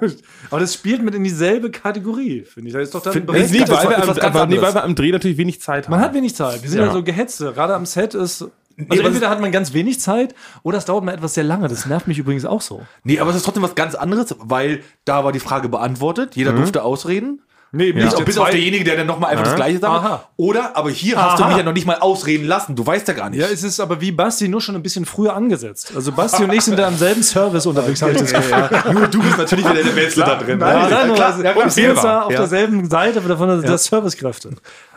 [0.49, 2.73] Aber das spielt mit in dieselbe Kategorie, finde ich.
[2.73, 4.83] Das ist doch dann Find- Es ist nicht, weil wir, am, aber, nee, weil wir
[4.83, 5.91] am Dreh natürlich wenig Zeit haben.
[5.91, 6.61] Man hat wenig Zeit.
[6.61, 6.93] Wir sind ja, Ja.
[6.93, 7.51] so gehetzte.
[7.53, 8.41] Gerade am Set ist.
[8.43, 8.51] Also
[8.89, 10.33] aber entweder hat man ganz wenig Zeit
[10.63, 11.67] oder es dauert mal etwas sehr lange.
[11.67, 12.81] Das nervt mich übrigens auch so.
[13.03, 16.53] nee, aber es ist trotzdem was ganz anderes, weil da war die Frage beantwortet, jeder
[16.53, 17.41] durfte ausreden.
[17.73, 19.93] Nee, eben Bis, bis auf derjenige, der dann nochmal einfach das Gleiche sagt.
[19.93, 20.27] Aha.
[20.35, 21.49] Oder, aber hier hast du Aha.
[21.49, 22.75] mich ja noch nicht mal ausreden lassen.
[22.75, 23.39] Du weißt ja gar nicht.
[23.39, 25.93] Ja, es ist aber wie Basti nur schon ein bisschen früher angesetzt.
[25.95, 28.69] Also Basti und ich sind da im selben Service unterwegs, habe ich das Gefühl.
[28.93, 30.59] Nur du bist natürlich wieder der Beste da drin.
[30.59, 31.65] Ja, ja, nur, klar, also, ja, klar.
[31.65, 32.39] wir sind jetzt da auf Ja.
[32.39, 34.49] derselben Seite davon der Servicekräfte.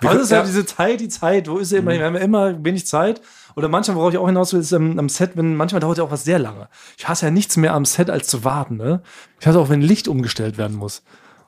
[0.03, 0.39] Aber es ist ja.
[0.39, 1.93] halt diese Zeit, die Zeit, wo ist sie immer?
[1.93, 3.21] Wir haben ja immer wenig Zeit
[3.57, 6.05] Oder manchmal, worauf ich auch hinaus will, ist ähm, am Set, wenn manchmal dauert ja
[6.05, 6.69] auch was sehr lange.
[6.99, 8.77] Ich hasse ja nichts mehr am Set, als zu warten.
[8.77, 9.01] Ne?
[9.39, 11.03] Ich hasse auch, wenn Licht umgestellt werden muss.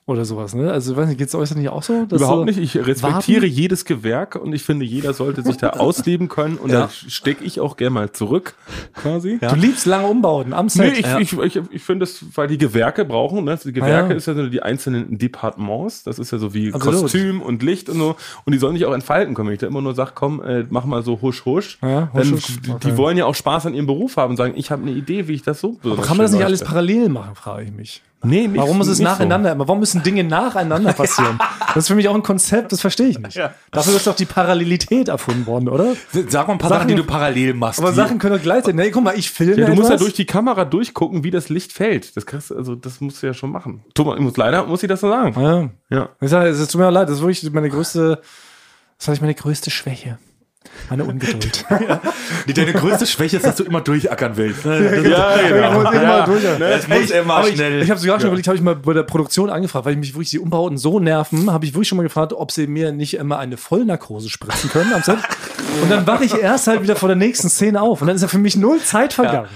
[0.09, 0.70] Oder sowas, ne?
[0.70, 2.02] Also, weiß nicht, geht's euch nicht auch so?
[2.02, 2.59] Überhaupt so nicht.
[2.59, 3.52] Ich respektiere warten?
[3.54, 6.59] jedes Gewerk und ich finde, jeder sollte sich da ausleben können.
[6.59, 8.54] Und da stecke ich auch gerne mal zurück,
[8.94, 9.38] quasi.
[9.40, 10.92] Du liebst lange Umbauten am Set.
[10.92, 13.59] Nee, ich, ich, ich, ich finde es, weil die Gewerke brauchen, ne?
[13.64, 14.14] Die Gewerke Ah, ja.
[14.16, 16.04] ist ja so die einzelnen Departements.
[16.04, 17.00] Das ist ja so wie Absolut.
[17.02, 18.14] Kostüm und Licht und so.
[18.44, 19.48] Und die sollen sich auch entfalten können.
[19.48, 21.78] Wenn ich da immer nur sage, komm, äh, mach mal so husch husch.
[21.82, 22.46] Ja, husch, dann, husch.
[22.64, 22.90] die, Okay.
[22.92, 25.26] die wollen ja auch Spaß an ihrem Beruf haben und sagen, ich habe eine Idee,
[25.26, 28.02] wie ich das so Aber kann man das nicht alles parallel machen, frage ich mich.
[28.24, 29.68] Nee, nicht, Warum muss es nicht nacheinander immer?
[29.68, 31.38] Warum müssen Dinge nacheinander passieren?
[31.68, 33.38] Das ist für mich auch ein Konzept, das verstehe ich nicht.
[33.70, 35.94] Dafür ist doch die Parallelität erfunden worden, oder?
[36.28, 37.78] Sag mal ein paar Sachen, Sachen- die du parallel machst.
[37.78, 38.74] Aber die- Sachen können doch gleichzeitig.
[38.74, 39.60] Nee, guck mal, ich filme So.
[39.60, 40.00] Ja, du musst ja etwas.
[40.06, 42.16] durch die Kamera durchgucken, wie das Licht fällt.
[42.16, 43.84] Das kriegst, also das musst du ja schon machen.
[43.94, 45.40] Thomas, ich muss leider muss ich das so sagen.
[45.90, 45.96] Ja.
[45.96, 46.08] Ja.
[46.20, 48.20] Ich sage, es tut mir leid, das ist wirklich meine größte,
[48.98, 50.18] das ist meine größte Schwäche.
[50.90, 51.64] Meine Ungeduld.
[52.46, 54.64] Die, deine größte Schwäche ist, dass du immer durchackern willst.
[54.64, 56.44] Ja, Ich muss immer durch.
[56.44, 57.82] Es muss immer Aber ich, schnell.
[57.82, 60.14] ich habe sogar schon überlegt, habe ich mal bei der Produktion angefragt, weil ich mich
[60.14, 63.14] wirklich die Umbauten so nerven, habe ich wirklich schon mal gefragt, ob sie mir nicht
[63.14, 65.18] immer eine Vollnarkose spritzen können am Set.
[65.82, 68.22] Und dann wache ich erst halt wieder vor der nächsten Szene auf und dann ist
[68.22, 69.48] ja für mich null Zeit vergangen.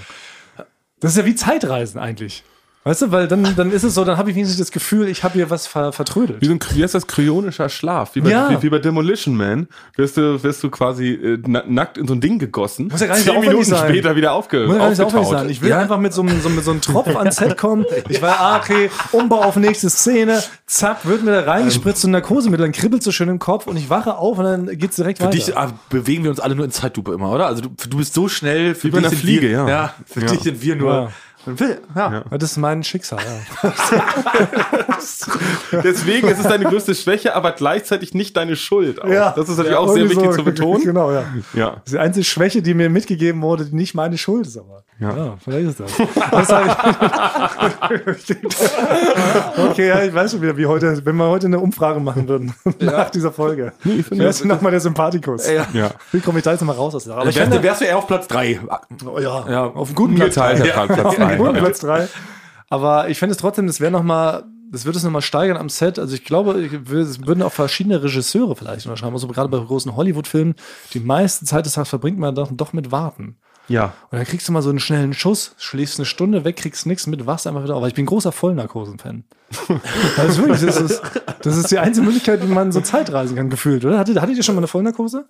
[0.99, 2.43] Das ist ja wie Zeitreisen eigentlich.
[2.83, 5.23] Weißt du, weil dann, dann ist es so, dann habe ich wenigstens das Gefühl, ich
[5.23, 6.41] habe hier was ver vertrödelt.
[6.41, 7.05] Wie, so ein, wie heißt das?
[7.05, 8.15] Kryonischer Schlaf.
[8.15, 8.49] Wie bei, Ja.
[8.49, 9.67] wie, wie bei Demolition Man.
[9.97, 12.87] Wirst du, wirst du quasi äh, na, nackt in so ein Ding gegossen.
[12.89, 13.87] Muss ja gar nicht Zehn Minuten sein.
[13.89, 15.29] später wieder aufge, Muss ja gar nicht aufgetaut.
[15.29, 15.49] sein.
[15.49, 17.85] Ich will einfach mit so, einem, so, mit so einem Tropf ans Set kommen.
[18.09, 20.41] Ich weiß, ah, okay, Umbau auf nächste Szene.
[20.65, 23.91] Zack, wird mir da reingespritzt und Narkosemittel, dann kribbelt so schön im Kopf und ich
[23.91, 25.35] wache auf und dann geht's direkt Für weiter.
[25.37, 27.45] dich ah, bewegen wir uns alle nur in Zeitlupe immer, oder?
[27.45, 28.73] Also du, du bist so schnell.
[28.73, 29.67] Für Wie bei dich einer sind Fliege, wir, ja.
[29.69, 30.31] Ja, für Ja.
[30.31, 31.11] dich sind wir nur.
[31.45, 31.53] Ja.
[31.95, 32.23] Ja.
[32.31, 33.19] Ja, das ist mein Schicksal.
[33.19, 33.73] Ja.
[35.83, 39.01] Deswegen ist es deine größte Schwäche, aber gleichzeitig nicht deine Schuld.
[39.01, 39.07] Auch.
[39.07, 39.31] Ja.
[39.31, 40.31] Das ist natürlich Ja, auch sehr wichtig so.
[40.37, 40.81] zu betonen.
[40.91, 41.23] Genau, ja.
[41.53, 41.69] Ja.
[41.71, 44.83] Das ist die einzige Schwäche, die mir mitgegeben wurde, die nicht meine Schuld ist, aber.
[45.01, 45.17] Ja.
[45.17, 45.91] Ja, vielleicht ist das.
[46.31, 46.49] das
[49.71, 52.53] okay, ja, ich weiß schon wieder, wie heute, wenn wir heute eine Umfrage machen würden,
[52.79, 53.73] nach dieser Folge.
[53.79, 55.49] finde Wer ist nochmal der Sympathikus?
[55.49, 55.67] Ja.
[55.73, 55.91] Ja.
[56.11, 57.13] Wie komme ich da jetzt nochmal raus aus der?
[57.15, 58.59] Aber ich Wärst, finde, du- wärst du eher auf Platz 3.
[59.05, 59.63] oh, ja, Ja.
[59.65, 60.35] auf einem guten Platz.
[60.35, 60.85] Geteilter drei.
[60.87, 61.59] Platz Auf einem guten drei.
[61.59, 62.07] Platz drei.
[62.69, 65.99] Aber ich fände es trotzdem, das wäre nochmal, das würde es nochmal steigern am Set.
[65.99, 69.13] Also ich glaube, es würden auch verschiedene Regisseure vielleicht unterschreiben.
[69.13, 70.55] Also gerade bei großen Hollywood-Filmen,
[70.93, 73.37] die meiste Zeit des Tages verbringt man doch, doch mit Warten.
[73.67, 73.93] Ja.
[74.09, 77.07] Und dann kriegst du mal so einen schnellen Schuss, schläfst eine Stunde weg, kriegst nichts
[77.07, 77.79] mit, wachst einfach wieder auf.
[77.79, 79.23] Aber ich bin großer Vollnarkosen-Fan.
[80.17, 81.01] das, ist wirklich, das, ist,
[81.41, 83.99] das ist die einzige Möglichkeit, wie man so Zeitreisen kann, gefühlt, oder?
[83.99, 85.25] Hattet, hattet ihr schon mal eine Vollnarkose?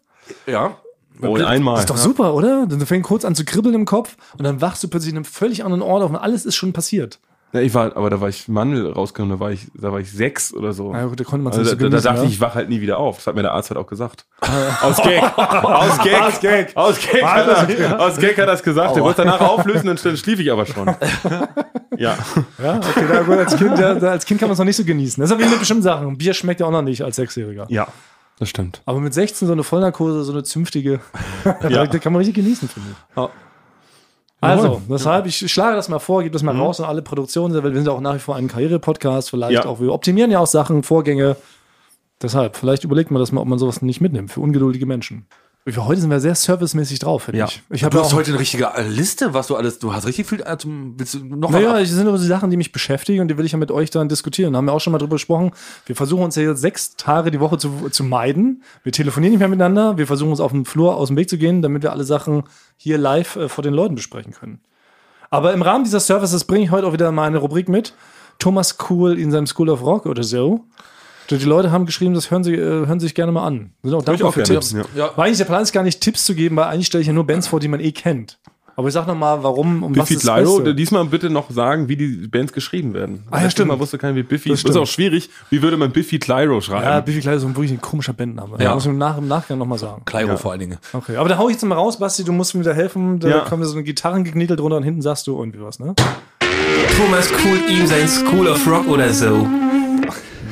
[0.48, 0.78] Ja.
[1.22, 1.76] Oh, einmal.
[1.76, 2.66] Das ist doch super, oder?
[2.66, 5.26] Dann fängt kurz an zu kribbeln im Kopf und dann wachst du plötzlich in einem
[5.26, 7.20] völlig anderen Ort auf und alles ist schon passiert.
[7.54, 10.12] Ja, ich war, aber da war ich Mandel rausgekommen, da war ich, da war ich
[10.12, 10.92] sechs oder so.
[10.92, 12.28] Gut, da konnte man es Also da, so da, dachte ja?
[12.28, 13.18] ich, ich wach halt nie wieder auf.
[13.18, 14.26] Das hat mir der Arzt halt auch gesagt.
[14.82, 15.22] Aus Gag.
[15.38, 16.22] Aus Gag.
[16.22, 16.78] Aus Gag.
[16.78, 18.96] Aus Gag, hat, er, aus Gag hat er das gesagt.
[18.96, 20.96] Der wollte danach auflösen dann schlief ich aber schon.
[21.98, 22.18] Ja.
[22.58, 24.86] Ja, okay, da, gut, als, kind, da, als Kind kann man es noch nicht so
[24.86, 25.22] genießen.
[25.22, 26.18] Das ist aber wie mit bestimmten Sachen.
[26.18, 27.66] Bier schmeckt ja auch noch nicht als Sechsjähriger.
[27.70, 27.88] Ja.
[28.40, 28.82] Das stimmt.
[28.86, 31.00] Aber mit 16 so eine Vollnarkose, so eine zünftige,
[31.44, 33.18] da kann man richtig genießen, finde ich.
[33.18, 33.30] Ja.
[34.42, 37.64] Also, deshalb, ich schlage das mal vor, gebe das mal raus und alle Produktionen, weil
[37.72, 39.66] wir sind ja auch nach wie vor ein Karriere-Podcast, vielleicht Ja.
[39.66, 41.36] auch, wir optimieren ja auch Sachen, Vorgänge.
[42.22, 45.28] Deshalb, vielleicht überlegt man das mal, ob man sowas nicht mitnimmt für ungeduldige Menschen.
[45.68, 47.46] Für heute sind wir sehr servicemäßig drauf, finde Ja.
[47.46, 47.62] ich.
[47.70, 50.44] Ich Du hast heute eine richtige äh, Liste, was du alles, du hast richtig viel,
[50.58, 53.38] zum, willst du noch naja, das sind aber die Sachen, die mich beschäftigen und die
[53.38, 54.54] will ich ja mit euch dann diskutieren.
[54.54, 55.52] Da haben wir auch schon mal drüber gesprochen.
[55.86, 58.64] Wir versuchen uns ja jetzt sechs Tage die Woche zu, zu meiden.
[58.82, 59.98] Wir telefonieren nicht mehr miteinander.
[60.00, 62.44] Wir versuchen uns auf dem Flur aus dem Weg zu gehen, damit wir alle Sachen
[62.76, 64.62] hier live äh, vor den Leuten besprechen können.
[65.30, 67.94] Aber im Rahmen dieser Services bringe ich heute auch wieder mal eine Rubrik mit.
[68.40, 70.66] Thomas Cool in seinem School of Rock oder so.
[71.38, 73.72] Die Leute haben geschrieben, das hören sie, äh, hören sie sich gerne mal an.
[73.84, 74.72] Sind auch dankbar auch für gerne, Tipps.
[74.74, 74.82] ja.
[74.96, 75.12] Ja.
[75.16, 77.14] Weil eigentlich der Plan ist gar nicht Tipps zu geben, weil eigentlich stelle ich ja
[77.14, 78.40] nur Bands vor, die man eh kennt.
[78.78, 80.74] Aber ich sag noch mal, warum, um Biffy was das Clyro, Beste.
[80.74, 83.24] diesmal bitte noch sagen, wie die Bands geschrieben werden.
[83.30, 83.68] Ah, ja, stimmt.
[83.68, 84.50] Mal wusste keiner, wie Biffy.
[84.50, 85.30] Das Das, ist auch schwierig.
[85.50, 86.84] Wie würde man Biffy Clyro schreiben?
[86.86, 88.56] Ja, Biffy Clyro ist ein wirklich ein komischer Bandname.
[88.60, 88.64] Ja.
[88.64, 88.74] Ja.
[88.74, 90.04] Muss ich im, Nach im Nachgang nochmal sagen.
[90.06, 90.38] Kleiro Ja.
[90.38, 90.78] vor allen Dingen.
[90.94, 93.20] Okay, aber da hau ich jetzt mal raus, Basti, du musst mir wieder helfen.
[93.20, 93.40] Da Ja.
[93.42, 95.94] kommt so eine Gitarrengeknietel drunter und hinten sagst du irgendwie was, ne?
[96.98, 99.48] Thomas cool ihm sein School of Rock oder so.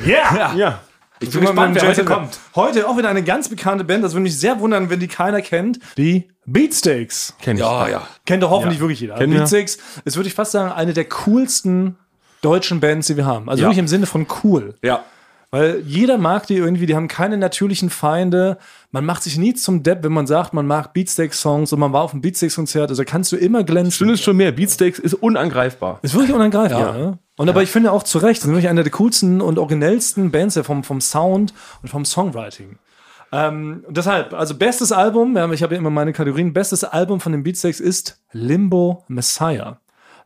[0.06, 0.54] Yeah!
[0.54, 0.80] ja.
[1.22, 2.38] Ich bin gespannt, mit wer heute kommt.
[2.54, 4.02] Heute auch wieder eine ganz bekannte Band.
[4.02, 5.78] Das würde mich sehr wundern, wenn die keiner kennt.
[5.98, 7.34] Die Beatsteaks.
[7.42, 7.62] Kenn ich.
[7.62, 8.06] Ja, ja.
[8.24, 9.18] Kennt doch hoffentlich wirklich jeder.
[9.18, 9.26] Wir.
[9.26, 11.96] Beatsteaks ist, würde ich fast sagen, eine der coolsten
[12.40, 13.50] deutschen Bands, die wir haben.
[13.50, 13.68] Also Ja.
[13.68, 14.74] wirklich im Sinne von cool.
[14.82, 15.04] Ja.
[15.50, 18.56] Weil jeder mag die irgendwie, die haben keine natürlichen Feinde.
[18.92, 22.02] Man macht sich nie zum Depp, wenn man sagt, man mag Beatsteaks-Songs und man war
[22.02, 22.88] auf einem Beatsteaks-Konzert.
[22.88, 23.92] Also kannst du immer glänzen.
[23.92, 24.52] Stimmt ist schon mehr.
[24.52, 25.98] Beatsteaks ist unangreifbar.
[26.02, 26.96] Ist wirklich unangreifbar.
[26.96, 27.06] Ja.
[27.06, 27.18] Ne?
[27.40, 30.30] Und aber ich finde auch zu Recht, das sind wirklich eine der coolsten und originellsten
[30.30, 32.76] Bands vom, vom Sound und vom Songwriting.
[33.32, 37.42] Ähm, deshalb, also bestes Album, ich habe ja immer meine Kategorien, bestes Album von den
[37.42, 39.80] Beatsteaks ist Limbo Messiah.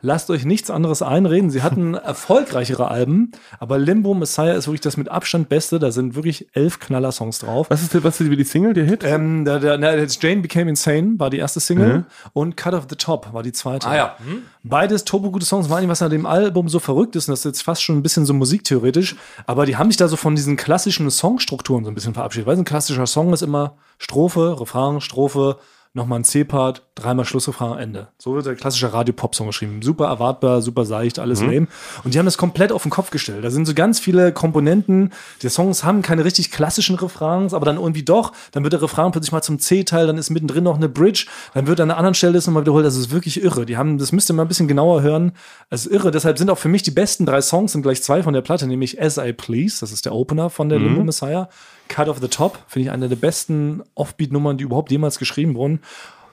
[0.05, 1.49] Lasst euch nichts anderes einreden.
[1.49, 5.79] Sie hatten erfolgreichere Alben, aber Limbo Messiah ist wirklich das mit Abstand beste.
[5.79, 7.71] Da sind wirklich elf Knaller-Songs drauf.
[7.71, 9.03] Was ist, was ist die Single, der Hit?
[9.03, 12.97] Ähm, der, der, jetzt Jane Became Insane war die erste Single und Cut of the
[12.97, 13.89] Top war die zweite.
[13.89, 14.17] Ah ja.
[14.63, 17.47] Beides turbo-gute Songs, war nicht, was an dem Album so verrückt ist, und das ist
[17.47, 20.57] jetzt fast schon ein bisschen so musiktheoretisch, aber die haben sich da so von diesen
[20.57, 22.47] klassischen Songstrukturen so ein bisschen verabschiedet.
[22.47, 25.57] Weil ein klassischer Song ist immer Strophe, Refrain, Strophe,
[25.95, 28.09] nochmal ein C-Part, dreimal Schlussrefrain, Ende.
[28.19, 29.81] So wird der klassische Radio-Pop-Song geschrieben.
[29.81, 31.69] Super erwartbar, super seicht, alles lame.
[32.03, 33.45] Und die haben das komplett auf den Kopf gestellt.
[33.45, 35.13] Da sind so ganz viele Komponenten.
[35.43, 38.33] Die Songs haben keine richtig klassischen Refrains, aber dann irgendwie doch.
[38.51, 41.69] Dann wird der Refrain plötzlich mal zum C-Teil, dann ist mittendrin noch eine Bridge, dann
[41.69, 42.85] wird an einer anderen Stelle das nochmal wiederholt.
[42.85, 43.65] Das ist wirklich irre.
[43.65, 45.33] Die haben, das müsst ihr mal ein bisschen genauer hören.
[45.71, 46.11] Es ist irre.
[46.11, 48.67] Deshalb sind auch für mich die besten drei Songs, sind gleich zwei von der Platte,
[48.67, 51.49] nämlich As I Please, das ist der Opener von der Limbo Messiah.
[51.89, 55.81] Cut of the Top, finde ich eine der besten Offbeat-Nummern, die überhaupt jemals geschrieben wurden.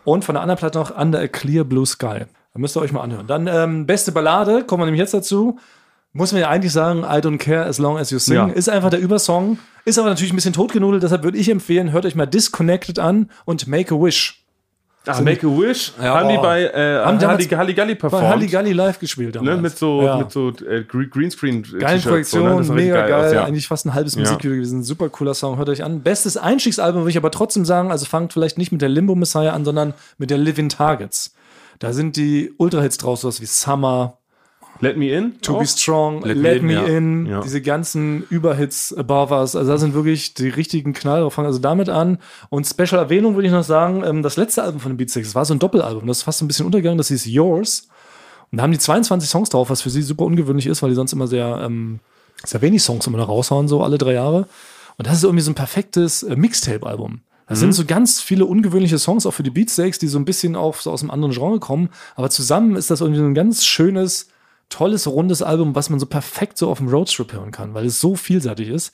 [0.03, 2.25] Und von der anderen Platte noch Under a Clear Blue Sky.
[2.53, 3.27] Da müsst ihr euch mal anhören.
[3.27, 5.59] Dann ähm, beste Ballade, kommen wir nämlich jetzt dazu.
[6.13, 8.35] Muss man ja eigentlich sagen, I don't care as long as you sing.
[8.35, 8.47] Ja.
[8.47, 9.59] Ist einfach der Übersong.
[9.85, 13.29] Ist aber natürlich ein bisschen totgenudelt, deshalb würde ich empfehlen, hört euch mal Disconnected an
[13.45, 14.40] und Make a Wish.
[15.07, 16.41] Ah, Make a Wish haben die oh.
[16.43, 18.27] bei äh, Haben Halligalli Bei performt.
[18.27, 19.61] Halligalli live gespielt ne, damals.
[19.61, 20.17] mit so, Ja.
[20.17, 21.63] mit so äh, Gre- Greenscreen.
[21.79, 23.43] Geile Projektion, mega geil, Aus, ja.
[23.45, 24.21] eigentlich fast ein halbes Ja.
[24.21, 24.83] Musikvideo gewesen.
[24.83, 26.01] Super cooler Song, hört euch an.
[26.03, 29.53] Bestes Einstiegsalbum würde ich aber trotzdem sagen, also fangt vielleicht nicht mit der Limbo Messiah
[29.53, 31.33] an, sondern mit der Living Targets.
[31.79, 34.19] Da sind die Ultra-Hits draus, sowas wie Summer,
[34.81, 35.39] Let Me In.
[35.41, 35.59] To auch.
[35.59, 37.41] Be Strong, Let, Let Me, In, Ja.
[37.41, 41.33] diese ganzen Überhits, Above Us, also da sind wirklich die richtigen Knall drauf.
[41.35, 42.17] Fangen also damit an.
[42.49, 45.35] Und Special Erwähnung würde ich noch sagen, ähm, das letzte Album von den Beatsteaks, das
[45.35, 47.87] war so ein Doppelalbum, das ist fast ein bisschen untergegangen, das hieß Yours.
[48.51, 50.95] Und da haben die 22 Songs drauf, was für sie super ungewöhnlich ist, weil die
[50.95, 51.99] sonst immer sehr, ähm,
[52.43, 54.47] sehr wenig Songs immer noch raushauen, so alle drei Jahre.
[54.97, 57.21] Und das ist irgendwie so ein perfektes äh, Mixtape-Album.
[57.47, 60.55] Da sind so ganz viele ungewöhnliche Songs auch für die Beatsteaks, die so ein bisschen
[60.55, 61.89] auch so aus einem anderen Genre kommen.
[62.15, 64.29] Aber zusammen ist das irgendwie so ein ganz schönes,
[64.71, 67.99] tolles, rundes Album, was man so perfekt so auf dem Roadtrip hören kann, weil es
[67.99, 68.91] so vielseitig ist.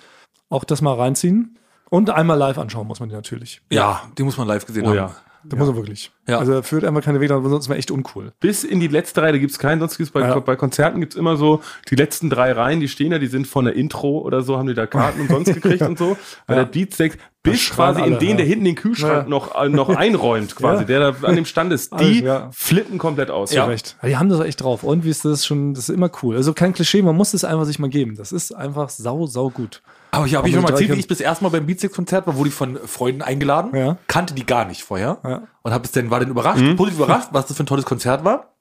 [0.50, 1.58] Auch das mal reinziehen.
[1.90, 3.62] Und einmal live anschauen muss man die natürlich.
[3.72, 4.96] Ja, die muss man live gesehen Oh haben.
[4.96, 5.16] ja.
[5.44, 6.12] Da muss man wirklich.
[6.28, 6.40] Ja.
[6.40, 8.34] Also er führt einfach keine Wege, sonst wäre echt uncool.
[8.40, 10.40] Bis in die letzte Reihe, da gibt's keinen, sonst gibt's bei, Ja.
[10.40, 13.66] bei Konzerten gibt's immer so, die letzten drei Reihen, die stehen da, die sind von
[13.66, 16.18] der Intro oder so, haben die da Karten umsonst gekriegt und so.
[16.48, 18.36] Bei der Beatsteaks, bis quasi in alle, den, ja.
[18.38, 19.30] der hinten den Kühlschrank Ja.
[19.30, 20.88] noch, äh, noch einräumt, quasi, Ja.
[20.88, 22.50] der da an dem Stand ist, Alles, die ja.
[22.52, 23.54] flippen komplett aus.
[23.54, 23.66] Ja.
[23.66, 23.96] Recht.
[24.02, 24.84] Ja, die haben das echt drauf.
[24.84, 26.36] Und wie ist das schon, das ist immer cool.
[26.36, 28.16] Also kein Klischee, man muss es einfach sich mal geben.
[28.18, 29.82] Das ist einfach sau, sau gut.
[30.12, 32.50] Aber ich habe ich schon mal erzählt, wie ich bis erstmal beim Beatsteaks-Konzert war, wurde
[32.50, 33.98] ich von Freunden eingeladen, Ja.
[34.08, 35.42] kannte die gar nicht vorher Ja.
[35.64, 38.24] und habe es dann war dann überrascht, positiv überrascht, was das für ein tolles Konzert
[38.24, 38.54] war.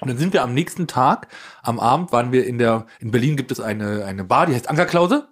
[0.00, 1.28] Und dann sind wir am nächsten Tag,
[1.62, 4.68] am Abend waren wir in der, in Berlin gibt es eine, eine Bar, die heißt
[4.70, 5.28] Ankerklause.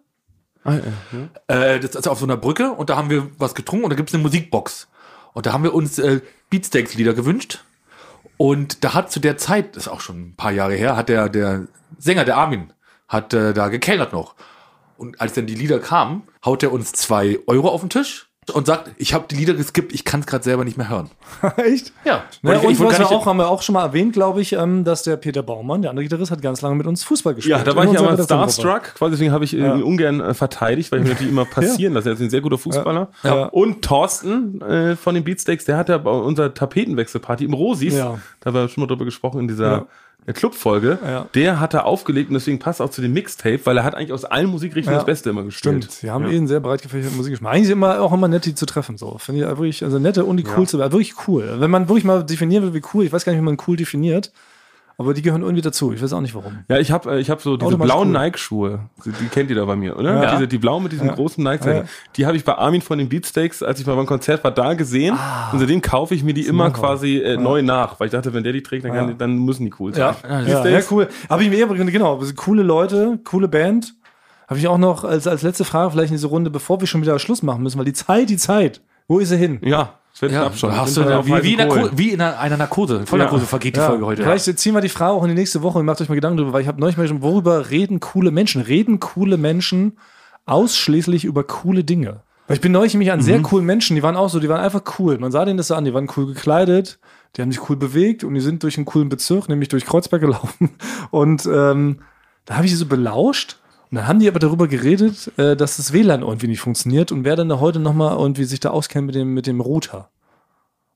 [1.46, 3.96] Äh, das ist auf so einer Brücke und da haben wir was getrunken und da
[3.96, 4.88] gibt es eine Musikbox.
[5.32, 7.62] Und da haben wir uns äh, Beatsteaks-Lieder gewünscht.
[8.38, 11.08] Und da hat zu der Zeit, das ist auch schon ein paar Jahre her, hat
[11.08, 11.66] der, der
[11.98, 12.72] Sänger, der Armin,
[13.08, 14.34] hat äh, da gekellnert noch.
[14.98, 18.64] Und als dann die Lieder kamen, haut er uns zwei Euro auf den Tisch und
[18.64, 21.10] sagt, ich habe die Lieder geskippt, ich kann es gerade selber nicht mehr hören.
[21.56, 21.92] echt?
[22.04, 24.12] Ja, Ja, ich, und ich wollte was wir auch, haben wir auch schon mal erwähnt,
[24.12, 27.02] glaube ich, ähm, dass der Peter Baumann, der andere Gitarrist, hat ganz lange mit uns
[27.02, 27.58] Fußball gespielt.
[27.58, 29.74] Ja, da war ich aber starstruck, quasi deswegen habe ich ihn Ja.
[29.74, 32.10] ungern äh, verteidigt, weil ich mir natürlich immer passieren lasse.
[32.10, 33.08] Er ist ein sehr guter Fußballer.
[33.24, 33.34] Ja.
[33.36, 33.44] Ja.
[33.46, 38.20] Und Thorsten äh, von den Beatsteaks, der hat ja bei unserer Tapetenwechselparty im Rosis, Ja.
[38.38, 39.78] da haben wir schon mal drüber gesprochen in dieser Ja.
[39.78, 39.84] äh,
[40.34, 41.26] Clubfolge, Ja.
[41.34, 44.12] der hat er aufgelegt und deswegen passt auch zu dem Mixtape, weil er hat eigentlich
[44.12, 44.98] aus allen Musikrichtungen Ja.
[45.00, 45.84] das Beste immer gespielt.
[45.84, 46.30] Stimmt, sie haben ja.
[46.32, 47.54] eh einen sehr breit gefächerten Musikgeschmack.
[47.54, 48.96] Eigentlich immer auch immer nett, die zu treffen.
[48.98, 51.56] So finde ich wirklich, also nette und die coolste, wirklich cool.
[51.58, 53.76] Wenn man wirklich mal definieren will, wie cool, ich weiß gar nicht, wie man cool
[53.76, 54.32] definiert,
[54.98, 55.92] aber die gehören irgendwie dazu.
[55.92, 56.60] Ich weiß auch nicht warum.
[56.68, 58.14] Ja, ich habe äh, ich hab so diese blauen cool.
[58.14, 58.80] Nike-Schuhe.
[59.04, 60.22] Die, kennt ihr da bei mir, oder?
[60.22, 60.30] Ja.
[60.32, 61.84] Diese, die blauen mit diesen großen nike Ja.
[62.16, 64.72] Die habe ich bei Armin von den Beatsteaks, als ich mal beim Konzert war, da
[64.72, 65.14] gesehen.
[65.18, 65.50] Ah.
[65.52, 68.42] Und seitdem kaufe ich mir die immer quasi äh, neu nach, weil ich dachte, wenn
[68.42, 69.14] der die trägt, dann, kann, Ja.
[69.14, 70.14] dann müssen die cool sein.
[70.26, 71.08] Ja, ja, ja, cool.
[71.28, 73.94] Habe ich mir eher, genau, coole Leute, coole Band.
[74.48, 77.02] Habe ich auch noch als, als letzte Frage vielleicht in diese Runde, bevor wir schon
[77.02, 79.58] wieder Schluss machen müssen, weil die Zeit, die Zeit, wo ist sie hin?
[79.62, 80.74] Ja, das wird ja, knapp schon.
[80.74, 83.46] hast du da, auf wie, wie, in wie in einer, Narkose, Vollnarkose Ja.
[83.48, 84.22] vergeht die Ja, Folge heute.
[84.22, 86.38] Vielleicht ziehen wir die Frage auch in die nächste Woche und macht euch mal Gedanken
[86.38, 88.62] darüber, weil ich habe neulich mal schon, worüber reden coole Menschen?
[88.62, 89.98] Reden coole Menschen
[90.46, 92.22] ausschließlich über coole Dinge?
[92.46, 94.62] Weil ich bin neulich nämlich an sehr coolen Menschen, die waren auch so, die waren
[94.62, 95.18] einfach cool.
[95.18, 96.98] Man sah denen das so an, die waren cool gekleidet,
[97.36, 100.22] die haben sich cool bewegt und die sind durch einen coolen Bezirk, nämlich durch Kreuzberg
[100.22, 100.70] gelaufen.
[101.10, 101.98] Und ähm,
[102.46, 103.58] da habe ich sie so belauscht.
[103.96, 107.34] Dann haben die aber darüber geredet, äh, dass das WLAN irgendwie nicht funktioniert und wer
[107.36, 110.08] dann da heute nochmal irgendwie sich da auskennt mit dem, mit dem Router.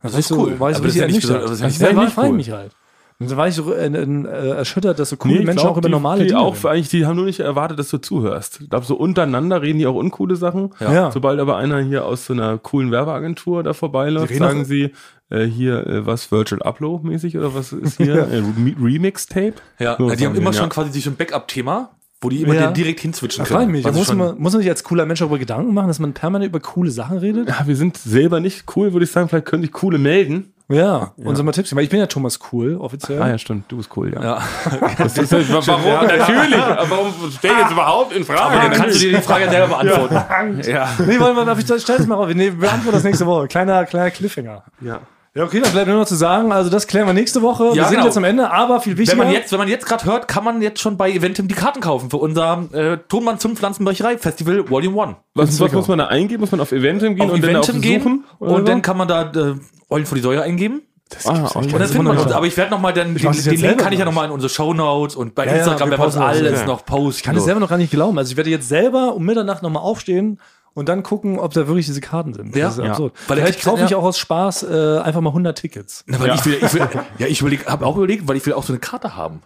[0.02, 0.58] Das, ist cool.
[0.60, 2.18] War ich Aber so das ist ja richtig nicht besonders- das ist ja Also nicht
[2.18, 2.32] cool.
[2.32, 2.72] mich halt.
[3.18, 5.76] Und da war ich so äh, äh, erschüttert, dass so coole ich Menschen glaub, auch
[5.78, 6.66] über die, normale die Dinge auch reden.
[6.68, 8.60] eigentlich, die haben nur nicht erwartet, dass du zuhörst.
[8.62, 10.70] Ich glaube, so untereinander reden die auch uncoole Sachen.
[10.80, 11.10] Ja.
[11.12, 14.92] Sobald aber einer hier aus so einer coolen Werbeagentur da vorbeiläuft, sagen sie,
[15.28, 18.14] äh, hier, äh, was Virtual Upload mäßig oder was ist hier?
[18.30, 19.54] äh, Re- Remix-Tape?
[19.78, 20.68] Ja, So die haben immer schon ja.
[20.70, 21.90] quasi sich ein Backup-Thema,
[22.20, 22.66] wo die immer Ja.
[22.68, 23.72] den direkt hinswitchen Da frage ich können.
[23.72, 26.12] mich, Was muss man, muss man sich als cooler Mensch darüber Gedanken machen, dass man
[26.12, 27.48] permanent über coole Sachen redet?
[27.48, 29.28] Ja, wir sind selber nicht cool, würde ich sagen.
[29.28, 30.52] Vielleicht können sich coole melden.
[30.72, 31.74] Ja, und so mal Tipps.
[31.74, 33.20] Weil ich bin ja Thomas Cool, offiziell.
[33.20, 33.64] Ah ja, stimmt.
[33.66, 34.22] Du bist cool, ja.
[34.22, 34.42] Ja.
[34.98, 35.32] Das ist,
[35.66, 36.06] warum?
[36.06, 36.54] Natürlich.
[36.62, 38.40] Aber warum stell jetzt überhaupt in Frage?
[38.42, 40.60] Aber dann kannst du dir die Frage selber beantworten.
[40.70, 40.88] Ja.
[41.04, 42.28] Nee, wollen wir, darf ich, stell das mal auf.
[42.28, 43.48] Nee, wir beantworten das nächste Woche.
[43.48, 44.62] Kleiner, kleiner Cliffhanger.
[44.80, 45.00] ja.
[45.32, 47.70] Ja, okay, dann bleibt nur noch zu sagen, also das klären wir nächste Woche.
[47.70, 48.06] wir Ja, sind genau.
[48.06, 49.22] jetzt am Ende, aber viel Wenn wichtiger.
[49.22, 51.80] man jetzt, wenn man jetzt gerade hört, kann man jetzt schon bei Eventim die Karten
[51.80, 55.16] kaufen für unser äh, Tonmann zum Pflanzenbrecherei Festival Volume 1.
[55.34, 56.40] Was, was muss man da eingeben?
[56.40, 58.24] Muss man auf Eventim gehen Auf und dann auf Eventim gehen Suchen?
[58.40, 58.82] und dann so?
[58.82, 59.54] kann man da äh,
[59.88, 60.82] Eulen vor die Säure eingeben.
[60.82, 61.36] Ah, gibt's okay.
[61.36, 61.54] nicht.
[61.54, 62.34] Und dann Das findet man wundert uns.
[62.34, 64.50] Aber ich werde nochmal den, den, das den Link kann ich ja nochmal in unsere
[64.52, 66.66] Shownotes und bei Ja, ja, Instagram wir werden wir das das, alles ja.
[66.66, 67.18] noch posten.
[67.18, 68.18] Ich kann das selber noch gar nicht glauben.
[68.18, 70.40] Also ich werde jetzt selber um Mitternacht nochmal aufstehen
[70.74, 72.54] und dann gucken, ob da wirklich diese Karten sind.
[72.56, 72.66] Ja.
[72.66, 72.90] das ist Ja.
[72.92, 73.12] absurd.
[73.28, 73.96] Weil der Vielleicht kriegt- kaufe ich ja.
[73.96, 76.04] auch aus Spaß äh, einfach mal 100 Tickets.
[76.06, 78.52] Na, weil ich will, ich will, ja, ich überleg, habe auch überlegt, weil ich will
[78.54, 79.42] auch so eine Karte haben.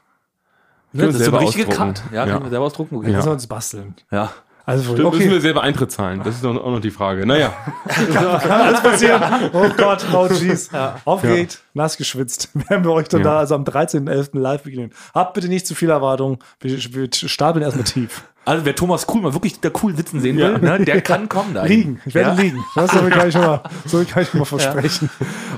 [0.93, 1.95] Ne, das ist so eine richtige ausdrucken.
[1.95, 2.15] Karte.
[2.15, 2.33] Ja, Ja.
[2.33, 2.97] können wir selber ausdrucken.
[2.97, 3.11] Okay.
[3.11, 3.17] Ja.
[3.17, 3.95] Müssen wir uns basteln.
[4.11, 4.31] ja.
[4.67, 6.23] Also Stimmt, müssen okay, wir selber Eintritt zahlen.
[6.25, 7.27] Das ist doch auch noch die Frage.
[7.27, 7.53] Naja.
[7.87, 9.23] kann alles passieren.
[9.53, 10.71] Oh Gott, oh jeez.
[11.05, 12.49] Aufgeregt, nass geschwitzt.
[12.71, 13.33] Werden wir euch dann Ja.
[13.33, 14.39] da also am 13.11.
[14.39, 14.91] live begegnen.
[15.15, 16.39] Habt bitte nicht zu viel Erwartung.
[16.61, 18.23] Wir, wir stapeln erstmal tief.
[18.47, 20.79] Also wer Thomas Kuhl mal wirklich da cool sitzen sehen will, Ja.
[20.79, 21.65] ne, der kann kommen da.
[21.65, 22.01] Liegen.
[22.07, 22.43] Ich werde ja?
[22.43, 22.65] liegen.
[22.75, 25.11] Das so kann ich schon mal, so kann ich schon mal versprechen.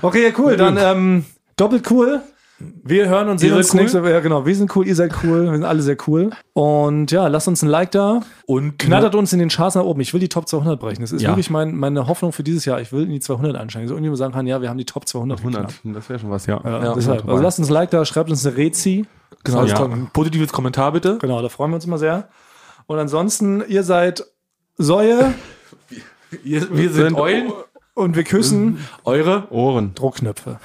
[0.03, 0.57] Okay, ja, cool.
[0.57, 1.25] Dann ähm,
[1.57, 2.23] doppelt cool.
[2.59, 3.81] Wir hören und sehen Ihr uns cool?
[3.81, 4.13] nächste Woche.
[4.13, 4.47] Ja, genau.
[4.47, 5.45] Wir sind cool, ihr seid cool.
[5.45, 6.31] Wir sind alle sehr cool.
[6.55, 8.21] Und ja, lasst uns ein Like da.
[8.47, 10.01] Und Knattert uns in den Charts nach oben.
[10.01, 11.03] Ich will die Top 200 brechen.
[11.03, 11.31] Das ist Ja.
[11.31, 12.81] wirklich mein, meine Hoffnung für dieses Jahr.
[12.81, 13.89] Ich will in die 200 einsteigen.
[13.89, 15.39] So irgendjemand sagen kann, ja, wir haben die Top 200.
[15.41, 15.67] 100.
[15.69, 15.97] geknackt.
[15.97, 16.59] Das wäre schon was, ja.
[16.65, 17.29] Ja, Ja, deshalb.
[17.29, 19.05] Also lasst uns ein Like da, schreibt uns eine Rezi.
[19.45, 19.91] Genau, toll.
[19.93, 21.19] ein positives Kommentar bitte.
[21.19, 22.29] genau, da freuen wir uns immer sehr.
[22.87, 24.25] Und ansonsten, ihr seid
[24.79, 25.35] Säue
[26.43, 27.53] Wir, wir sind Sind- Eulen,
[27.95, 29.95] und wir küssen eure Ohren.
[29.95, 30.59] Druckknöpfe.